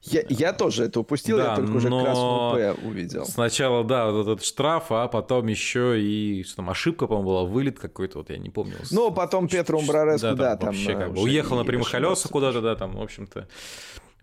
[0.02, 3.26] Я, я тоже это упустил, да, я только уже красную П увидел.
[3.26, 7.78] Сначала, да, вот этот штраф, а потом еще и что там, ошибка, по-моему, была, вылет
[7.78, 8.76] какой-то, вот я не помню.
[8.90, 12.76] Ну, потом Петру Умбрареску, да, там, вообще, как бы, уехал на прямых колесах куда-то, да,
[12.76, 13.48] там, в общем-то.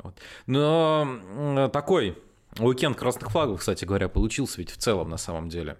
[0.03, 0.19] Вот.
[0.45, 2.17] Но такой
[2.59, 5.77] Уикенд красных флагов, кстати говоря, получился ведь в целом на самом деле.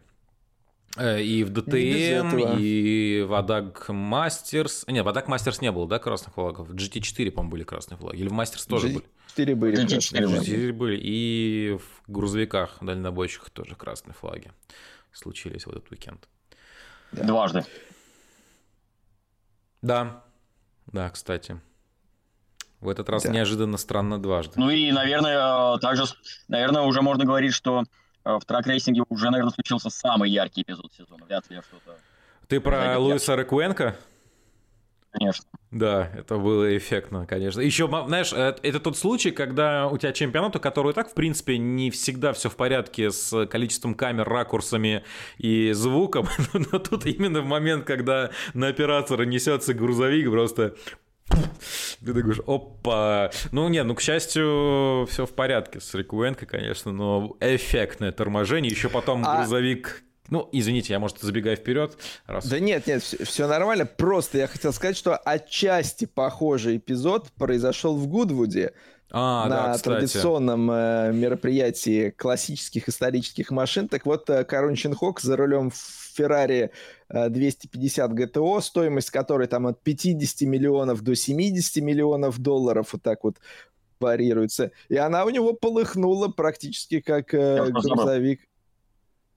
[0.98, 4.86] Э, и в ДТМ, и в ADAC Masters.
[4.88, 6.68] Нет, в ADAC Masters не было, да, красных флагов?
[6.68, 8.18] В GT4, по-моему, были красные флаги.
[8.18, 9.06] Или в Masters тоже были?
[9.36, 9.86] GT4 были.
[9.86, 11.00] GT4 были.
[11.02, 14.52] И в грузовиках дальнобойщиках тоже красные флаги
[15.12, 16.28] случились в этот уикенд.
[17.12, 17.64] Дважды.
[19.82, 20.24] Да,
[20.88, 21.60] да, кстати.
[22.80, 23.32] В этот раз да.
[23.32, 24.54] неожиданно странно дважды.
[24.56, 26.04] Ну и, наверное, также,
[26.48, 27.84] наверное, уже можно говорить, что
[28.24, 31.26] э, в трак-рейсинге уже, наверное, случился самый яркий эпизод сезона.
[31.26, 31.98] Вряд ли я что-то...
[32.48, 33.96] Ты про Луиса Рекуенко?
[35.12, 35.46] Конечно.
[35.72, 37.60] Да, это было эффектно, конечно.
[37.62, 41.14] Еще, знаешь, э, это тот случай, когда у тебя чемпионат, у которого и так, в
[41.14, 45.04] принципе, не всегда все в порядке с количеством камер, ракурсами
[45.40, 50.76] и звуком, но тут именно в момент, когда на оператора несется грузовик, просто
[51.30, 53.32] ты такой, опа.
[53.52, 58.72] Ну, нет, ну, к счастью, все в порядке с Рикуэнко, конечно, но эффектное торможение.
[58.72, 59.38] Еще потом а...
[59.38, 61.98] грузовик ну, извините, я, может, забегаю вперед.
[62.26, 62.46] Раз...
[62.48, 63.86] Да нет, нет, все, все нормально.
[63.86, 68.74] Просто я хотел сказать, что отчасти похожий эпизод произошел в Гудвуде.
[69.10, 73.88] А, на да, традиционном э, мероприятии классических исторических машин.
[73.88, 75.72] Так вот, э, Карун Чинхок за рулем
[76.18, 76.72] Ferrari
[77.10, 83.38] 250 GTO, стоимость которой там от 50 миллионов до 70 миллионов долларов, вот так вот
[84.00, 84.72] варьируется.
[84.90, 88.42] И она у него полыхнула практически как э, грузовик.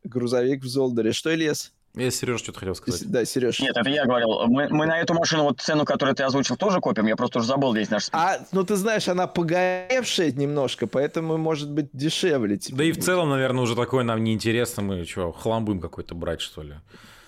[0.04, 1.12] Грузовик в Золдере.
[1.12, 1.72] Что, Ильяс?
[1.94, 3.10] Я Сереж что-то хотел сказать.
[3.10, 3.58] Да, Сереж.
[3.58, 4.46] Нет, это я говорил.
[4.46, 7.06] Мы, мы на эту машину, вот цену, которую ты озвучил, тоже копим.
[7.06, 8.20] Я просто уже забыл весь наш список.
[8.20, 12.58] А, ну ты знаешь, она погоревшая немножко, поэтому может быть дешевле.
[12.58, 14.82] Типа, да и в целом, наверное, уже такое нам неинтересно.
[14.84, 16.74] Мы что, хлам будем какой-то брать, что ли?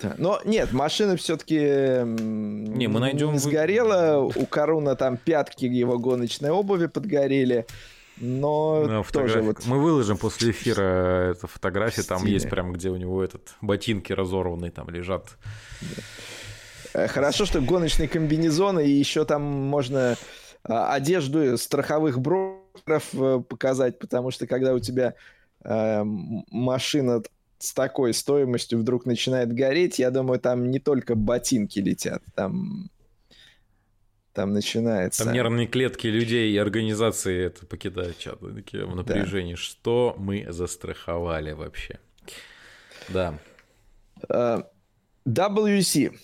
[0.01, 0.15] Да.
[0.17, 3.33] Но нет, машина все-таки не, мы найдем...
[3.33, 4.19] не сгорела.
[4.19, 7.65] У Коруна там пятки его гоночной обуви подгорели.
[8.17, 9.65] Но ну, тоже вот...
[9.65, 14.71] Мы выложим после эфира эту фотографию, там есть прям, где у него этот ботинки разорванные
[14.71, 15.37] там лежат.
[16.93, 20.15] Э, хорошо, что гоночные комбинезоны, и еще там можно
[20.63, 25.15] а, одежду страховых брокеров э, показать, потому что когда у тебя
[25.63, 27.21] э, машина
[27.57, 32.89] с такой стоимостью вдруг начинает гореть, я думаю, там не только ботинки летят, там
[34.33, 35.23] там начинается.
[35.23, 38.39] Там нервные клетки людей и организации это покидают чат.
[38.55, 39.53] Такие в напряжении.
[39.53, 39.57] Да.
[39.57, 41.99] Что мы застраховали вообще?
[43.09, 43.35] Да.
[44.27, 44.65] Uh,
[45.25, 46.17] э, WC.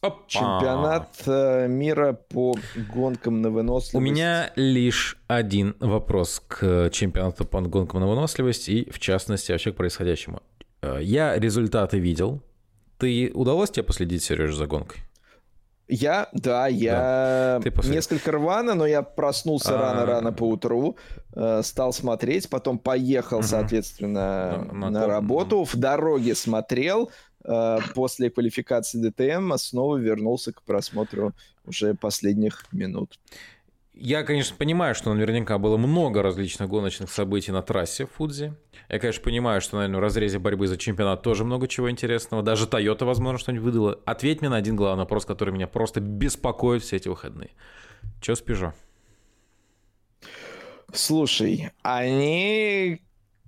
[0.00, 0.22] Опа.
[0.26, 2.54] Чемпионат uh, мира по
[2.92, 3.94] гонкам на выносливость.
[3.94, 9.72] У меня лишь один вопрос к чемпионату по гонкам на выносливость и, в частности, вообще
[9.72, 10.42] к происходящему.
[10.82, 12.42] Э, я результаты видел.
[12.98, 15.00] Ты удалось тебе последить, Сереж, за гонкой?
[15.86, 17.88] Я, да, я да.
[17.88, 20.96] несколько рвано, но я проснулся рано-рано по утру,
[21.34, 23.46] э, стал смотреть, потом поехал, угу.
[23.46, 27.10] соответственно, на, на работу, в дороге смотрел,
[27.44, 31.34] э, после квалификации ДТМ снова вернулся к просмотру
[31.66, 33.18] уже последних минут.
[33.94, 38.54] Я, конечно, понимаю, что наверняка было много различных гоночных событий на трассе в Фудзи.
[38.88, 42.42] Я, конечно, понимаю, что, наверное, в разрезе борьбы за чемпионат тоже много чего интересного.
[42.42, 44.00] Даже Toyota, возможно, что-нибудь выдала.
[44.04, 47.50] Ответь мне на один главный вопрос, который меня просто беспокоит все эти выходные.
[48.20, 48.72] Че с Peugeot?
[50.92, 53.00] Слушай, они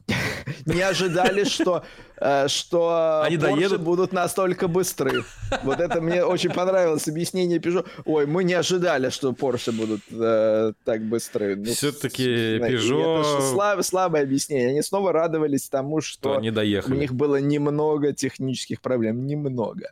[0.67, 1.85] не ожидали, что,
[2.17, 3.81] э, что Они доедут?
[3.81, 5.25] будут настолько быстры.
[5.63, 7.87] Вот это мне очень понравилось объяснение Peugeot.
[8.05, 11.57] Ой, мы не ожидали, что Porsche будут э, так быстры.
[11.57, 13.21] Ну, Все-таки Peugeot...
[13.21, 14.71] Это слаб, слабое объяснение.
[14.71, 16.95] Они снова радовались тому, что, что они доехали.
[16.95, 19.27] у них было немного технических проблем.
[19.27, 19.91] Немного.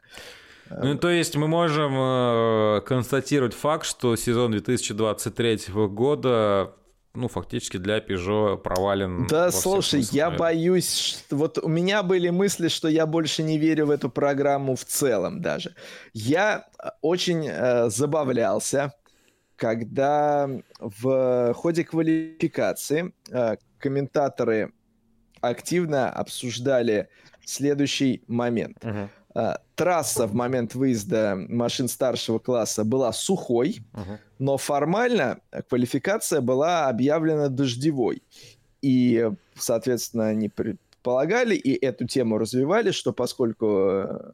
[0.71, 6.73] Ну, то есть мы можем э, констатировать факт, что сезон 2023 года
[7.15, 9.27] ну, фактически для Peugeot провален.
[9.29, 11.37] Да, слушай, смыслах, я боюсь, что...
[11.37, 15.41] вот у меня были мысли, что я больше не верю в эту программу в целом
[15.41, 15.75] даже.
[16.13, 18.93] Я э, очень э, забавлялся,
[19.57, 20.51] когда
[20.81, 24.73] в ходе квалификации э, комментаторы
[25.41, 27.09] активно обсуждали
[27.45, 28.79] следующий момент.
[28.83, 29.09] Uh-huh.
[29.35, 34.19] Э, трасса в момент выезда машин старшего класса была сухой, uh-huh.
[34.39, 38.23] но формально квалификация была объявлена дождевой.
[38.83, 44.33] И, соответственно, они предполагали и эту тему развивали, что поскольку э,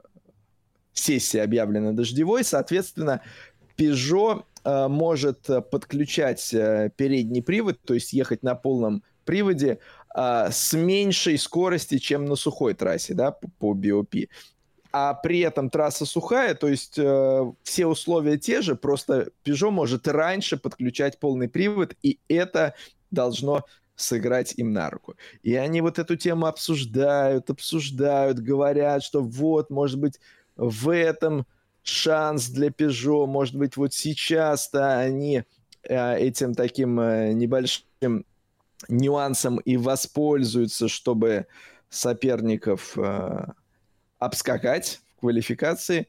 [0.92, 3.22] сессия объявлена дождевой, соответственно,
[3.78, 9.78] Peugeot э, может подключать передний привод, то есть ехать на полном приводе
[10.12, 14.26] с меньшей скорости, чем на сухой трассе, да, по BOP
[14.92, 20.08] а при этом трасса сухая, то есть э, все условия те же, просто Peugeot может
[20.08, 22.74] раньше подключать полный привод, и это
[23.10, 23.64] должно
[23.94, 25.14] сыграть им на руку.
[25.42, 30.18] И они вот эту тему обсуждают, обсуждают, говорят, что вот, может быть,
[30.56, 31.46] в этом
[31.82, 35.44] шанс для Peugeot, может быть, вот сейчас-то они
[35.82, 38.24] э, этим таким э, небольшим
[38.88, 41.46] нюансом и воспользуются, чтобы
[41.88, 43.46] соперников э,
[44.20, 46.06] обскакать в квалификации,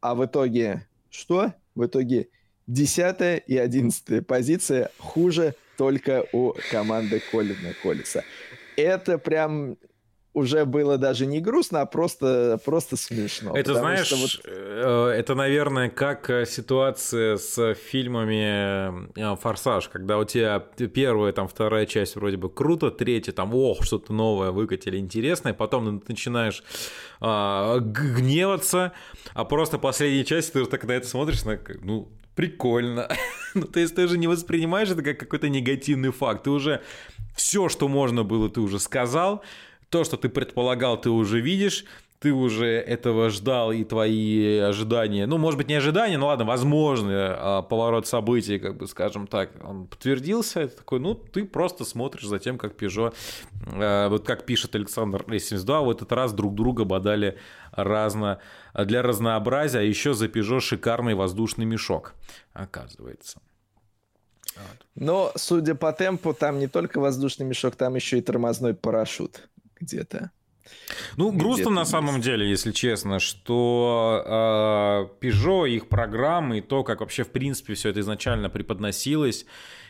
[0.00, 1.52] а в итоге что?
[1.74, 2.28] В итоге
[2.66, 8.24] 10 и 11 позиция хуже только у команды Колина Колеса.
[8.76, 9.76] Это прям
[10.38, 13.56] уже было даже не грустно, а просто, просто смешно.
[13.56, 14.40] Это, знаешь, вот...
[14.44, 21.48] Э, это, наверное, как э, ситуация с фильмами э, «Форсаж», когда у тебя первая, там,
[21.48, 26.62] вторая часть вроде бы круто, третья, там, ох, что-то новое выкатили, интересное, потом ты начинаешь
[27.20, 28.92] а, гневаться,
[29.34, 33.08] а просто последняя часть, ты уже так на это смотришь, на, ну, прикольно.
[33.54, 36.82] ну, то есть ты уже не воспринимаешь это как какой-то негативный факт, ты уже
[37.34, 39.42] все, что можно было, ты уже сказал,
[39.90, 41.84] то, что ты предполагал, ты уже видишь,
[42.20, 47.14] ты уже этого ждал, и твои ожидания, ну, может быть, не ожидания, но ладно, возможный
[47.16, 52.26] а, поворот событий, как бы, скажем так, он подтвердился, это такой, ну, ты просто смотришь
[52.26, 53.14] за тем, как Peugeot,
[53.66, 57.38] а, вот как пишет Александр 72, в этот раз друг друга бодали
[57.70, 58.40] разно,
[58.74, 62.14] для разнообразия, а еще за Peugeot шикарный воздушный мешок,
[62.52, 63.40] оказывается.
[64.96, 69.48] Но, судя по темпу, там не только воздушный мешок, там еще и тормозной парашют
[69.80, 70.30] где-то.
[71.16, 74.22] Ну, грустно на самом деле, если честно, что
[75.20, 79.46] э, Peugeot, их программы и то, как вообще в принципе все это изначально преподносилось,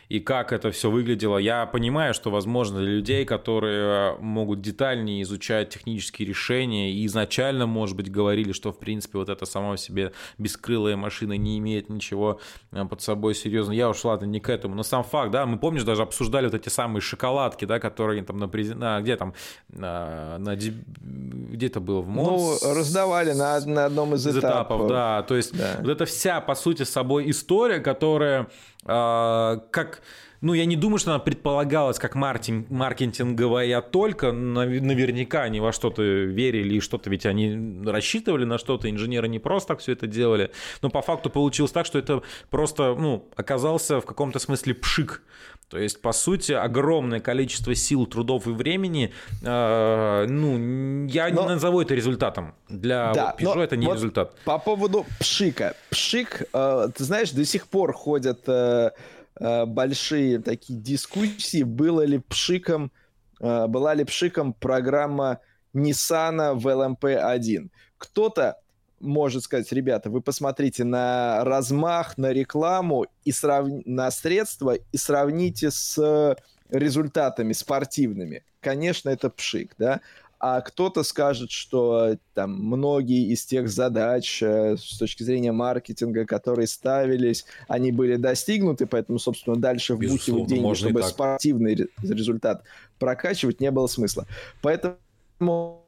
[0.09, 1.37] и как это все выглядело.
[1.37, 7.95] Я понимаю, что, возможно, для людей, которые могут детальнее изучать технические решения и изначально, может
[7.95, 12.39] быть, говорили, что, в принципе, вот это само в себе бескрылая машина не имеет ничего
[12.71, 13.71] э, под собой серьезно.
[13.71, 14.73] Я уж, ладно, не к этому.
[14.73, 18.39] Но сам факт, да, мы, помнишь, даже обсуждали вот эти самые шоколадки, да, которые там
[18.39, 18.79] на, презент...
[18.79, 19.35] на где там,
[19.69, 20.55] на, на...
[20.55, 22.63] где это было, в Монс?
[22.63, 24.77] Ну, раздавали на, на одном из, из этапов.
[24.77, 24.87] этапов.
[24.87, 25.75] Да, то есть да.
[25.81, 28.47] вот это вся, по сути, собой история, которая
[28.85, 30.01] как
[30.41, 34.31] ну, я не думаю, что она предполагалась как маркетинг, маркетинговая только.
[34.31, 38.89] Наверняка они во что-то верили и что-то, ведь они рассчитывали на что-то.
[38.89, 40.51] Инженеры не просто так все это делали.
[40.81, 45.23] Но по факту получилось так, что это просто, ну, оказался в каком-то смысле пшик.
[45.69, 49.13] То есть, по сути, огромное количество сил, трудов и времени,
[49.43, 51.43] э, ну, я но...
[51.43, 52.55] не назову это результатом.
[52.67, 54.35] Для да, Peugeot это не вот результат.
[54.45, 55.75] По поводу пшика.
[55.91, 58.91] Пшик, э, ты знаешь, до сих пор ходят э,
[59.39, 62.91] э, большие такие дискуссии, было ли пшиком,
[63.39, 65.37] э, была ли пшиком программа
[65.75, 67.69] Nissan в LMP1.
[67.99, 68.57] Кто-то
[68.99, 73.67] может сказать, ребята, вы посмотрите на размах, на рекламу и срав...
[73.85, 76.35] на средства и сравните с
[76.69, 78.43] результатами спортивными.
[78.61, 80.01] Конечно, это пшик, да.
[80.39, 86.67] а кто-то скажет, что там многие из тех задач э, с точки зрения маркетинга, которые
[86.67, 92.63] ставились, они были достигнуты, поэтому, собственно, дальше вбухивать деньги, чтобы спортивный результат
[92.99, 94.25] прокачивать, не было смысла.
[94.61, 95.83] Поэтому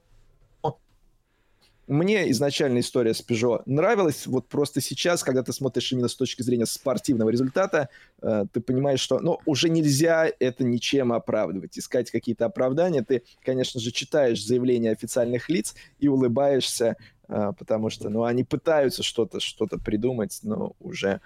[1.87, 4.27] мне изначально история с Peugeot нравилась.
[4.27, 7.89] Вот просто сейчас, когда ты смотришь именно с точки зрения спортивного результата,
[8.21, 11.77] э, ты понимаешь, что ну, уже нельзя это ничем оправдывать.
[11.77, 13.03] Искать какие-то оправдания.
[13.03, 16.97] Ты, конечно же, читаешь заявления официальных лиц и улыбаешься,
[17.27, 21.19] э, потому что ну, они пытаются что-то что придумать, но уже,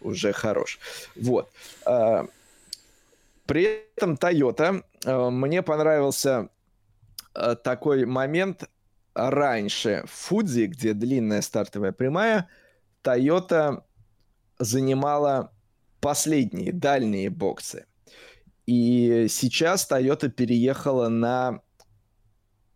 [0.00, 0.78] уже хорош.
[1.16, 1.50] Вот.
[1.86, 2.26] Э,
[3.46, 4.82] при этом Toyota
[5.30, 6.48] мне понравился
[7.62, 8.68] такой момент,
[9.18, 12.48] раньше в Фудзи, где длинная стартовая прямая,
[13.02, 13.82] Toyota
[14.58, 15.52] занимала
[16.00, 17.86] последние, дальние боксы.
[18.66, 21.60] И сейчас Toyota переехала на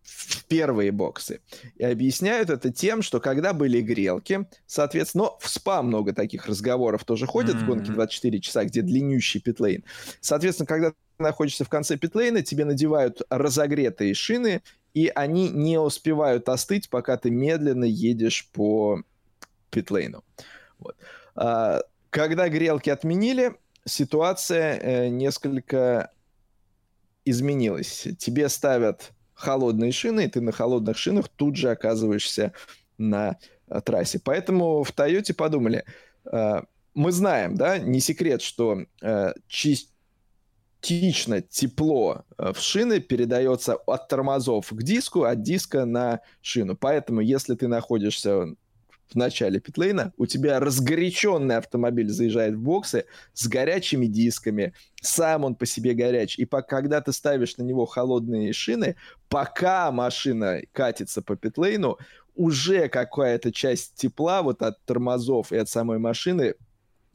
[0.03, 1.41] в первые боксы.
[1.77, 7.05] И объясняют это тем, что когда были грелки, соответственно, но в СПА много таких разговоров
[7.05, 7.65] тоже ходят mm-hmm.
[7.65, 9.85] в гонке 24 часа, где длиннющий питлейн.
[10.21, 14.63] Соответственно, когда ты находишься в конце питлейна, тебе надевают разогретые шины,
[14.95, 19.03] и они не успевают остыть, пока ты медленно едешь по
[19.71, 20.23] питлейну.
[20.79, 20.97] Вот.
[21.35, 23.55] А, когда грелки отменили,
[23.85, 26.13] ситуация э, несколько
[27.25, 28.07] изменилась.
[28.19, 32.53] Тебе ставят холодные шины, и ты на холодных шинах тут же оказываешься
[32.99, 33.39] на
[33.69, 34.21] а, трассе.
[34.23, 35.85] Поэтому в Тойоте подумали,
[36.25, 36.65] а,
[36.95, 39.92] мы знаем, да, не секрет, что а, чист
[40.83, 46.77] частично тепло э, в шины передается от тормозов к диску, от диска на шину.
[46.77, 48.47] Поэтому, если ты находишься
[49.09, 53.05] в начале питлейна, у тебя разгоряченный автомобиль заезжает в боксы
[53.35, 57.87] с горячими дисками, сам он по себе горяч, и по, когда ты ставишь на него
[57.87, 58.97] холодные шины,
[59.29, 61.99] пока машина катится по питлейну,
[62.35, 66.55] уже какая-то часть тепла вот от тормозов и от самой машины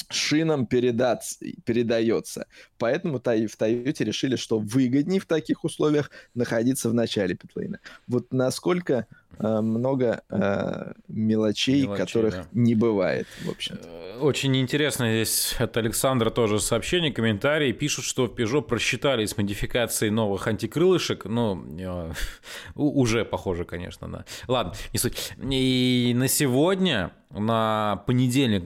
[0.10, 2.48] шинам передается.
[2.78, 7.80] Поэтому в Тойоте решили, что выгоднее в таких условиях находиться в начале питлейна.
[8.08, 9.08] Вот насколько
[9.40, 12.46] много э, мелочей, мелочей, которых да.
[12.54, 17.74] не бывает, в общем э, Очень интересно здесь от Александра тоже сообщение, комментарий.
[17.74, 21.26] Пишут, что в Peugeot просчитали с модификацией новых антикрылышек.
[21.26, 22.12] Ну, э,
[22.76, 24.26] уже похоже, конечно, да.
[24.48, 25.34] Ладно, не суть.
[25.42, 28.64] И на сегодня на понедельник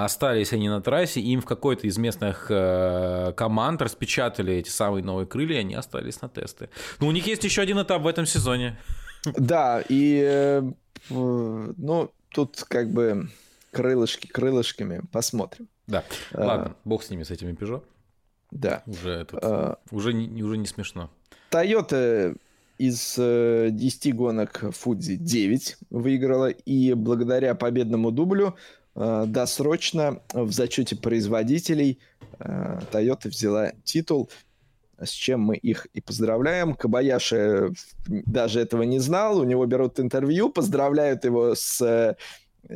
[0.00, 5.26] остались они на трассе, им в какой-то из местных э, команд распечатали эти самые новые
[5.26, 6.70] крылья, и они остались на тесты.
[6.98, 8.76] Ну, у них есть еще один этап в этом сезоне.
[9.36, 10.62] Да, и э,
[11.10, 13.28] ну, тут как бы
[13.70, 15.68] крылышки крылышками, посмотрим.
[15.86, 17.82] Да, а, ладно, бог с ними, с этими Peugeot.
[18.50, 18.82] Да.
[18.86, 21.10] Уже, этот, а, уже, не, уже не смешно.
[21.50, 22.36] Toyota
[22.78, 28.56] из э, 10 гонок Фудзи 9 выиграла, и благодаря победному дублю
[28.94, 31.98] э, досрочно в зачете производителей
[32.38, 34.30] э, Toyota взяла титул,
[35.04, 36.74] с чем мы их и поздравляем.
[36.74, 37.72] Кабаяши
[38.06, 42.16] даже этого не знал, у него берут интервью, поздравляют его с э,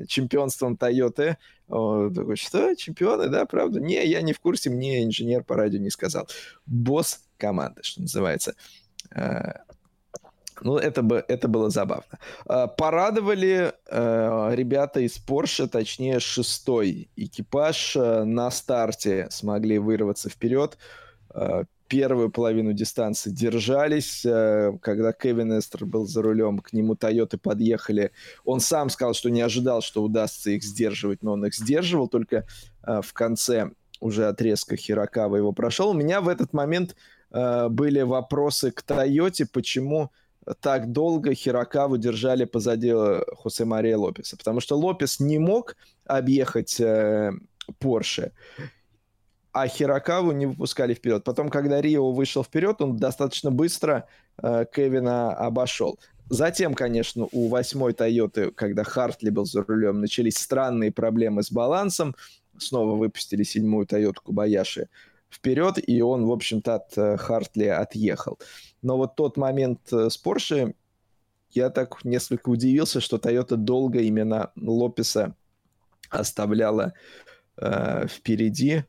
[0.06, 1.36] чемпионством Toyota.
[1.68, 3.80] Он такой, что, чемпионы, да, правда?
[3.80, 6.28] Не, я не в курсе, мне инженер по радио не сказал.
[6.66, 8.54] Босс команды, что называется.
[9.10, 9.52] Э,
[10.60, 12.18] ну, это, бы, это было забавно.
[12.76, 20.78] Порадовали э, ребята из Porsche, точнее, шестой экипаж э, на старте смогли вырваться вперед.
[21.88, 24.24] Э, первую половину дистанции держались.
[24.24, 28.12] Э, когда Кевин Эстер был за рулем, к нему Тойоты подъехали.
[28.44, 32.08] Он сам сказал, что не ожидал, что удастся их сдерживать, но он их сдерживал.
[32.08, 32.46] Только
[32.86, 33.70] э, в конце
[34.00, 35.90] уже отрезка Хирокава его прошел.
[35.90, 36.96] У меня в этот момент
[37.30, 40.10] э, были вопросы к Тойоте, почему
[40.60, 46.80] так долго Хирокаву держали позади э, Хосе Мария Лопеса, потому что Лопес не мог объехать
[46.80, 47.32] э,
[47.78, 48.32] Порше,
[49.52, 51.24] а Хирокаву не выпускали вперед.
[51.24, 54.06] Потом, когда Рио вышел вперед, он достаточно быстро
[54.42, 55.98] э, Кевина обошел.
[56.30, 62.14] Затем, конечно, у восьмой Тойоты, когда Хартли был за рулем, начались странные проблемы с балансом.
[62.58, 64.88] Снова выпустили седьмую Тойоту Кубаяши
[65.30, 68.38] вперед, и он, в общем-то, от э, Хартли отъехал.
[68.82, 70.74] Но вот тот момент э, с Porsche,
[71.50, 75.34] я так несколько удивился, что Toyota долго именно Лопеса
[76.10, 76.92] оставляла
[77.56, 78.84] э, впереди.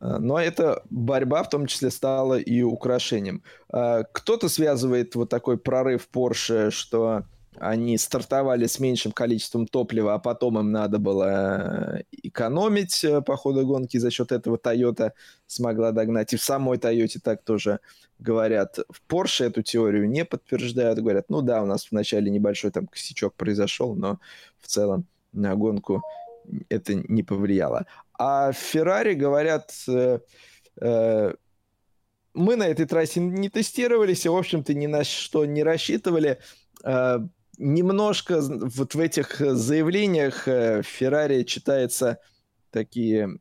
[0.00, 3.42] Э, но эта борьба в том числе стала и украшением.
[3.72, 7.24] Э, кто-то связывает вот такой прорыв Porsche, что
[7.58, 13.66] они стартовали с меньшим количеством топлива, а потом им надо было э, экономить по ходу
[13.66, 15.12] гонки, за счет этого Toyota
[15.46, 16.32] смогла догнать.
[16.32, 17.80] И в самой Toyota так тоже
[18.18, 18.78] говорят.
[18.88, 23.34] В Porsche эту теорию не подтверждают, говорят, ну да, у нас вначале небольшой там косячок
[23.34, 24.20] произошел, но
[24.60, 26.02] в целом на гонку
[26.68, 27.86] это не повлияло.
[28.22, 30.18] А в Ferrari говорят, э,
[30.82, 31.32] э,
[32.34, 36.38] мы на этой трассе не тестировались и, в общем-то, ни на что не рассчитывали.
[36.84, 37.20] Э,
[37.56, 42.18] немножко вот в этих заявлениях э, Феррари читается
[42.70, 43.38] такие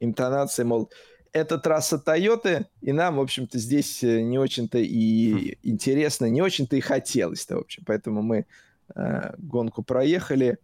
[0.00, 0.90] интонации, мол,
[1.32, 5.58] это трасса Тойоты, и нам, в общем-то, здесь не очень-то и хм.
[5.64, 7.82] интересно, не очень-то и хотелось-то, в общем.
[7.86, 8.46] Поэтому мы
[8.94, 10.56] э, гонку проехали,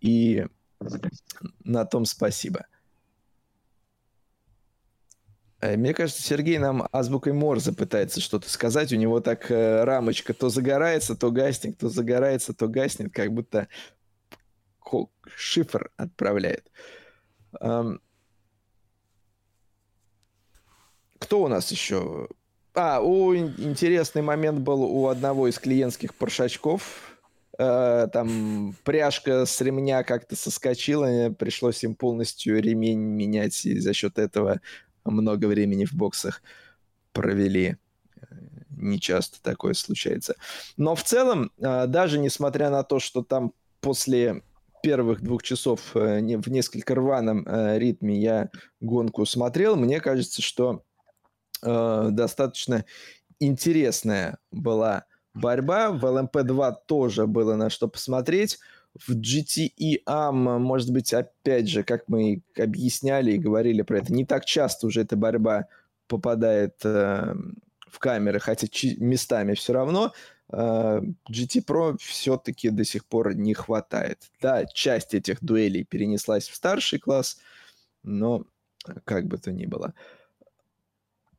[0.00, 0.46] и
[1.62, 2.66] на том спасибо.
[5.60, 8.92] Э, мне кажется, Сергей нам азбукой Морзе пытается что-то сказать.
[8.92, 13.68] У него так э, рамочка то загорается, то гаснет, то загорается, то гаснет, как будто
[15.26, 16.70] шифр отправляет.
[21.18, 22.28] Кто у нас еще?
[22.74, 27.18] А, у, интересный момент был у одного из клиентских паршачков.
[27.58, 34.18] Э, там пряжка с ремня как-то соскочила, пришлось им полностью ремень менять, и за счет
[34.18, 34.60] этого
[35.10, 36.42] много времени в боксах
[37.12, 37.76] провели.
[38.70, 40.36] Не часто такое случается.
[40.76, 44.42] Но в целом, а, даже несмотря на то, что там после
[44.82, 50.84] первых двух часов э, в несколько рваном э, ритме я гонку смотрел, мне кажется, что
[51.62, 52.84] э, достаточно
[53.40, 55.04] интересная была
[55.34, 55.90] борьба.
[55.90, 58.58] В LMP2 тоже было на что посмотреть
[59.06, 64.24] в GTE AM, может быть, опять же, как мы объясняли и говорили про это, не
[64.24, 65.66] так часто уже эта борьба
[66.06, 67.34] попадает э,
[67.86, 68.66] в камеры, хотя
[68.98, 70.12] местами все равно.
[70.50, 71.00] Э,
[71.30, 74.30] GT Pro все-таки до сих пор не хватает.
[74.40, 77.38] Да, часть этих дуэлей перенеслась в старший класс,
[78.02, 78.44] но
[79.04, 79.94] как бы то ни было.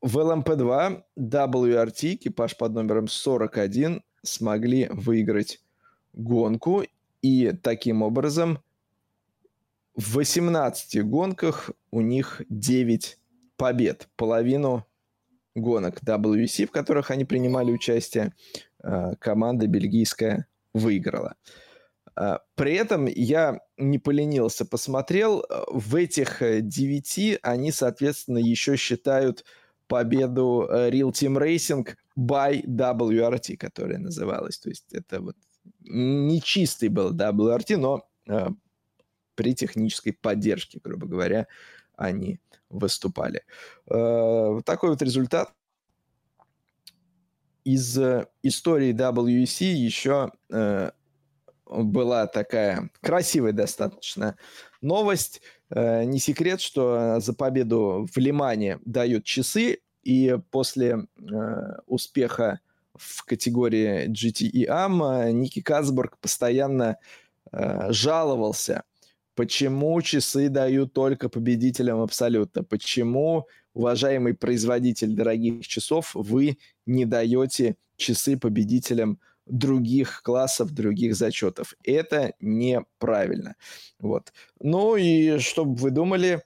[0.01, 5.61] В LMP2 WRT, экипаж под номером 41, смогли выиграть
[6.13, 6.83] гонку
[7.21, 8.59] и таким образом
[9.95, 13.17] в 18 гонках у них 9
[13.57, 14.07] побед.
[14.15, 14.85] Половину
[15.55, 18.33] гонок WC, в которых они принимали участие,
[18.81, 21.35] э, команда бельгийская выиграла.
[22.15, 29.43] Э, при этом я не поленился, посмотрел, в этих 9 они, соответственно, еще считают
[29.87, 31.87] победу э, Real Team Racing
[32.17, 34.59] by WRT, которая называлась.
[34.59, 35.35] То есть это вот
[35.81, 38.47] не чистый был WRT, но э,
[39.35, 41.47] при технической поддержке, грубо говоря,
[41.95, 43.43] они выступали.
[43.89, 45.53] Э, такой вот результат.
[47.63, 50.91] Из э, истории WEC еще э,
[51.65, 54.37] была такая красивая достаточно
[54.81, 55.41] новость.
[55.69, 62.59] Э, не секрет, что за победу в Лимане дают часы, и после э, успеха
[62.99, 66.97] в категории GTE AM Ники Кацбург постоянно
[67.51, 68.83] э, жаловался,
[69.35, 78.37] почему часы дают только победителям абсолютно, почему, уважаемый производитель дорогих часов, вы не даете часы
[78.37, 81.73] победителям других классов, других зачетов.
[81.83, 83.55] Это неправильно.
[83.99, 84.31] Вот.
[84.59, 86.43] Ну и чтобы вы думали,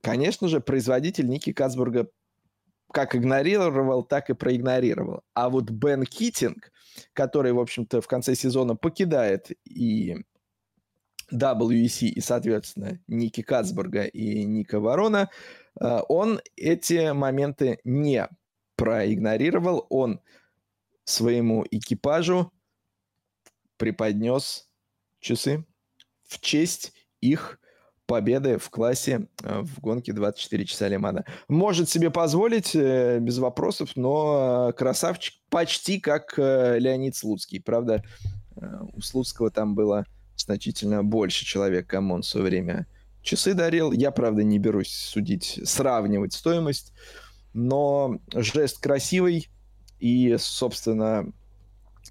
[0.00, 2.08] конечно же, производитель Ники Кацбурга
[2.92, 5.22] как игнорировал, так и проигнорировал.
[5.34, 6.72] А вот Бен Китинг,
[7.12, 10.24] который, в общем-то, в конце сезона покидает и
[11.32, 15.28] WEC, и, соответственно, Ники Кацбурга и Ника Ворона,
[15.80, 18.28] э, он эти моменты не
[18.76, 19.86] проигнорировал.
[19.90, 20.20] Он
[21.04, 22.52] своему экипажу
[23.76, 24.68] преподнес
[25.20, 25.64] часы
[26.24, 27.58] в честь их
[28.06, 31.24] победы в классе э, в гонке 24 часа Лимана.
[31.48, 37.60] Может себе позволить, э, без вопросов, но э, красавчик почти как Леонид Слуцкий.
[37.60, 38.04] Правда,
[38.94, 40.06] у Слуцкого там было
[40.36, 42.86] значительно больше человек, кому он в свое время
[43.22, 43.92] часы дарил.
[43.92, 46.92] Я, правда, не берусь судить, сравнивать стоимость,
[47.52, 49.48] но жест красивый,
[49.98, 51.32] и, собственно,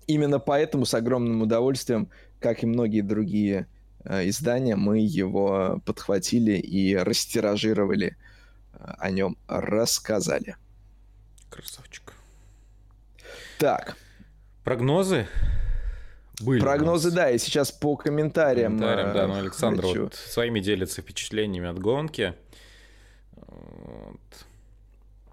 [0.08, 2.10] именно поэтому с огромным удовольствием,
[2.40, 3.68] как и многие другие
[4.08, 8.18] издания, мы его подхватили и растиражировали,
[8.74, 10.56] э, о нем рассказали.
[11.50, 12.14] Красавчик.
[13.60, 13.98] Так.
[14.64, 15.28] Прогнозы?
[16.42, 18.78] Были Прогнозы, да, и сейчас по комментариям.
[18.78, 20.04] комментариям да, но Александр хочу...
[20.04, 22.34] вот своими делится впечатлениями от гонки.
[23.36, 24.20] Вот.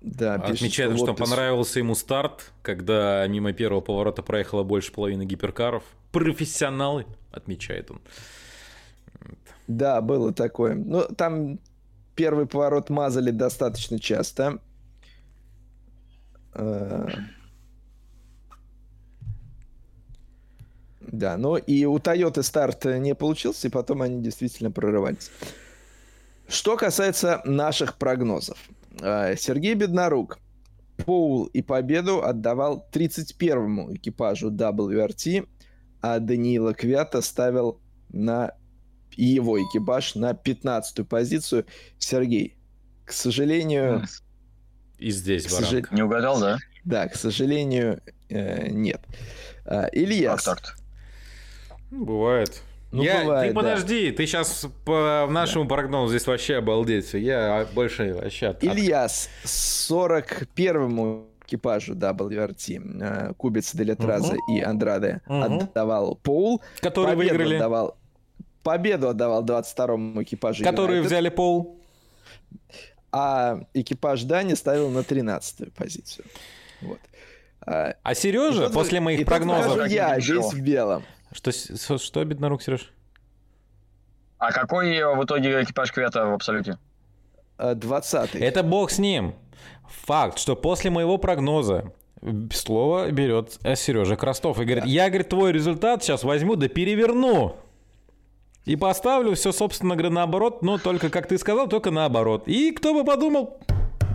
[0.00, 5.84] Да, Отмечает, что, что понравился ему старт, когда мимо первого поворота проехало больше половины гиперкаров.
[6.10, 8.00] Профессионалы, отмечает он.
[9.66, 10.74] Да, было такое.
[10.74, 11.58] Ну, там
[12.14, 14.58] первый поворот мазали достаточно часто.
[16.54, 17.08] Э,
[21.00, 25.30] да, но и у Toyota старт не получился, и потом они действительно прорывались.
[26.48, 28.58] Что касается наших прогнозов.
[29.00, 30.38] Э, Сергей Беднорук
[31.04, 35.48] Поул и победу отдавал 31-му экипажу WRT,
[36.00, 37.80] а Даниила Квята ставил
[38.10, 38.52] на
[39.16, 41.66] и его экипаж на 15-ю позицию.
[41.98, 42.56] Сергей,
[43.04, 44.04] к сожалению...
[44.98, 45.72] И здесь сож...
[45.90, 46.58] Не угадал, да?
[46.84, 49.00] Да, к сожалению, э, нет.
[49.64, 50.44] А, Ильяс.
[50.44, 50.76] Так, так.
[51.90, 52.62] Ну, бывает.
[52.92, 54.16] Ну, я, бывает, ты подожди, да.
[54.16, 55.74] ты сейчас по нашему да.
[55.74, 57.14] прогнозу здесь вообще обалдеть.
[57.14, 58.48] Я больше вообще...
[58.48, 58.62] От...
[58.62, 64.56] Ильяс, 41-му экипажу WRT, э, Кубица Делетраза угу.
[64.56, 65.42] и Андраде угу.
[65.42, 66.62] отдавал Пол.
[66.80, 67.56] Которые выиграли.
[67.56, 67.96] Отдавал
[68.62, 70.64] победу отдавал 22-му экипажу.
[70.64, 71.80] Которые United, взяли пол.
[73.10, 76.24] А экипаж Дани ставил на 13-ю позицию.
[76.80, 76.98] Вот.
[77.66, 79.86] А, а Сережа, и после моих и прогнозов...
[79.88, 81.04] я, весь в белом.
[81.32, 82.92] Что, что, что рук, Сереж?
[84.38, 86.78] А какой в итоге экипаж Квета в абсолюте?
[87.58, 89.34] 20 Это бог с ним.
[90.04, 91.92] Факт, что после моего прогноза
[92.52, 94.90] слово берет Сережа Крастов и говорит, да.
[94.90, 97.56] я, говорит, твой результат сейчас возьму да переверну.
[98.64, 102.44] И поставлю все, собственно говоря, наоборот, но только, как ты сказал, только наоборот.
[102.46, 103.58] И кто бы подумал...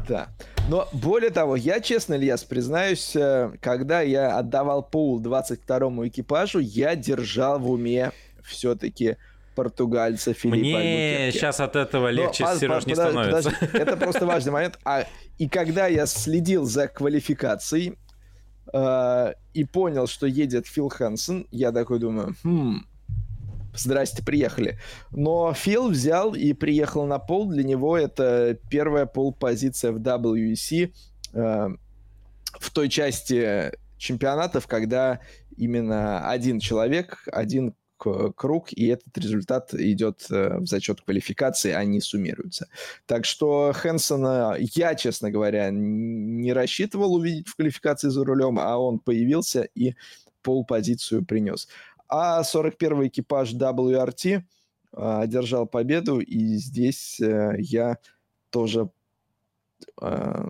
[0.07, 0.29] Да.
[0.69, 6.95] Но более того, я честно, Ильяс, признаюсь, э, когда я отдавал пул 22-му экипажу, я
[6.95, 9.17] держал в уме все-таки
[9.55, 11.31] португальца Филиппа Мне Альбукерке.
[11.37, 13.51] сейчас от этого легче, Но, Сереж, не подожди, становится.
[13.51, 14.79] Подожди, это просто важный момент.
[14.85, 15.05] А,
[15.37, 17.97] и когда я следил за квалификацией
[18.71, 22.85] э, и понял, что едет Фил Хансен, я такой думаю, хм,
[23.79, 24.79] здрасте, приехали.
[25.11, 27.47] Но Фил взял и приехал на пол.
[27.47, 30.93] Для него это первая пол-позиция в WEC
[31.33, 31.69] э,
[32.59, 35.19] в той части чемпионатов, когда
[35.57, 42.67] именно один человек, один круг, и этот результат идет э, в зачет квалификации, они суммируются.
[43.05, 48.99] Так что Хэнсона я, честно говоря, не рассчитывал увидеть в квалификации за рулем, а он
[48.99, 49.95] появился и
[50.43, 51.67] пол-позицию принес.
[52.09, 54.41] А 41-й экипаж WRT
[54.93, 57.97] а, одержал победу, и здесь э, я
[58.49, 58.89] тоже
[60.01, 60.49] э,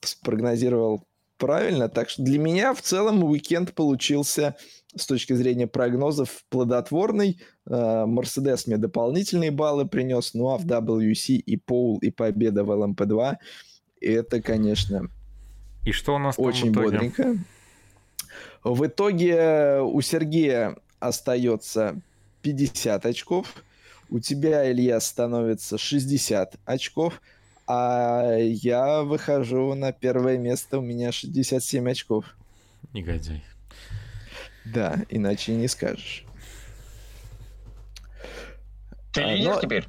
[0.00, 1.06] спрогнозировал
[1.38, 1.88] правильно.
[1.88, 4.56] Так что для меня в целом уикенд получился
[4.94, 7.40] с точки зрения прогнозов плодотворный.
[7.64, 13.36] Мерседес мне дополнительные баллы принес, ну а в WC и пол, и победа в ЛМП-2
[14.00, 15.10] это, конечно,
[15.84, 17.36] и что у нас очень бодренько.
[18.62, 22.00] В итоге у Сергея остается
[22.42, 23.64] 50 очков,
[24.10, 27.22] у тебя, Илья, становится 60 очков,
[27.66, 32.24] а я выхожу на первое место, у меня 67 очков.
[32.92, 33.42] Негодяй.
[34.64, 36.24] Да, иначе не скажешь.
[39.12, 39.60] Ты а, лидер но...
[39.60, 39.88] теперь?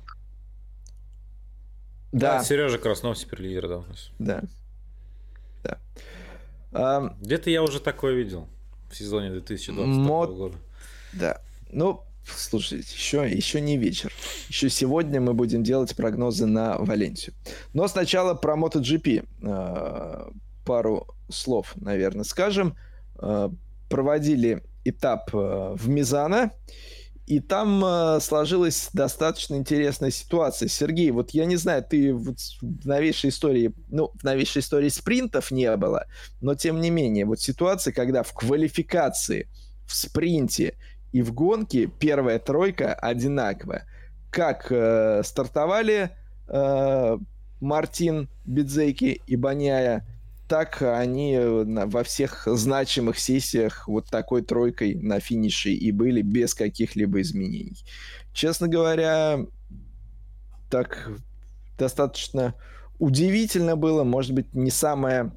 [2.12, 2.38] Да.
[2.38, 2.44] да.
[2.44, 4.12] Сережа Краснов теперь лидер, да, у нас.
[4.20, 4.44] Да.
[5.64, 5.80] Да.
[6.72, 7.16] А...
[7.20, 8.48] Где-то я уже такое видел
[8.92, 10.36] в сезоне 2020 Мод...
[10.36, 10.58] года.
[11.14, 11.42] Да.
[11.72, 14.12] Ну, слушайте, еще, еще не вечер.
[14.50, 17.34] Еще сегодня мы будем делать прогнозы на Валенсию.
[17.74, 19.28] Но сначала про MotoGP.
[19.44, 20.32] Э,
[20.66, 22.76] пару слов, наверное, скажем.
[23.20, 23.50] Э,
[23.90, 26.52] проводили этап э, в Мизана.
[27.28, 30.68] И там э, сложилась достаточно интересная ситуация.
[30.68, 35.52] Сергей, вот я не знаю, ты вот в новейшей истории, ну, в новейшей истории спринтов
[35.52, 36.08] не было,
[36.42, 39.48] но тем не менее, вот ситуация, когда в квалификации,
[39.86, 40.76] в спринте
[41.12, 43.88] и в гонке первая тройка одинаковая.
[44.32, 46.12] Как э, стартовали
[46.48, 47.18] э,
[47.60, 50.06] Мартин, Бидзейки и Баняя,
[50.52, 56.54] так они э, во всех значимых сессиях вот такой тройкой на финише и были без
[56.54, 57.82] каких-либо изменений.
[58.34, 59.46] Честно говоря,
[60.70, 61.10] так
[61.78, 62.54] достаточно
[63.00, 65.34] удивительно было, может быть, не самая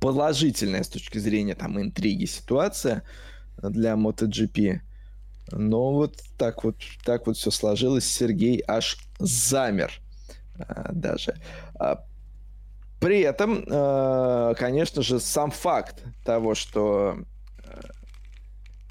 [0.00, 3.04] положительная с точки зрения там интриги ситуация
[3.56, 4.80] для MotoGP.
[5.50, 6.76] Но вот так вот,
[7.06, 8.04] так вот все сложилось.
[8.04, 9.98] Сергей аж замер
[10.58, 11.40] а, даже.
[11.76, 12.04] А,
[13.02, 17.16] при этом, э, конечно же, сам факт того, что
[17.64, 17.80] э,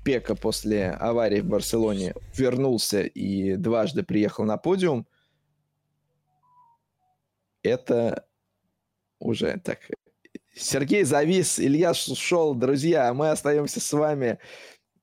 [0.03, 5.07] Пека после аварии в Барселоне вернулся и дважды приехал на подиум,
[7.63, 8.25] это
[9.19, 9.79] уже так.
[10.53, 12.53] Сергей завис, Ильяс ушел.
[12.53, 14.39] Друзья, мы остаемся с вами.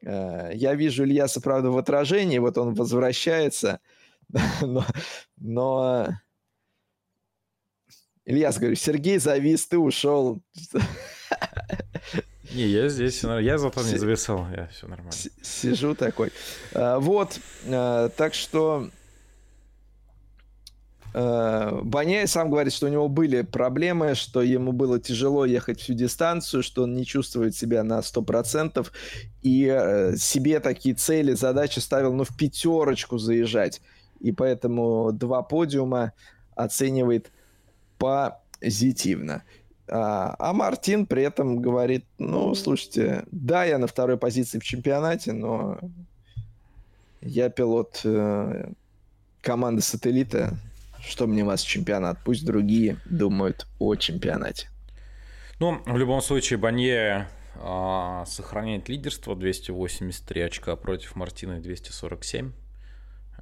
[0.02, 2.36] Э, я вижу Ильяса, правда, в отражении.
[2.36, 3.80] Вот он возвращается.
[4.60, 4.84] Но,
[5.38, 6.08] но...
[8.28, 10.42] Ильяс, говорю, Сергей завис, ты ушел.
[12.54, 15.12] Не, я здесь, я зато не зависал, я все нормально.
[15.42, 16.30] Сижу такой.
[16.72, 18.90] Э, вот, э, так что
[21.14, 25.94] Э, Баняй сам говорит, что у него были проблемы, что ему было тяжело ехать всю
[25.94, 28.86] дистанцию, что он не чувствует себя на 100%,
[29.42, 33.80] и э, себе такие цели, задачи ставил, ну, в пятерочку заезжать.
[34.20, 36.12] И поэтому два подиума
[36.54, 37.30] оценивает
[37.98, 39.44] позитивно.
[39.90, 45.32] А, а Мартин при этом говорит, ну, слушайте, да, я на второй позиции в чемпионате,
[45.32, 45.78] но
[47.20, 48.70] я пилот э,
[49.40, 50.58] команды сателлита,
[51.00, 52.18] что мне вас чемпионат?
[52.24, 54.68] Пусть другие думают о чемпионате.
[55.58, 62.52] Ну, в любом случае, Банье а, сохраняет лидерство 283 очка против Мартина 247.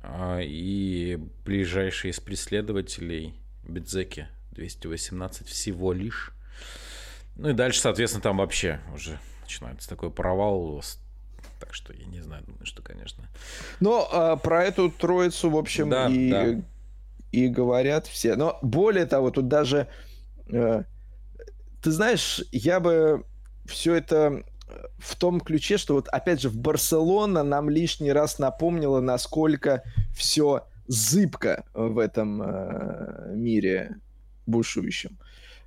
[0.03, 3.35] А, и ближайшие из преследователей
[3.65, 6.33] Бедзеки 218 всего лишь.
[7.37, 10.83] Ну и дальше, соответственно, там вообще уже начинается такой провал.
[11.61, 13.29] Так что я не знаю, думаю, что, конечно.
[13.81, 16.63] Но а, про эту троицу, в общем, да, и да
[17.37, 18.37] и говорят все.
[18.37, 19.89] Но более того, тут даже...
[20.49, 20.85] Э,
[21.83, 23.25] ты знаешь, я бы
[23.67, 24.43] все это
[24.99, 29.83] в том ключе, что вот опять же в Барселона нам лишний раз напомнило, насколько
[30.15, 33.97] все зыбко в этом э, мире
[34.47, 35.19] бушующем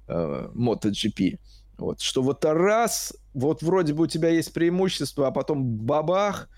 [0.08, 1.40] э, MotoGP.
[1.78, 6.50] Вот, что вот раз, вот вроде бы у тебя есть преимущество, а потом бабах,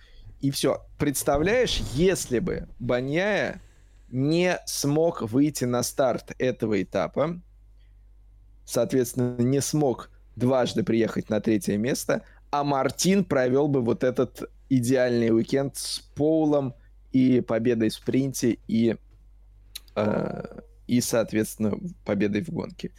[0.42, 0.84] и все.
[0.98, 3.62] Представляешь, если бы Баньяя
[4.10, 7.40] не смог выйти на старт этого этапа,
[8.66, 15.30] соответственно, не смог дважды приехать на третье место, а Мартин провел бы вот этот идеальный
[15.30, 16.74] уикенд с Поулом
[17.12, 18.96] и победой в спринте и,
[19.96, 20.60] э,
[20.92, 22.92] и соответственно, победой в гонке.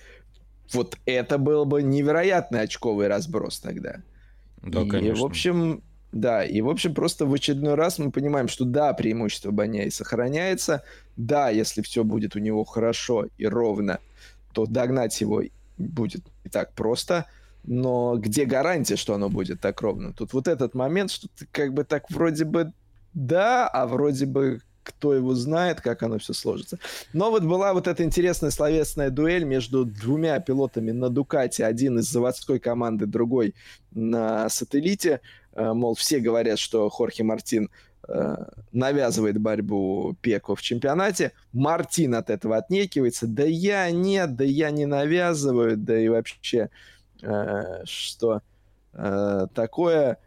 [0.73, 3.97] Вот это был бы невероятный очковый разброс тогда.
[4.62, 5.23] Да, и, конечно.
[5.23, 9.51] в общем, да, и, в общем, просто в очередной раз мы понимаем, что да, преимущество
[9.51, 10.85] Баняи сохраняется,
[11.19, 13.98] да, если все будет у него хорошо и ровно,
[14.55, 15.43] то догнать его
[15.77, 17.27] будет не так просто,
[17.62, 20.14] но где гарантия, что оно будет так ровно?
[20.14, 22.73] Тут вот этот момент, что ты как бы так вроде бы
[23.12, 26.79] да, а вроде бы кто его знает, как оно все сложится.
[27.13, 32.11] Но вот была вот эта интересная словесная дуэль между двумя пилотами на Дукате, один из
[32.11, 33.55] заводской команды, другой
[33.91, 35.21] на сателлите.
[35.55, 37.71] Э, мол, все говорят, что Хорхе Мартин
[38.09, 38.37] э,
[38.73, 41.33] навязывает борьбу Пеку в чемпионате.
[41.53, 43.27] Мартин от этого отнекивается.
[43.27, 46.71] Да я нет, да я не навязываю, да и вообще
[47.23, 48.43] э, что
[49.55, 50.19] такое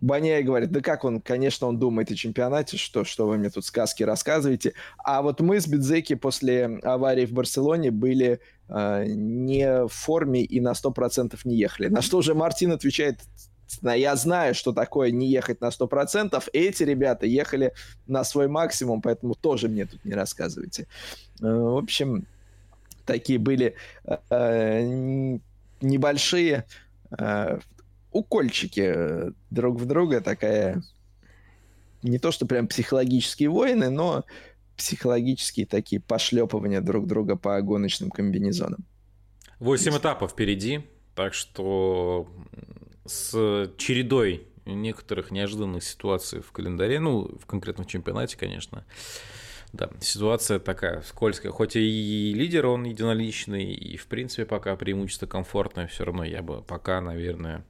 [0.00, 3.64] Баняй говорит, да как он, конечно, он думает о чемпионате, что, что вы мне тут
[3.64, 4.74] сказки рассказываете.
[4.98, 10.60] А вот мы с Бидзеки после аварии в Барселоне были э, не в форме и
[10.60, 11.88] на 100% не ехали.
[11.88, 13.18] На что уже Мартин отвечает,
[13.82, 16.42] я знаю, что такое не ехать на 100%.
[16.52, 17.72] Эти ребята ехали
[18.06, 20.86] на свой максимум, поэтому тоже мне тут не рассказывайте.
[21.40, 22.24] Э, в общем,
[23.04, 23.74] такие были
[24.30, 25.38] э,
[25.80, 26.64] небольшие
[27.18, 27.58] э,
[28.12, 30.82] укольчики э, друг в друга, такая
[32.02, 34.24] не то, что прям психологические войны, но
[34.76, 38.84] психологические такие пошлепывания друг друга по гоночным комбинезонам.
[39.58, 40.86] Восемь этапов впереди,
[41.16, 42.28] так что
[43.04, 43.32] с
[43.76, 48.84] чередой некоторых неожиданных ситуаций в календаре, ну, в конкретном чемпионате, конечно,
[49.72, 51.52] да, ситуация такая скользкая.
[51.52, 56.62] Хоть и лидер он единоличный, и в принципе пока преимущество комфортное, все равно я бы
[56.62, 57.64] пока, наверное,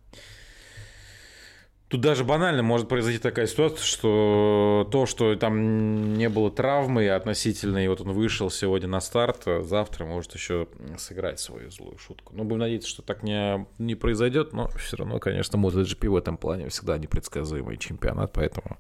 [1.88, 7.82] Тут даже банально может произойти такая ситуация, что то, что там не было травмы относительно,
[7.82, 12.34] и вот он вышел сегодня на старт, завтра может еще сыграть свою злую шутку.
[12.36, 16.36] Но будем надеяться, что так не, не произойдет, но все равно, конечно, MotoGP в этом
[16.36, 18.76] плане всегда непредсказуемый чемпионат, поэтому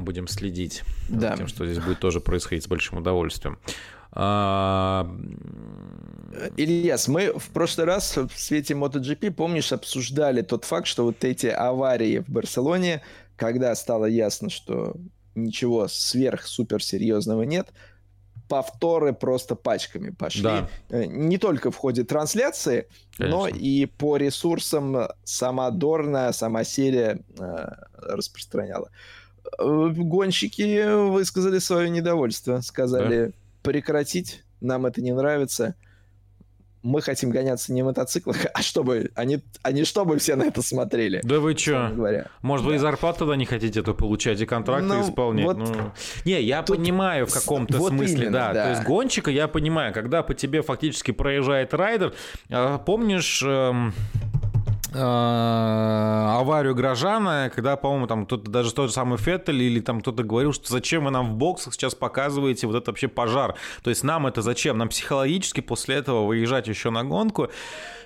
[0.00, 1.30] будем следить да.
[1.30, 3.60] за тем, что здесь будет тоже происходить с большим удовольствием.
[4.10, 5.08] А...
[6.56, 11.46] Ильяс, мы в прошлый раз в свете MotoGP, помнишь, обсуждали тот факт, что вот эти
[11.46, 13.02] аварии в Барселоне,
[13.36, 14.94] когда стало ясно, что
[15.34, 17.68] ничего сверх-супер серьезного нет,
[18.48, 20.42] повторы просто пачками пошли.
[20.42, 20.68] Да.
[20.90, 23.38] Э, не только в ходе трансляции, Конечно.
[23.38, 28.90] но и по ресурсам сама Дорна, сама серия э, распространяла.
[29.58, 33.32] Э, гонщики высказали свое недовольство, сказали, да
[33.62, 35.74] прекратить, нам это не нравится.
[36.82, 41.20] Мы хотим гоняться не в мотоциклах, а чтобы они, они чтобы все на это смотрели.
[41.22, 41.90] Да вы чё?
[42.42, 42.70] Может, да.
[42.70, 45.46] вы и зарплату тогда не хотите это получать, и контракты ну, исполнять?
[45.46, 45.92] Вот ну...
[46.24, 46.76] Не, я тут...
[46.76, 48.52] понимаю в каком-то вот смысле, именно, да.
[48.52, 48.64] да.
[48.64, 52.14] То есть гонщика я понимаю, когда по тебе фактически проезжает райдер.
[52.50, 53.42] А, помнишь...
[53.44, 53.92] Эм
[54.92, 60.52] аварию Грожана, когда, по-моему, там кто-то, даже тот же самый Феттель или там кто-то говорил,
[60.52, 63.54] что зачем вы нам в боксах сейчас показываете вот это вообще пожар.
[63.82, 64.78] То есть нам это зачем?
[64.78, 67.48] Нам психологически после этого выезжать еще на гонку.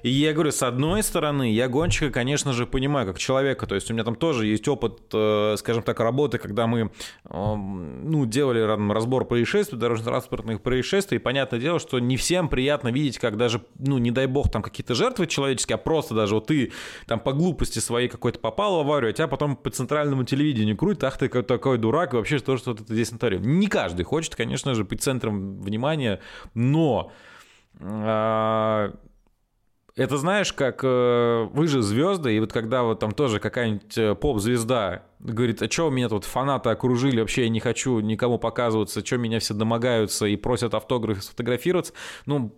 [0.02, 3.66] И я говорю, с одной стороны, я гонщика, конечно же, понимаю, как человека.
[3.66, 6.90] То есть у меня там тоже есть опыт, э, скажем так, работы, когда мы
[7.24, 8.60] ну, делали
[8.92, 11.16] разбор происшествий, дорожно-транспортных происшествий.
[11.16, 14.62] И понятное дело, что не всем приятно видеть, как даже, ну, не дай бог, там
[14.62, 16.72] какие-то жертвы человеческие, а просто даже вот ты
[17.06, 21.04] там по глупости своей какой-то попал в аварию, а тебя потом по центральному телевидению крутит,
[21.04, 23.40] ах ты такой дурак, и вообще что, что ты здесь натворил.
[23.40, 26.20] Не каждый хочет, конечно же, быть центром внимания,
[26.54, 27.12] но
[27.80, 28.92] а,
[29.94, 34.14] это знаешь, как э, вы же звезды, и вот когда вот там тоже какая-нибудь э,
[34.14, 39.18] поп-звезда говорит, а что меня тут фанаты окружили, вообще я не хочу никому показываться, что
[39.18, 41.92] меня все домогаются и просят автографы сфотографироваться,
[42.24, 42.56] ну,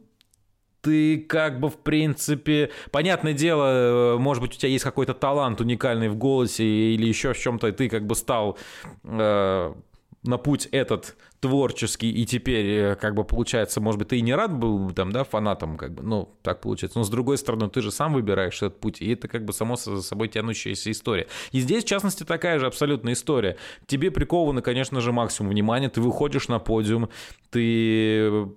[0.81, 5.61] ты как бы, в принципе, понятное дело, э, может быть, у тебя есть какой-то талант
[5.61, 8.59] уникальный в голосе или еще в чем-то, и ты как бы стал
[9.03, 9.75] э,
[10.23, 14.35] на путь этот творческий, и теперь, э, как бы, получается, может быть, ты и не
[14.35, 16.99] рад был там, да, фанатом, как бы, ну, так получается.
[16.99, 19.77] Но, с другой стороны, ты же сам выбираешь этот путь, и это, как бы, само
[19.77, 21.27] за собой тянущаяся история.
[21.53, 23.59] И здесь, в частности, такая же абсолютная история.
[23.87, 27.11] Тебе приковано, конечно же, максимум внимания, ты выходишь на подиум,
[27.51, 28.49] ты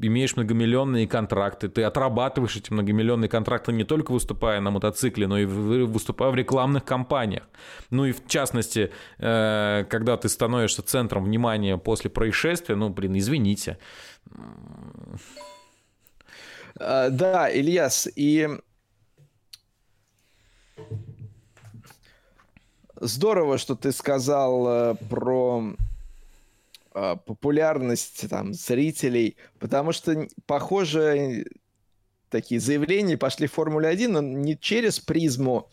[0.00, 5.44] имеешь многомиллионные контракты, ты отрабатываешь эти многомиллионные контракты не только выступая на мотоцикле, но и
[5.44, 7.44] выступая в рекламных кампаниях.
[7.90, 13.78] Ну и в частности, э, когда ты становишься центром внимания после происшествия, ну, блин, извините.
[16.76, 18.48] А, да, Ильяс, и
[23.00, 25.74] здорово, что ты сказал э, про
[26.92, 31.46] популярность там зрителей, потому что, похоже,
[32.28, 35.70] такие заявления пошли в Формуле 1, но не через призму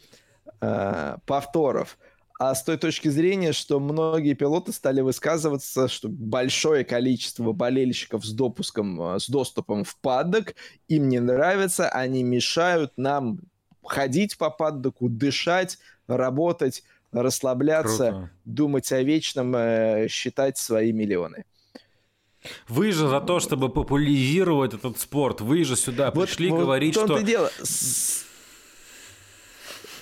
[0.62, 1.98] э, повторов,
[2.40, 8.32] а с той точки зрения, что многие пилоты стали высказываться, что большое количество болельщиков с
[8.32, 10.56] допуском, а, с доступом в паддок
[10.88, 13.40] им не нравится, они мешают нам
[13.84, 18.32] ходить по паддоку, дышать, работать расслабляться, Круто.
[18.46, 21.46] думать о вечном, э, считать свои миллионы.
[22.68, 26.96] Вы же за то, чтобы популяризировать этот спорт, вы же сюда вот, пришли вот говорить,
[26.96, 27.18] что...
[27.18, 27.52] Ты, дело.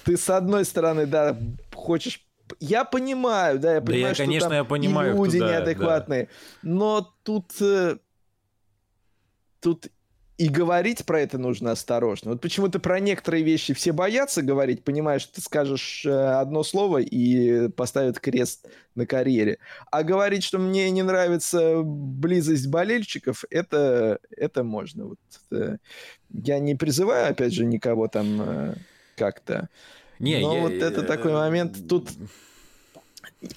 [0.04, 1.38] ты с одной стороны, да,
[1.74, 2.24] хочешь
[2.60, 5.52] я понимаю, да, я понимаю, да я, что конечно, там я понимаю, и люди туда,
[5.52, 6.30] неадекватные, да.
[6.70, 7.98] но тут э,
[9.60, 9.88] тут
[10.38, 12.32] и говорить про это нужно осторожно.
[12.32, 17.70] Вот почему-то про некоторые вещи все боятся говорить, понимаешь, ты скажешь э, одно слово и
[17.70, 19.58] поставят крест на карьере.
[19.92, 25.06] А говорить, что мне не нравится близость болельщиков, это, это можно.
[25.06, 25.20] Вот,
[25.52, 25.78] э,
[26.30, 28.76] я не призываю, опять же, никого там э,
[29.16, 29.70] как-то.
[30.20, 31.88] Не, Но я, вот это такой момент.
[31.90, 32.10] Тут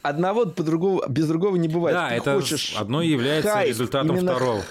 [0.00, 1.94] одного по другому, без другого не бывает.
[1.94, 4.62] Да, ты это хочешь одно является хайп, результатом второго.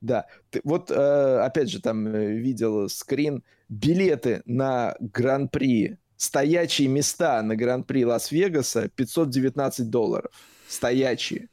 [0.00, 7.42] Да, ты, вот э, опять же там э, видел скрин билеты на Гран-при, стоячие места
[7.42, 10.32] на Гран-при Лас-Вегаса 519 долларов,
[10.68, 11.48] стоячие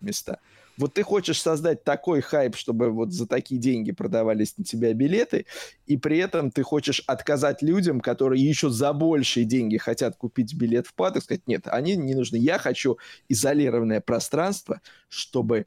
[0.00, 0.40] места.
[0.76, 5.46] Вот ты хочешь создать такой хайп, чтобы вот за такие деньги продавались на тебя билеты,
[5.86, 10.88] и при этом ты хочешь отказать людям, которые еще за большие деньги хотят купить билет
[10.88, 12.36] в падок, сказать, нет, они не нужны.
[12.36, 12.98] Я хочу
[13.28, 15.66] изолированное пространство, чтобы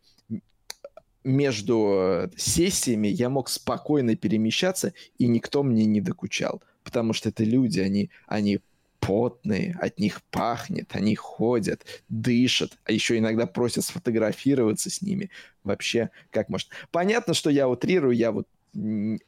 [1.28, 6.64] между сессиями я мог спокойно перемещаться, и никто мне не докучал.
[6.84, 8.62] Потому что это люди, они, они
[9.00, 15.30] потные, от них пахнет, они ходят, дышат, а еще иногда просят сфотографироваться с ними.
[15.64, 16.70] Вообще, как может...
[16.92, 18.48] Понятно, что я утрирую, я вот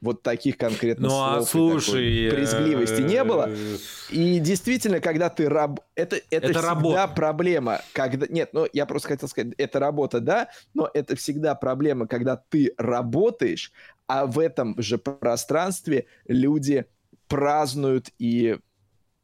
[0.01, 3.49] вот таких конкретно ну, а слов а слушай, и брезгливости не было.
[3.49, 3.77] Э,
[4.11, 5.79] и действительно, когда ты раб...
[5.95, 7.07] Это, это, это всегда работа.
[7.15, 7.81] проблема.
[7.93, 8.27] Когда...
[8.29, 12.73] Нет, ну я просто хотел сказать, это работа, да, но это всегда проблема, когда ты
[12.77, 13.71] работаешь,
[14.07, 16.85] а в этом же пространстве люди
[17.27, 18.59] празднуют и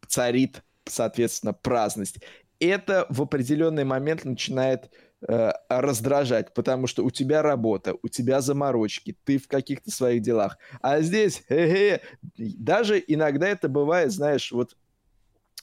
[0.08, 2.18] царит, соответственно, праздность.
[2.60, 9.18] Это в определенный момент начинает э, раздражать, потому что у тебя работа, у тебя заморочки,
[9.24, 10.58] ты в каких-то своих делах.
[10.82, 12.02] А здесь, хе-хе,
[12.38, 14.76] даже иногда это бывает, знаешь, вот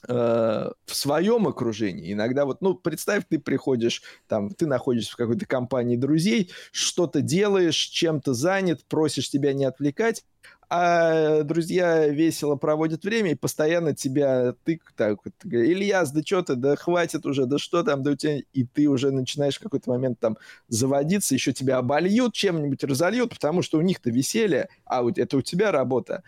[0.09, 2.13] в своем окружении.
[2.13, 7.77] Иногда вот, ну, представь, ты приходишь, там, ты находишься в какой-то компании друзей, что-то делаешь,
[7.77, 10.25] чем-то занят, просишь тебя не отвлекать,
[10.75, 16.55] а друзья весело проводят время и постоянно тебя тык так вот, Ильяс, да что ты,
[16.55, 18.39] да хватит уже, да что там, да у тебя...
[18.55, 20.39] И ты уже начинаешь в какой-то момент там
[20.69, 25.43] заводиться, еще тебя обольют, чем-нибудь разольют, потому что у них-то веселье, а вот это у
[25.43, 26.23] тебя работа.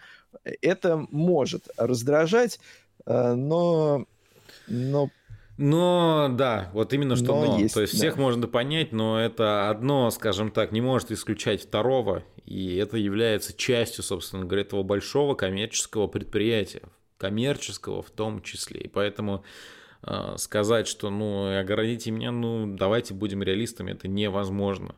[0.61, 2.61] Это может раздражать,
[3.07, 4.05] э, но...
[4.69, 5.09] но
[5.57, 7.47] но да, вот именно что но.
[7.47, 7.59] но.
[7.59, 7.99] Есть, То есть да.
[7.99, 13.57] всех можно понять, но это одно, скажем так, не может исключать второго, и это является
[13.57, 16.83] частью, собственно говоря, этого большого коммерческого предприятия,
[17.19, 18.81] коммерческого в том числе.
[18.81, 19.45] И поэтому
[20.03, 24.95] э, сказать, что ну оградите меня, ну давайте будем реалистами, это невозможно.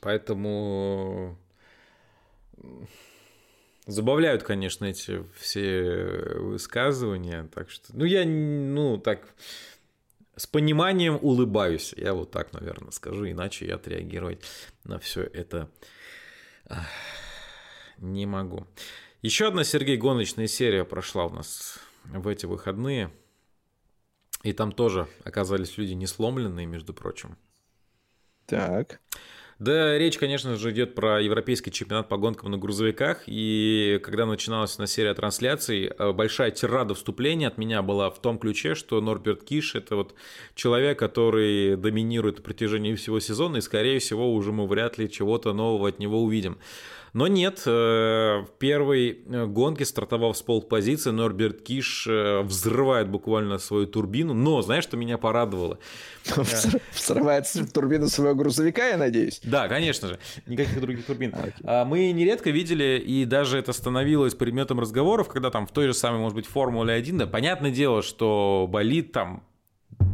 [0.00, 1.38] Поэтому
[3.86, 7.48] Забавляют, конечно, эти все высказывания.
[7.54, 9.34] Так что, ну, я, ну, так,
[10.36, 11.94] с пониманием улыбаюсь.
[11.96, 14.44] Я вот так, наверное, скажу, иначе я отреагировать
[14.84, 15.70] на все это
[17.98, 18.66] не могу.
[19.22, 23.10] Еще одна Сергей Гоночная серия прошла у нас в эти выходные.
[24.42, 27.36] И там тоже оказались люди не сломленные, между прочим.
[28.46, 29.00] Так.
[29.60, 33.24] Да, речь, конечно же, идет про европейский чемпионат по гонкам на грузовиках.
[33.26, 38.38] И когда начиналась на серия трансляций, э, большая тирада вступления от меня была в том
[38.38, 40.14] ключе, что Норберт Киш– это вот
[40.54, 45.52] человек, который доминирует на протяжении всего сезона, и, скорее всего, уже мы вряд ли чего-то
[45.52, 46.56] нового от него увидим.
[47.12, 53.58] Но нет, э, в первой э, гонке стартовав с полпозиции, Норберт Киш э, взрывает буквально
[53.58, 54.32] свою турбину.
[54.34, 55.78] Но знаешь, что меня порадовало?
[56.94, 59.40] Взрывает турбину своего грузовика, я надеюсь?
[59.42, 60.18] Да, конечно же.
[60.46, 61.34] Никаких других турбин.
[61.64, 65.94] А, мы нередко видели, и даже это становилось предметом разговоров, когда там в той же
[65.94, 69.42] самой, может быть, Формуле 1, да, понятное дело, что болит там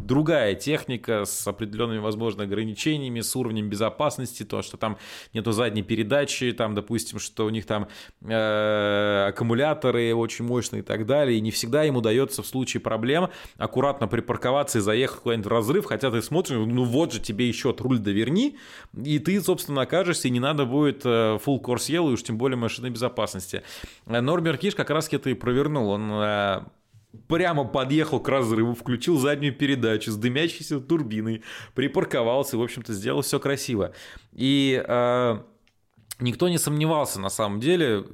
[0.07, 4.97] другая техника с определенными, возможно, ограничениями, с уровнем безопасности, то, что там
[5.33, 7.87] нету задней передачи, там, допустим, что у них там
[8.21, 13.29] э, аккумуляторы очень мощные и так далее, и не всегда им удается в случае проблем
[13.57, 17.71] аккуратно припарковаться и заехать куда-нибудь в разрыв, хотя ты смотришь, ну вот же тебе еще
[17.71, 18.57] от руль доверни,
[18.95, 22.37] и ты, собственно, окажешься, и не надо будет э, full course yellow, и уж тем
[22.37, 23.63] более машины безопасности.
[24.05, 26.61] Нормер Киш как раз это и провернул, он э,
[27.27, 33.39] прямо подъехал к разрыву, включил заднюю передачу с дымящейся турбиной, припарковался, в общем-то, сделал все
[33.39, 33.93] красиво.
[34.33, 35.39] И э,
[36.19, 38.05] никто не сомневался на самом деле,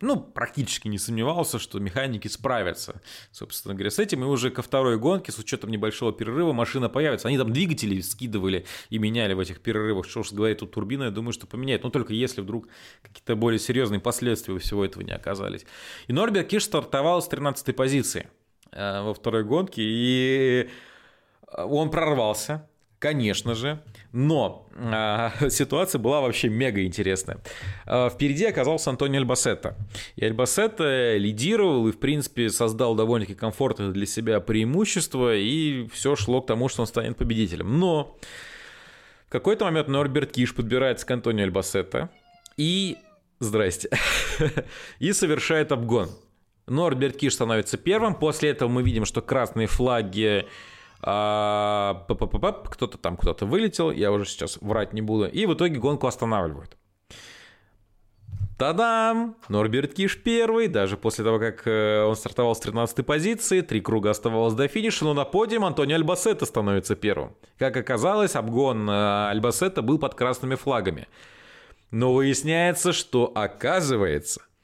[0.00, 3.00] ну, практически не сомневался, что механики справятся,
[3.30, 4.24] собственно говоря, с этим.
[4.24, 7.28] И уже ко второй гонке, с учетом небольшого перерыва, машина появится.
[7.28, 10.08] Они там двигатели скидывали и меняли в этих перерывах.
[10.08, 11.82] Что ж говорит, тут турбина, я думаю, что поменяет.
[11.82, 12.68] Но только если вдруг
[13.02, 15.64] какие-то более серьезные последствия всего этого не оказались.
[16.08, 18.28] И Норберт Киш стартовал с 13 позиции
[18.76, 20.68] во второй гонке, и
[21.56, 23.82] он прорвался, Конечно же,
[24.12, 27.38] но э, ситуация была вообще мега интересная.
[27.86, 29.76] Э, впереди оказался Антонио Альбасетта.
[30.16, 36.40] И Альбасетта лидировал и, в принципе, создал довольно-таки комфортное для себя преимущество, и все шло
[36.40, 37.78] к тому, что он станет победителем.
[37.78, 38.18] Но
[39.26, 42.08] в какой-то момент Норберт Киш подбирается к Антонио Альбасетта
[42.56, 42.96] и...
[43.38, 43.90] Здрасте.
[44.98, 46.08] и совершает обгон.
[46.66, 48.14] Норберт Киш становится первым.
[48.14, 50.46] После этого мы видим, что красные флаги
[51.00, 56.06] а, кто-то там кто-то вылетел, я уже сейчас врать не буду, и в итоге гонку
[56.06, 56.76] останавливают.
[58.58, 59.36] Та-дам!
[59.50, 64.08] Норберт Киш первый, даже после того, как э, он стартовал с 13 позиции, три круга
[64.10, 67.36] оставалось до финиша, но на подиум Антонио Альбасетта становится первым.
[67.58, 71.06] Как оказалось, обгон э, Альбасетта был под красными флагами.
[71.90, 74.40] Но выясняется, что оказывается–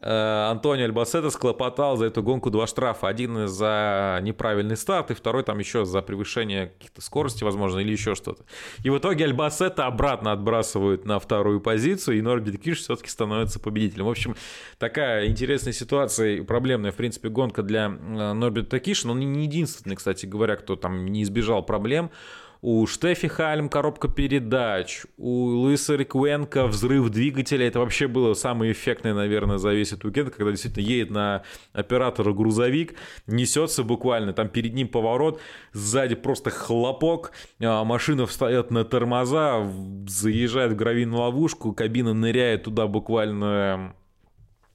[0.00, 3.08] Антонио Альбасета склопотал за эту гонку два штрафа.
[3.08, 8.14] Один за неправильный старт, и второй там еще за превышение каких-то скорости, возможно, или еще
[8.14, 8.44] что-то.
[8.84, 14.06] И в итоге Альбасета обратно отбрасывают на вторую позицию, и Норбит Киш все-таки становится победителем.
[14.06, 14.36] В общем,
[14.78, 19.96] такая интересная ситуация, проблемная, в принципе, гонка для э, Норбита Киша, но он не единственный,
[19.96, 22.10] кстати говоря, кто там не избежал проблем
[22.60, 27.66] у Штефи Хальм коробка передач, у Луиса Риквенко взрыв двигателя.
[27.66, 32.32] Это вообще было самое эффектное, наверное, за весь этот уикенд, когда действительно едет на оператора
[32.32, 32.94] грузовик,
[33.26, 35.40] несется буквально, там перед ним поворот,
[35.72, 39.70] сзади просто хлопок, а машина встает на тормоза,
[40.06, 43.94] заезжает в гравийную ловушку, кабина ныряет туда буквально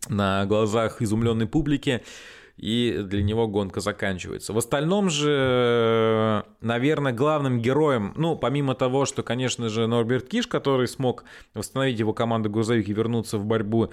[0.10, 2.04] на глазах изумленной публики
[2.58, 4.54] и для него гонка заканчивается.
[4.54, 10.88] В остальном же, наверное, главным героем, ну, помимо того, что, конечно же, Норберт Киш, который
[10.88, 13.90] смог восстановить его команду грузовик и вернуться в борьбу,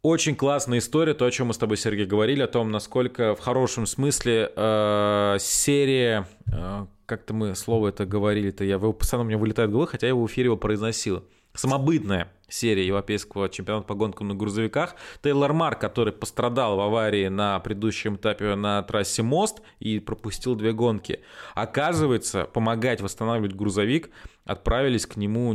[0.00, 3.40] Очень классная история, то, о чем мы с тобой, Сергей, говорили, о том, насколько в
[3.40, 9.38] хорошем смысле э, серия, э, как-то мы слово это говорили-то, я его постоянно у меня
[9.38, 11.24] вылетает в голову, хотя я его в эфире его произносил.
[11.54, 14.94] Самобытная серия европейского чемпионата по гонкам на грузовиках.
[15.22, 20.72] Тейлор Марк, который пострадал в аварии на предыдущем этапе на трассе Мост и пропустил две
[20.72, 21.20] гонки,
[21.54, 24.10] оказывается, помогать восстанавливать грузовик
[24.48, 25.52] отправились к нему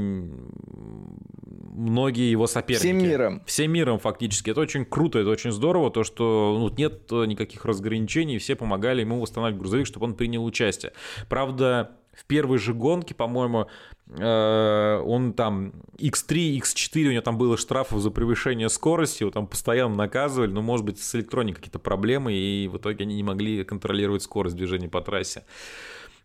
[1.74, 2.84] многие его соперники.
[2.84, 3.42] Всем миром.
[3.48, 4.52] Всем миром фактически.
[4.52, 9.20] Это очень круто, это очень здорово, то, что ну, нет никаких разграничений, все помогали ему
[9.20, 10.94] восстанавливать грузовик, чтобы он принял участие.
[11.28, 13.68] Правда, в первой же гонке, по-моему,
[14.08, 19.48] э, он там X3, X4, у него там было штрафов за превышение скорости, его там
[19.48, 23.64] постоянно наказывали, но, может быть, с электроникой какие-то проблемы, и в итоге они не могли
[23.64, 25.44] контролировать скорость движения по трассе.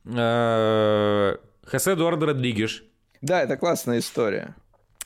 [0.05, 2.85] Э, Хосе Эдуардо Родригеш.
[3.21, 4.55] Да, это классная история.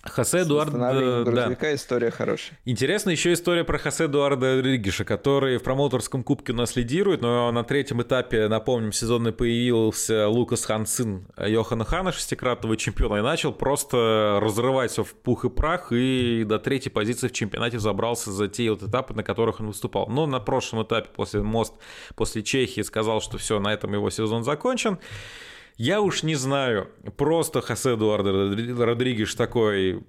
[0.03, 1.25] Хосе Эдуардо...
[1.25, 1.75] Да.
[1.75, 2.59] история хорошая.
[2.65, 7.53] Интересна еще история про Хосе Эдуарда Родригеша, который в промоутерском кубке у нас лидирует, но
[7.53, 14.41] на третьем этапе, напомним, сезонный появился Лукас Хансин Йохана Хана, шестикратного чемпиона, и начал просто
[14.43, 18.71] разрывать все в пух и прах, и до третьей позиции в чемпионате забрался за те
[18.71, 20.09] вот этапы, на которых он выступал.
[20.09, 21.75] Но на прошлом этапе после мост,
[22.17, 24.99] после Чехии сказал, что все, на этом его сезон закончен.
[25.77, 28.33] Я уж не знаю, просто Хосе Эдуардо
[28.85, 30.05] Родригеш такой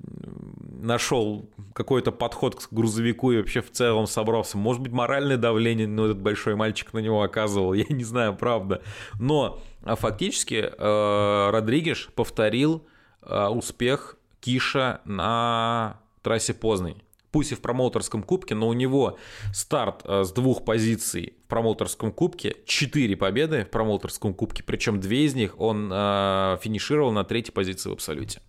[0.84, 4.58] нашел какой-то подход к грузовику и вообще в целом собрался.
[4.58, 8.82] Может быть, моральное давление ну, этот большой мальчик на него оказывал, я не знаю, правда.
[9.20, 12.86] Но а фактически э, Родригеш повторил
[13.22, 17.02] э, успех Киша на трассе Познань
[17.34, 19.18] пусть и в промоутерском кубке, но у него
[19.54, 25.26] старт э, с двух позиций в промоутерском кубке, четыре победы в промоутерском кубке, причем две
[25.26, 28.40] из них он э, финишировал на третьей позиции в абсолюте.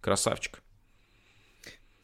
[0.00, 0.62] Красавчик.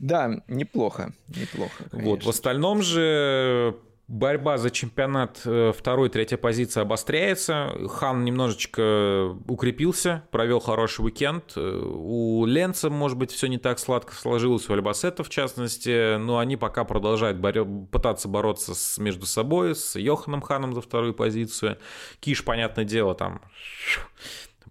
[0.00, 1.84] Да, неплохо, неплохо.
[1.90, 2.10] Конечно.
[2.10, 3.76] Вот в остальном же
[4.08, 7.72] борьба за чемпионат э, второй, третья позиция обостряется.
[7.88, 11.52] Хан немножечко укрепился, провел хороший уикенд.
[11.56, 16.38] Э, у Ленца, может быть, все не так сладко сложилось, у Альбасета в частности, но
[16.38, 21.78] они пока продолжают боре- пытаться бороться с, между собой, с Йоханом Ханом за вторую позицию.
[22.20, 23.40] Киш, понятное дело, там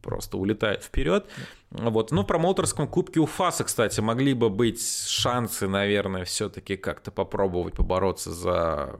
[0.04, 1.26] просто улетает вперед.
[1.74, 2.12] Вот.
[2.12, 7.74] Ну, в промоутерском кубке у Фаса, кстати, могли бы быть шансы, наверное, все-таки как-то попробовать
[7.74, 9.00] побороться за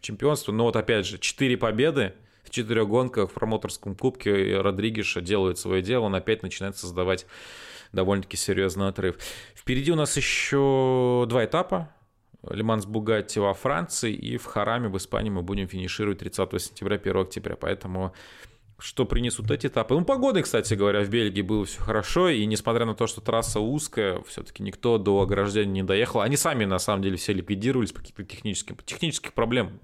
[0.00, 0.52] чемпионство.
[0.52, 2.14] Но вот опять же, 4 победы
[2.44, 7.26] в четырех гонках в промоутерском кубке Родригеша делает свое дело, он опять начинает создавать
[7.92, 9.16] довольно-таки серьезный отрыв.
[9.54, 11.94] Впереди у нас еще два этапа.
[12.48, 17.16] Лиманс Бугатти во Франции и в Хараме в Испании мы будем финишировать 30 сентября, 1
[17.16, 17.56] октября.
[17.56, 18.14] Поэтому
[18.80, 19.94] что принесут эти этапы.
[19.94, 23.60] Ну, погодой, кстати говоря, в Бельгии было все хорошо, и несмотря на то, что трасса
[23.60, 26.20] узкая, все-таки никто до ограждения не доехал.
[26.20, 29.80] Они сами, на самом деле, все ликвидировались по каким-то техническим, технических проблем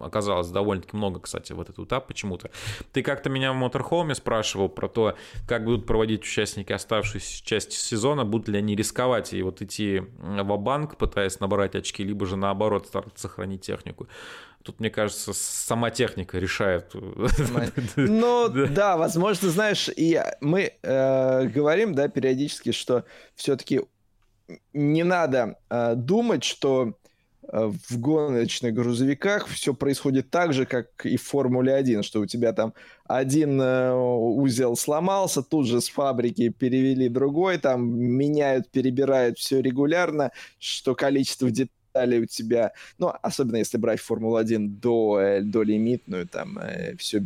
[0.00, 2.50] оказалось довольно-таки много, кстати, вот этот этап почему-то.
[2.92, 5.16] Ты как-то меня в Моторхоуме спрашивал про то,
[5.46, 10.56] как будут проводить участники оставшейся части сезона, будут ли они рисковать и вот идти в
[10.56, 14.08] банк пытаясь набрать очки, либо же наоборот стараться сохранить технику.
[14.62, 16.92] Тут, мне кажется, сама техника решает.
[17.96, 23.04] Ну, да, возможно, знаешь, и мы э, говорим, да, периодически, что
[23.34, 23.82] все-таки
[24.74, 26.94] не надо э, думать, что
[27.42, 32.26] э, в гоночных грузовиках все происходит так же, как и в Формуле 1, что у
[32.26, 32.74] тебя там
[33.06, 40.94] один узел сломался, тут же с фабрики перевели другой, там меняют, перебирают все регулярно, что
[40.94, 46.58] количество деталей далее у тебя, ну, особенно если брать Формулу-1 до, э, до лимитную, там
[46.58, 47.22] э, все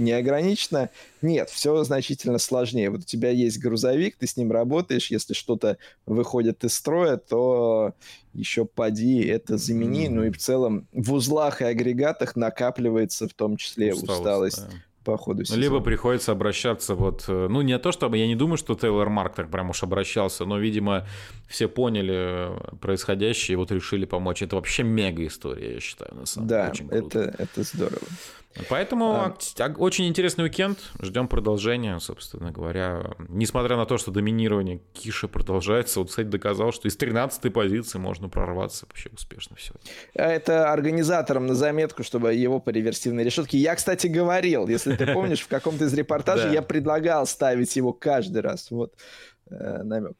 [0.00, 0.90] неограниченно.
[1.22, 2.90] Нет, все значительно сложнее.
[2.90, 5.76] Вот у тебя есть грузовик, ты с ним работаешь, если что-то
[6.06, 7.94] выходит из строя, то
[8.32, 10.06] еще поди это замени.
[10.06, 10.10] Mm-hmm.
[10.10, 14.20] Ну и в целом в узлах и агрегатах накапливается в том числе усталость.
[14.20, 14.68] усталость.
[14.70, 14.76] Да
[15.10, 15.60] по ходу сезона.
[15.60, 17.24] Либо приходится обращаться вот...
[17.28, 18.18] Э, ну, не то, чтобы...
[18.18, 21.06] Я не думаю, что Тейлор Марк так прям уж обращался, но, видимо,
[21.48, 22.50] все поняли
[22.80, 24.42] происходящее и вот решили помочь.
[24.42, 26.72] Это вообще мега история, я считаю, на самом деле.
[26.88, 28.02] Да, это, это здорово.
[28.68, 29.74] Поэтому а...
[29.78, 30.78] очень интересный уикенд.
[31.00, 33.12] Ждем продолжения, собственно говоря.
[33.28, 38.28] Несмотря на то, что доминирование Киши продолжается, вот, кстати, доказал, что из 13-й позиции можно
[38.28, 39.74] прорваться вообще успешно все.
[40.14, 43.56] Это организаторам на заметку, чтобы его по реверсивной решетке.
[43.56, 48.42] Я, кстати, говорил, если ты помнишь, в каком-то из репортажей я предлагал ставить его каждый
[48.42, 48.70] раз.
[48.70, 48.94] Вот
[49.48, 50.16] э, намек.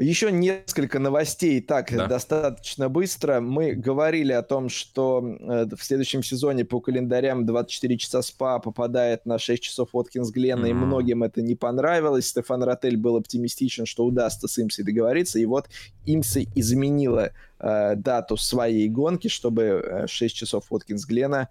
[0.00, 2.06] Еще несколько новостей, так, да.
[2.06, 3.40] достаточно быстро.
[3.40, 9.26] Мы говорили о том, что э, в следующем сезоне по календарям 24 часа СПА попадает
[9.26, 10.70] на 6 часов Воткинс Глена, mm-hmm.
[10.70, 12.28] и многим это не понравилось.
[12.28, 15.68] Стефан Ротель был оптимистичен, что удастся с Имсой договориться, и вот
[16.06, 21.48] Имса изменила э, дату своей гонки, чтобы э, 6 часов Воткинс Глена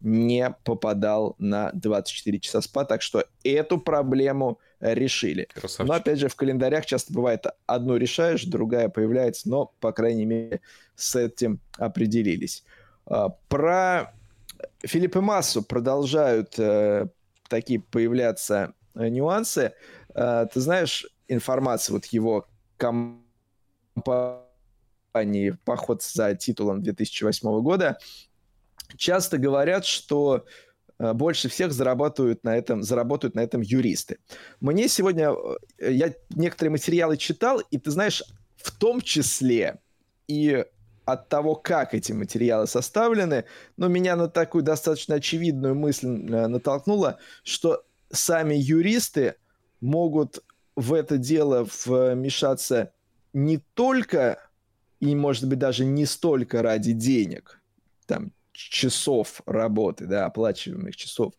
[0.00, 5.48] не попадал на 24 часа СПА, так что эту проблему решили.
[5.54, 5.86] Красавчик.
[5.86, 10.60] Но опять же в календарях часто бывает одну решаешь, другая появляется, но по крайней мере
[10.94, 12.64] с этим определились.
[13.06, 14.12] А, про
[14.82, 17.06] Филиппа Массу продолжают э,
[17.48, 19.72] такие появляться э, нюансы.
[20.14, 23.26] Э, ты знаешь информацию вот его компании
[25.64, 27.98] «Поход за титулом» 2008 года
[28.96, 30.69] часто говорят, что э,
[31.00, 34.18] больше всех зарабатывают на этом, заработают на этом юристы.
[34.60, 35.32] Мне сегодня,
[35.78, 38.22] э, я некоторые материалы читал, и ты знаешь,
[38.56, 39.80] в том числе
[40.28, 40.64] и
[41.06, 43.44] от того, как эти материалы составлены,
[43.76, 47.82] но меня на такую достаточно очевидную мысль э, натолкнуло, что
[48.12, 49.36] сами юристы
[49.80, 50.44] могут
[50.76, 52.92] в это дело вмешаться
[53.32, 54.38] не только
[55.00, 57.60] и, может быть, даже не столько ради денег,
[58.06, 58.32] там,
[58.68, 61.32] часов работы, да, оплачиваемых часов.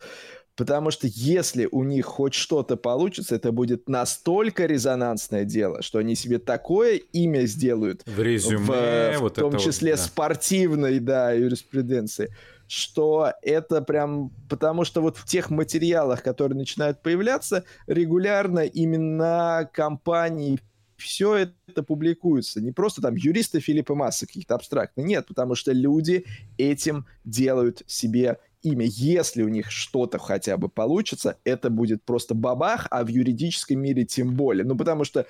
[0.55, 6.13] Потому что если у них хоть что-то получится, это будет настолько резонансное дело, что они
[6.13, 10.05] себе такое имя сделают в резюме, в, вот в том числе вот, да.
[10.05, 12.35] спортивной, да, юриспруденции,
[12.67, 14.31] что это прям...
[14.49, 20.59] Потому что вот в тех материалах, которые начинают появляться, регулярно имена компаний,
[21.01, 21.35] все
[21.67, 22.61] это публикуется.
[22.61, 25.05] Не просто там юристы Филиппа Масса каких-то абстрактных.
[25.05, 26.25] Нет, потому что люди
[26.57, 28.85] этим делают себе имя.
[28.85, 34.05] Если у них что-то хотя бы получится, это будет просто бабах, а в юридическом мире
[34.05, 34.65] тем более.
[34.65, 35.25] Ну, потому что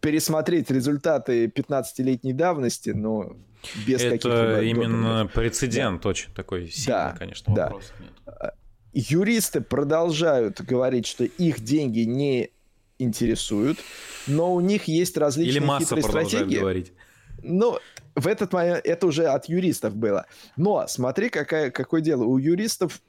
[0.00, 3.36] пересмотреть результаты 15-летней давности, ну,
[3.86, 4.36] без каких-либо...
[4.36, 6.08] Это именно прецедент да.
[6.08, 7.72] очень такой сильный, да, конечно, да.
[7.72, 8.12] нет.
[8.26, 8.52] А,
[8.92, 12.50] юристы продолжают говорить, что их деньги не
[12.98, 13.78] интересуют,
[14.26, 16.58] но у них есть различные Или масса хитрые стратегии.
[16.58, 16.92] говорить.
[17.42, 17.78] Ну,
[18.14, 20.26] в этот момент это уже от юристов было.
[20.56, 22.24] Но смотри, какая, какое дело.
[22.24, 23.00] У юристов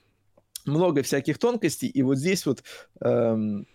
[0.65, 2.61] много всяких тонкостей, и вот здесь вот
[3.01, 3.65] эм,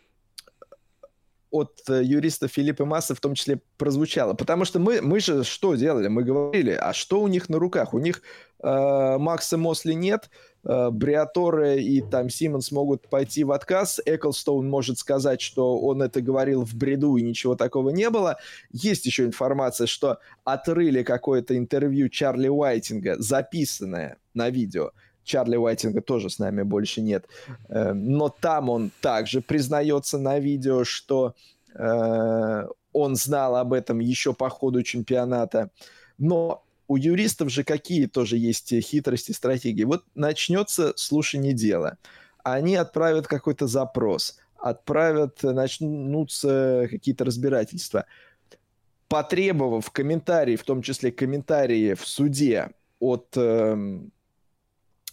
[1.53, 4.35] от юриста Филиппа Масса в том числе прозвучало.
[4.35, 6.09] Потому что мы, мы же что делали?
[6.09, 7.95] Мы говорили, а что у них на руках?
[7.95, 10.31] У них э, Макса Мосли нет,
[10.65, 16.21] э, Бриаторе и там Симмонс могут пойти в отказ, Эклстоун может сказать, что он это
[16.21, 18.37] говорил в бреду и ничего такого не было.
[18.71, 24.93] Есть еще информация, что отрыли какое-то интервью Чарли Уайтинга, записанное на видео.
[25.25, 27.27] Чарли Уайтинга тоже с нами больше нет.
[27.69, 31.35] Э, но там он также признается на видео, что
[31.75, 35.71] э, он знал об этом еще по ходу чемпионата.
[36.19, 39.85] Но у юристов же какие тоже есть хитрости, стратегии.
[39.85, 41.97] Вот начнется слушание дела.
[42.45, 48.05] Они отправят какой-то запрос, отправят, начнутся какие-то разбирательства.
[49.09, 54.01] Потребовав комментарии, в том числе комментарии в суде от э,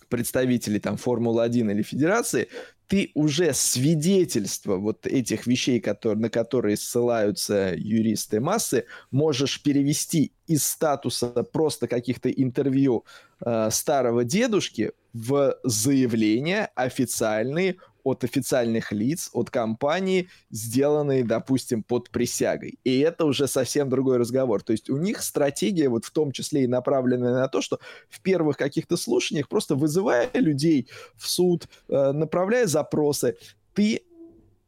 [0.10, 2.50] представителей там Формулы-1 или Федерации,
[2.90, 10.68] ты уже свидетельство вот этих вещей, которые, на которые ссылаются юристы массы, можешь перевести из
[10.68, 13.06] статуса просто каких-то интервью
[13.46, 22.80] э, старого дедушки в заявления официальные от официальных лиц, от компании, сделанные, допустим, под присягой.
[22.84, 24.62] И это уже совсем другой разговор.
[24.64, 28.22] То есть у них стратегия вот в том числе и направленная на то, что в
[28.22, 33.38] первых каких-то слушаниях, просто вызывая людей в суд, э, направляя запросы,
[33.74, 34.02] ты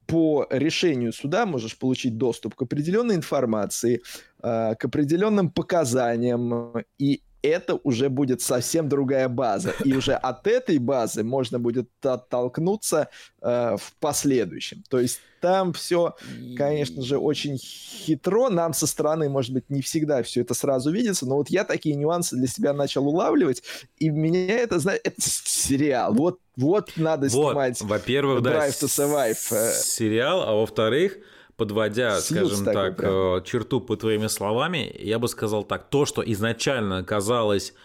[0.07, 4.01] по решению суда можешь получить доступ к определенной информации,
[4.43, 9.73] э, к определенным показаниям, и это уже будет совсем другая база.
[9.83, 13.09] И уже от этой базы можно будет оттолкнуться
[13.41, 14.83] э, в последующем.
[14.89, 16.15] То есть там все,
[16.55, 18.49] конечно же, очень хитро.
[18.49, 21.95] Нам со стороны, может быть, не всегда все это сразу видится, но вот я такие
[21.95, 23.63] нюансы для себя начал улавливать,
[23.97, 26.13] и меня это, знаешь, это сериал.
[26.13, 28.85] Вот, вот надо вот, снимать во-первых, Drive да, to
[29.35, 29.71] Survive.
[29.81, 31.17] Сериал, а во-вторых,
[31.61, 33.13] подводя, Сьюз скажем так, прям.
[33.37, 37.75] Э, черту по твоими словами, я бы сказал так, то, что изначально казалось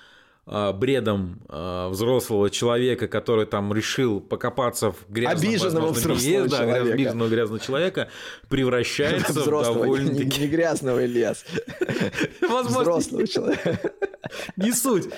[0.47, 6.93] бредом э, взрослого человека, который там решил покопаться в грязном, Обиженного взрослого да, человека.
[6.93, 8.09] обиженного грязного человека,
[8.48, 11.01] превращается в Взрослого, не, довольно не- не грязного.
[12.40, 13.81] Возможно, Взрослого человека.
[14.56, 15.09] не суть.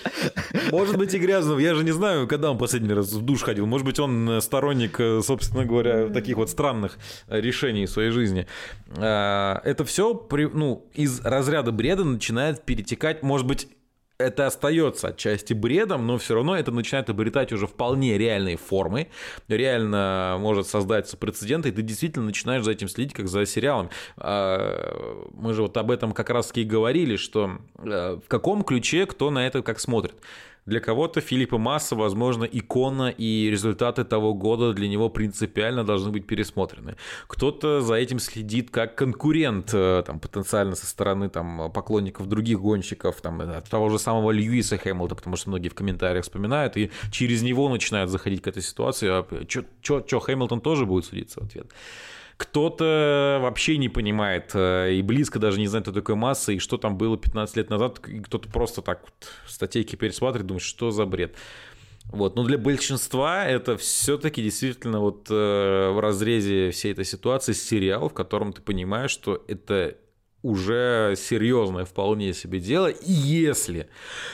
[0.70, 1.58] Может быть и грязного.
[1.58, 3.66] Я же не знаю, когда он последний раз в душ ходил.
[3.66, 6.98] Может быть, он э, сторонник, э, собственно говоря, таких вот странных
[7.28, 8.46] э, решений в своей жизни.
[8.96, 13.68] А, Это все ну, из разряда бреда начинает перетекать, может быть,
[14.18, 19.08] это остается отчасти бредом, но все равно это начинает обретать уже вполне реальные формы,
[19.46, 23.90] реально может создаться прецедент, и ты действительно начинаешь за этим следить, как за сериалом.
[24.16, 29.06] А, Мы же вот об этом как раз-таки и говорили, что э, в каком ключе
[29.06, 30.16] кто на это как смотрит.
[30.68, 36.26] Для кого-то Филиппа Масса, возможно, икона и результаты того года для него принципиально должны быть
[36.26, 36.96] пересмотрены.
[37.26, 43.18] Кто-то за этим следит как конкурент э, там, потенциально со стороны там, поклонников других гонщиков,
[43.22, 47.40] там, э, того же самого Льюиса Хэмилтона, потому что многие в комментариях вспоминают, и через
[47.40, 51.72] него начинают заходить к этой ситуации, а что Хэмилтон тоже будет судиться в ответ.
[52.38, 56.78] Кто-то вообще не понимает э, и близко даже не знает, кто такой масса и что
[56.78, 57.98] там было 15 лет назад.
[58.08, 61.34] И кто-то просто так вот статейки пересматривает, думает, что за бред.
[62.04, 62.36] Вот.
[62.36, 68.14] Но для большинства это все-таки действительно вот э, в разрезе всей этой ситуации сериал, в
[68.14, 69.96] котором ты понимаешь, что это
[70.42, 72.86] уже серьезное вполне себе дело.
[72.86, 73.88] И если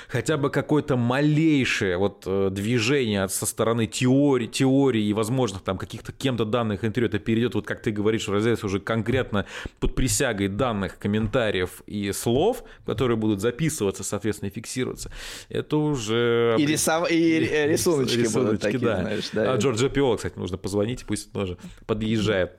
[0.09, 6.13] хотя бы какое-то малейшее вот э, движение со стороны теории, теории и возможных там каких-то
[6.13, 9.47] кем-то данных интервью, это перейдет, вот как ты говоришь, в разрез уже конкретно
[9.81, 15.11] под присягой данных, комментариев и слов, которые будут записываться, соответственно, и фиксироваться,
[15.49, 16.55] это уже...
[16.59, 17.11] И, рисов...
[17.11, 19.01] и р- рисуночки, будут такие, да.
[19.01, 19.31] знаешь.
[19.33, 19.55] Да.
[19.55, 21.57] А Джорджа Пиола, кстати, нужно позвонить, пусть тоже
[21.87, 22.53] подъезжает.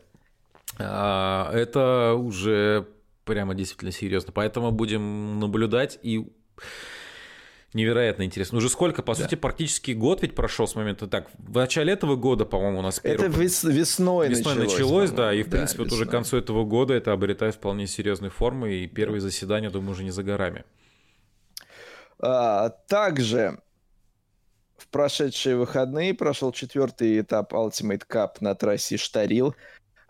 [0.77, 2.87] А, Это уже
[3.25, 4.31] прямо действительно серьезно.
[4.31, 6.27] Поэтому будем наблюдать и
[7.73, 8.59] невероятно интересно.
[8.59, 9.23] Уже сколько, по Да.
[9.23, 11.07] сути, практически год ведь прошел с момента.
[11.07, 15.11] Так, в начале этого года, по-моему, у нас Это первый- вес- весной, Весной началось, началось,
[15.11, 15.51] да, и в по-моему.
[15.51, 19.69] принципе вот уже к концу этого года это обретает вполне серьезные формы, и первые заседания,
[19.69, 20.63] думаю, уже не за горами.
[22.19, 23.59] А, Также
[24.77, 29.53] в прошедшие выходные прошел четвертый этап Ultimate Cup на трассе Штарил.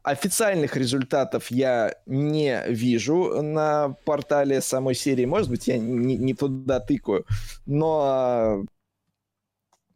[0.05, 5.25] Официальных результатов я не вижу на портале самой серии.
[5.25, 7.25] Может быть, я не, не туда тыкаю.
[7.65, 8.65] Но а,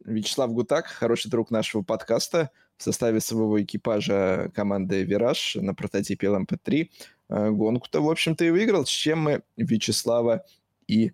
[0.04, 6.90] Вячеслав Гутак, хороший друг нашего подкаста, в составе своего экипажа команды «Вираж» на прототипе LMP3
[7.28, 10.44] э, гонку-то, в общем-то, и выиграл, с чем мы Вячеслава
[10.88, 11.12] и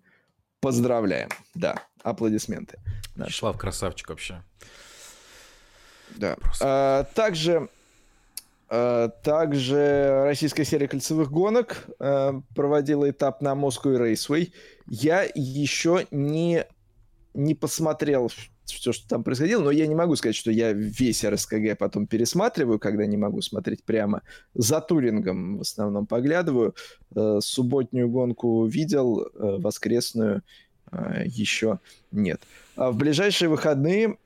[0.59, 1.29] поздравляем.
[1.53, 2.79] Да, аплодисменты.
[3.15, 3.29] Наши.
[3.29, 4.41] Вячеслав красавчик вообще.
[6.15, 6.35] Да.
[6.37, 6.65] Просто.
[6.65, 7.69] А, также,
[8.67, 14.51] также российская серия кольцевых гонок а, проводила этап на Moscow Raceway.
[14.87, 16.65] Я еще не,
[17.33, 18.29] не посмотрел
[18.65, 22.79] все, что там происходило, но я не могу сказать, что я весь РСКГ потом пересматриваю,
[22.79, 24.21] когда не могу смотреть прямо.
[24.53, 26.75] За турингом в основном поглядываю.
[27.15, 29.29] Э, Субботнюю гонку видел, э,
[29.59, 30.43] воскресную
[30.91, 31.79] э, еще
[32.11, 32.41] нет.
[32.75, 34.17] А в ближайшие выходные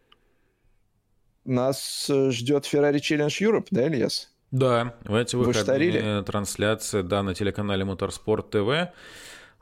[1.46, 4.31] нас э, ждет Ferrari Challenge Europe, да, Ильяс?
[4.52, 8.92] Да, в эти Вы выходные трансляция, да, на телеканале Моторспорт ТВ.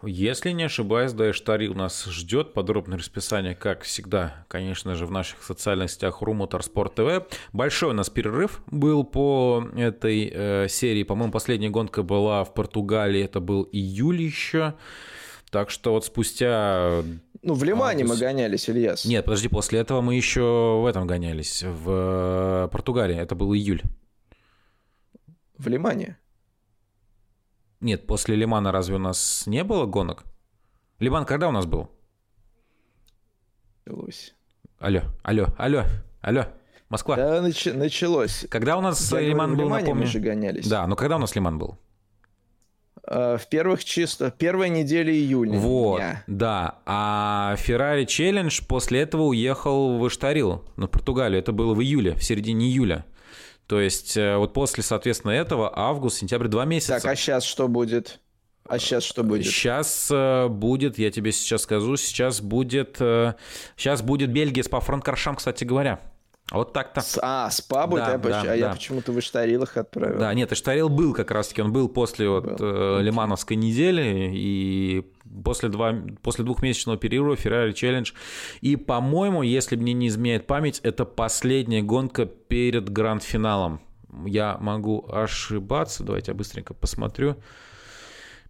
[0.01, 2.53] Если не ошибаюсь, да, и Штарил нас ждет.
[2.53, 7.27] Подробное расписание, как всегда, конечно же, в наших социальных сетях Ру Моторспорт ТВ.
[7.51, 11.03] Большой у нас перерыв был по этой э, серии.
[11.03, 13.21] По-моему, последняя гонка была в Португалии.
[13.21, 14.75] Это был июль еще.
[15.51, 17.03] Так что вот спустя...
[17.41, 18.21] Ну, в Лимане мы Август.
[18.21, 19.05] гонялись, Ильяс.
[19.05, 23.17] Нет, подожди, после этого мы еще в этом гонялись, в э, Португалии.
[23.17, 23.81] Это был июль.
[25.59, 26.17] В Лимане.
[27.81, 30.23] Нет, после Лимана разве у нас не было гонок?
[30.99, 31.89] Лиман когда у нас был?
[33.85, 34.33] Началось.
[34.79, 35.83] Алло, алло, алло,
[36.21, 36.45] алло,
[36.89, 37.15] Москва.
[37.17, 38.45] Да, нач- началось.
[38.49, 40.01] Когда у нас Я Лиман говорю, был, напомню?
[40.01, 40.67] мы же гонялись.
[40.67, 41.77] Да, но когда у нас Лиман был?
[43.03, 44.31] А, в первых чисто...
[44.31, 45.57] Первая неделя июля.
[45.59, 46.23] Вот, Дня.
[46.27, 46.79] да.
[46.85, 51.39] А Ferrari Challenge после этого уехал в Иштарил, на Португалию.
[51.39, 53.05] Это было в июле, в середине июля.
[53.69, 56.95] То есть э, вот после, соответственно, этого август, сентябрь, два месяца.
[56.95, 58.19] Так, а сейчас что будет?
[58.67, 59.45] А сейчас что будет?
[59.45, 63.35] Сейчас э, будет, я тебе сейчас скажу, сейчас будет, э,
[63.77, 65.99] сейчас будет Бельгия с Пафранкаршам, кстати говоря.
[66.51, 67.01] Вот так-то.
[67.01, 68.05] С- а, спа будет?
[68.05, 68.73] Да, а я, поч- да, а я да.
[68.73, 70.17] почему-то в Иштарилах отправил.
[70.17, 75.05] Да, нет, Иштарил был как раз-таки, он был после вот, Был, э, Лимановской недели и
[75.43, 78.13] после, два, после двухмесячного перерыва Ferrari Challenge.
[78.61, 83.81] И, по-моему, если мне не изменяет память, это последняя гонка перед гранд-финалом.
[84.25, 87.37] Я могу ошибаться, давайте я быстренько посмотрю.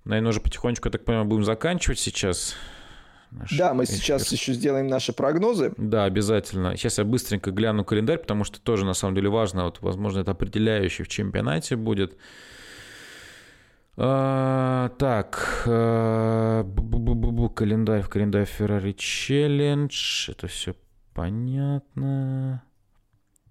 [0.06, 2.56] Наверное, уже потихонечку, я так понимаю, будем заканчивать сейчас.
[3.32, 4.02] Наш да, мы эксперт.
[4.02, 5.74] сейчас еще сделаем наши прогнозы.
[5.78, 6.76] Да, обязательно.
[6.78, 9.66] Сейчас я быстренько гляну календарь, потому что тоже на самом деле важно.
[9.66, 12.18] Вот, возможно, это определяющий в чемпионате будет.
[14.02, 16.64] А, так, а,
[17.54, 20.32] календарь календарь Ferrari Challenge.
[20.32, 20.74] Это все
[21.14, 22.64] понятно.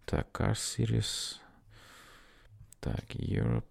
[0.06, 1.36] Так, Car Series.
[2.80, 3.64] Так, Europe.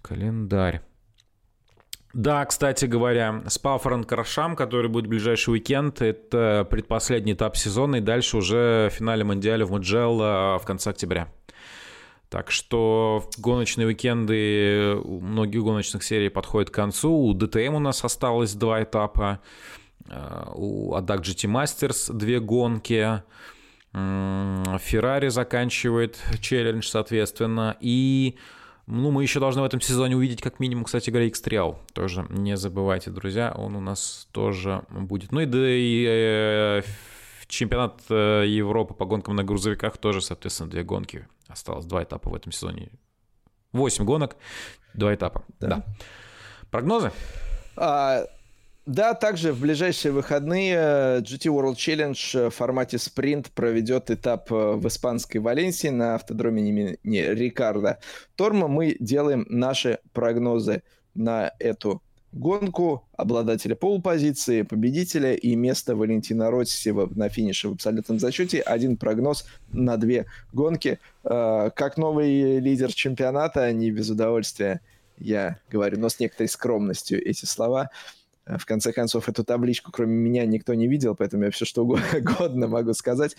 [0.00, 0.82] Календарь.
[2.14, 8.00] Да, кстати говоря, спа Франкоршам, который будет в ближайший уикенд, это предпоследний этап сезона, и
[8.00, 11.32] дальше уже в финале Мундиаля в Муджелло в конце октября.
[12.30, 17.12] Так что гоночные уикенды, многие гоночных серий подходят к концу.
[17.12, 19.40] У DTM у нас осталось два этапа.
[20.08, 23.22] Э, у Adag GT Masters две гонки.
[23.92, 27.76] Феррари заканчивает челлендж, соответственно.
[27.80, 28.36] И
[28.86, 31.76] ну, мы еще должны в этом сезоне увидеть как минимум, кстати говоря, X-Trial.
[31.92, 35.32] Тоже не забывайте, друзья, он у нас тоже будет.
[35.32, 36.82] Ну и, да, и э,
[37.50, 41.26] чемпионат э, Европы по гонкам на грузовиках тоже, соответственно, две гонки.
[41.48, 42.90] Осталось два этапа в этом сезоне.
[43.72, 44.36] Восемь гонок,
[44.94, 45.44] два этапа.
[45.58, 45.68] Да.
[45.68, 45.84] да.
[46.70, 47.12] Прогнозы?
[47.76, 48.24] А,
[48.86, 54.54] да, также в ближайшие выходные э, GT World Challenge в формате спринт проведет этап э,
[54.54, 57.98] в испанской Валенсии на автодроме имени Рикардо
[58.36, 58.68] Торма.
[58.68, 60.82] Мы делаем наши прогнозы
[61.14, 68.60] на эту гонку обладателя полупозиции, победителя и место Валентина Росси на финише в абсолютном зачете.
[68.60, 70.98] Один прогноз на две гонки.
[71.24, 74.80] Э, как новый лидер чемпионата, не без удовольствия
[75.20, 77.90] я говорю, но с некоторой скромностью эти слова.
[78.46, 81.84] Э, в конце концов, эту табличку, кроме меня, никто не видел, поэтому я все что
[81.84, 83.36] угодно могу сказать.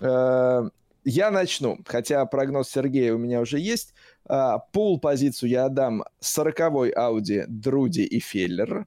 [0.00, 0.68] Э,
[1.04, 3.94] я начну, хотя прогноз Сергея у меня уже есть.
[4.28, 8.86] Э, пул позицию я отдам 40-й Audi, Друди и Феллер.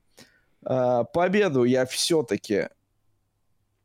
[0.64, 2.68] Победу я все-таки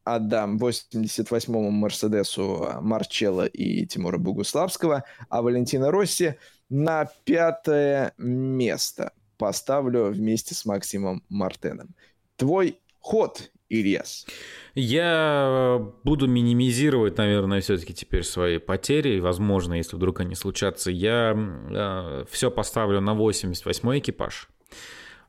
[0.05, 6.37] отдам 88-му Мерседесу Марчелло и Тимура Богуславского, а Валентина Росси
[6.69, 11.95] на пятое место поставлю вместе с Максимом Мартеном.
[12.37, 14.27] Твой ход, Ильяс.
[14.75, 19.19] Я буду минимизировать, наверное, все-таки теперь свои потери.
[19.19, 24.49] Возможно, если вдруг они случатся, я э, все поставлю на 88 экипаж.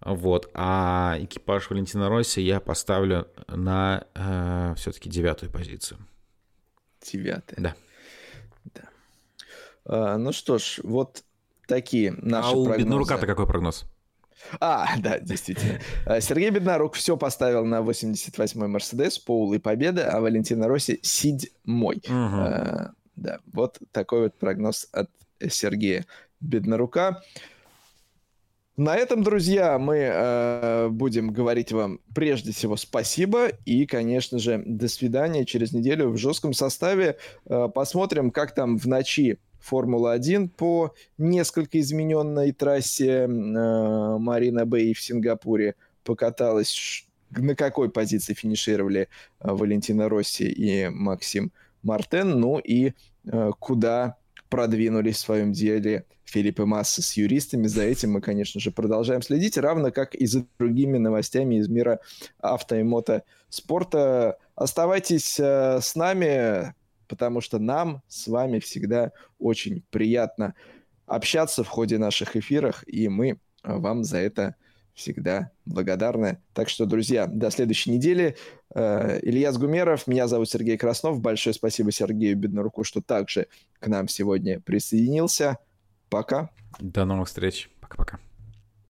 [0.02, 0.50] Вот.
[0.54, 6.00] А экипаж Валентина Росси я поставлю на э, все-таки девятую позицию.
[7.02, 7.60] Девятая.
[7.60, 7.76] Да.
[8.76, 8.90] да.
[9.86, 11.24] А, ну что ж, вот
[11.68, 12.84] такие наши а у прогнозы.
[12.84, 13.86] Беднорука-то какой прогноз?
[14.60, 15.80] А, да, действительно.
[16.06, 21.98] А, Сергей Беднарук все поставил на 88-й Мерседес, полной победы, а Валентина Росси седьмой.
[21.98, 22.11] Угу.
[22.11, 25.10] А, да, вот такой вот прогноз от
[25.49, 26.06] Сергея
[26.40, 27.24] Беднарука.
[28.78, 34.88] На этом, друзья, мы э, будем говорить вам прежде всего спасибо и, конечно же, до
[34.88, 37.18] свидания через неделю в жестком составе.
[37.48, 45.02] Э, посмотрим, как там в ночи Формула-1 по несколько измененной трассе э, Марина Бэй в
[45.02, 47.03] Сингапуре покаталась.
[47.30, 49.10] На какой позиции финишировали
[49.41, 51.52] э, Валентина Росси и Максим
[51.84, 52.94] Мартен, ну и
[53.26, 54.15] э, куда
[54.49, 57.68] продвинулись в своем деле Филипп и Масса с юристами.
[57.68, 61.99] За этим мы, конечно же, продолжаем следить, равно как и за другими новостями из мира
[62.39, 64.38] авто и мотоспорта.
[64.56, 66.73] Оставайтесь э, с нами,
[67.08, 70.54] потому что нам с вами всегда очень приятно
[71.06, 74.56] общаться в ходе наших эфиров, и мы вам за это
[74.98, 76.40] всегда благодарны.
[76.54, 78.36] Так что, друзья, до следующей недели.
[78.74, 81.22] Э, Илья Гумеров, меня зовут Сергей Краснов.
[81.22, 83.48] Большое спасибо Сергею Бедноруку, что также
[83.80, 85.60] к нам сегодня присоединился.
[86.10, 86.50] Пока.
[86.80, 87.70] До новых встреч.
[87.80, 88.20] Пока-пока.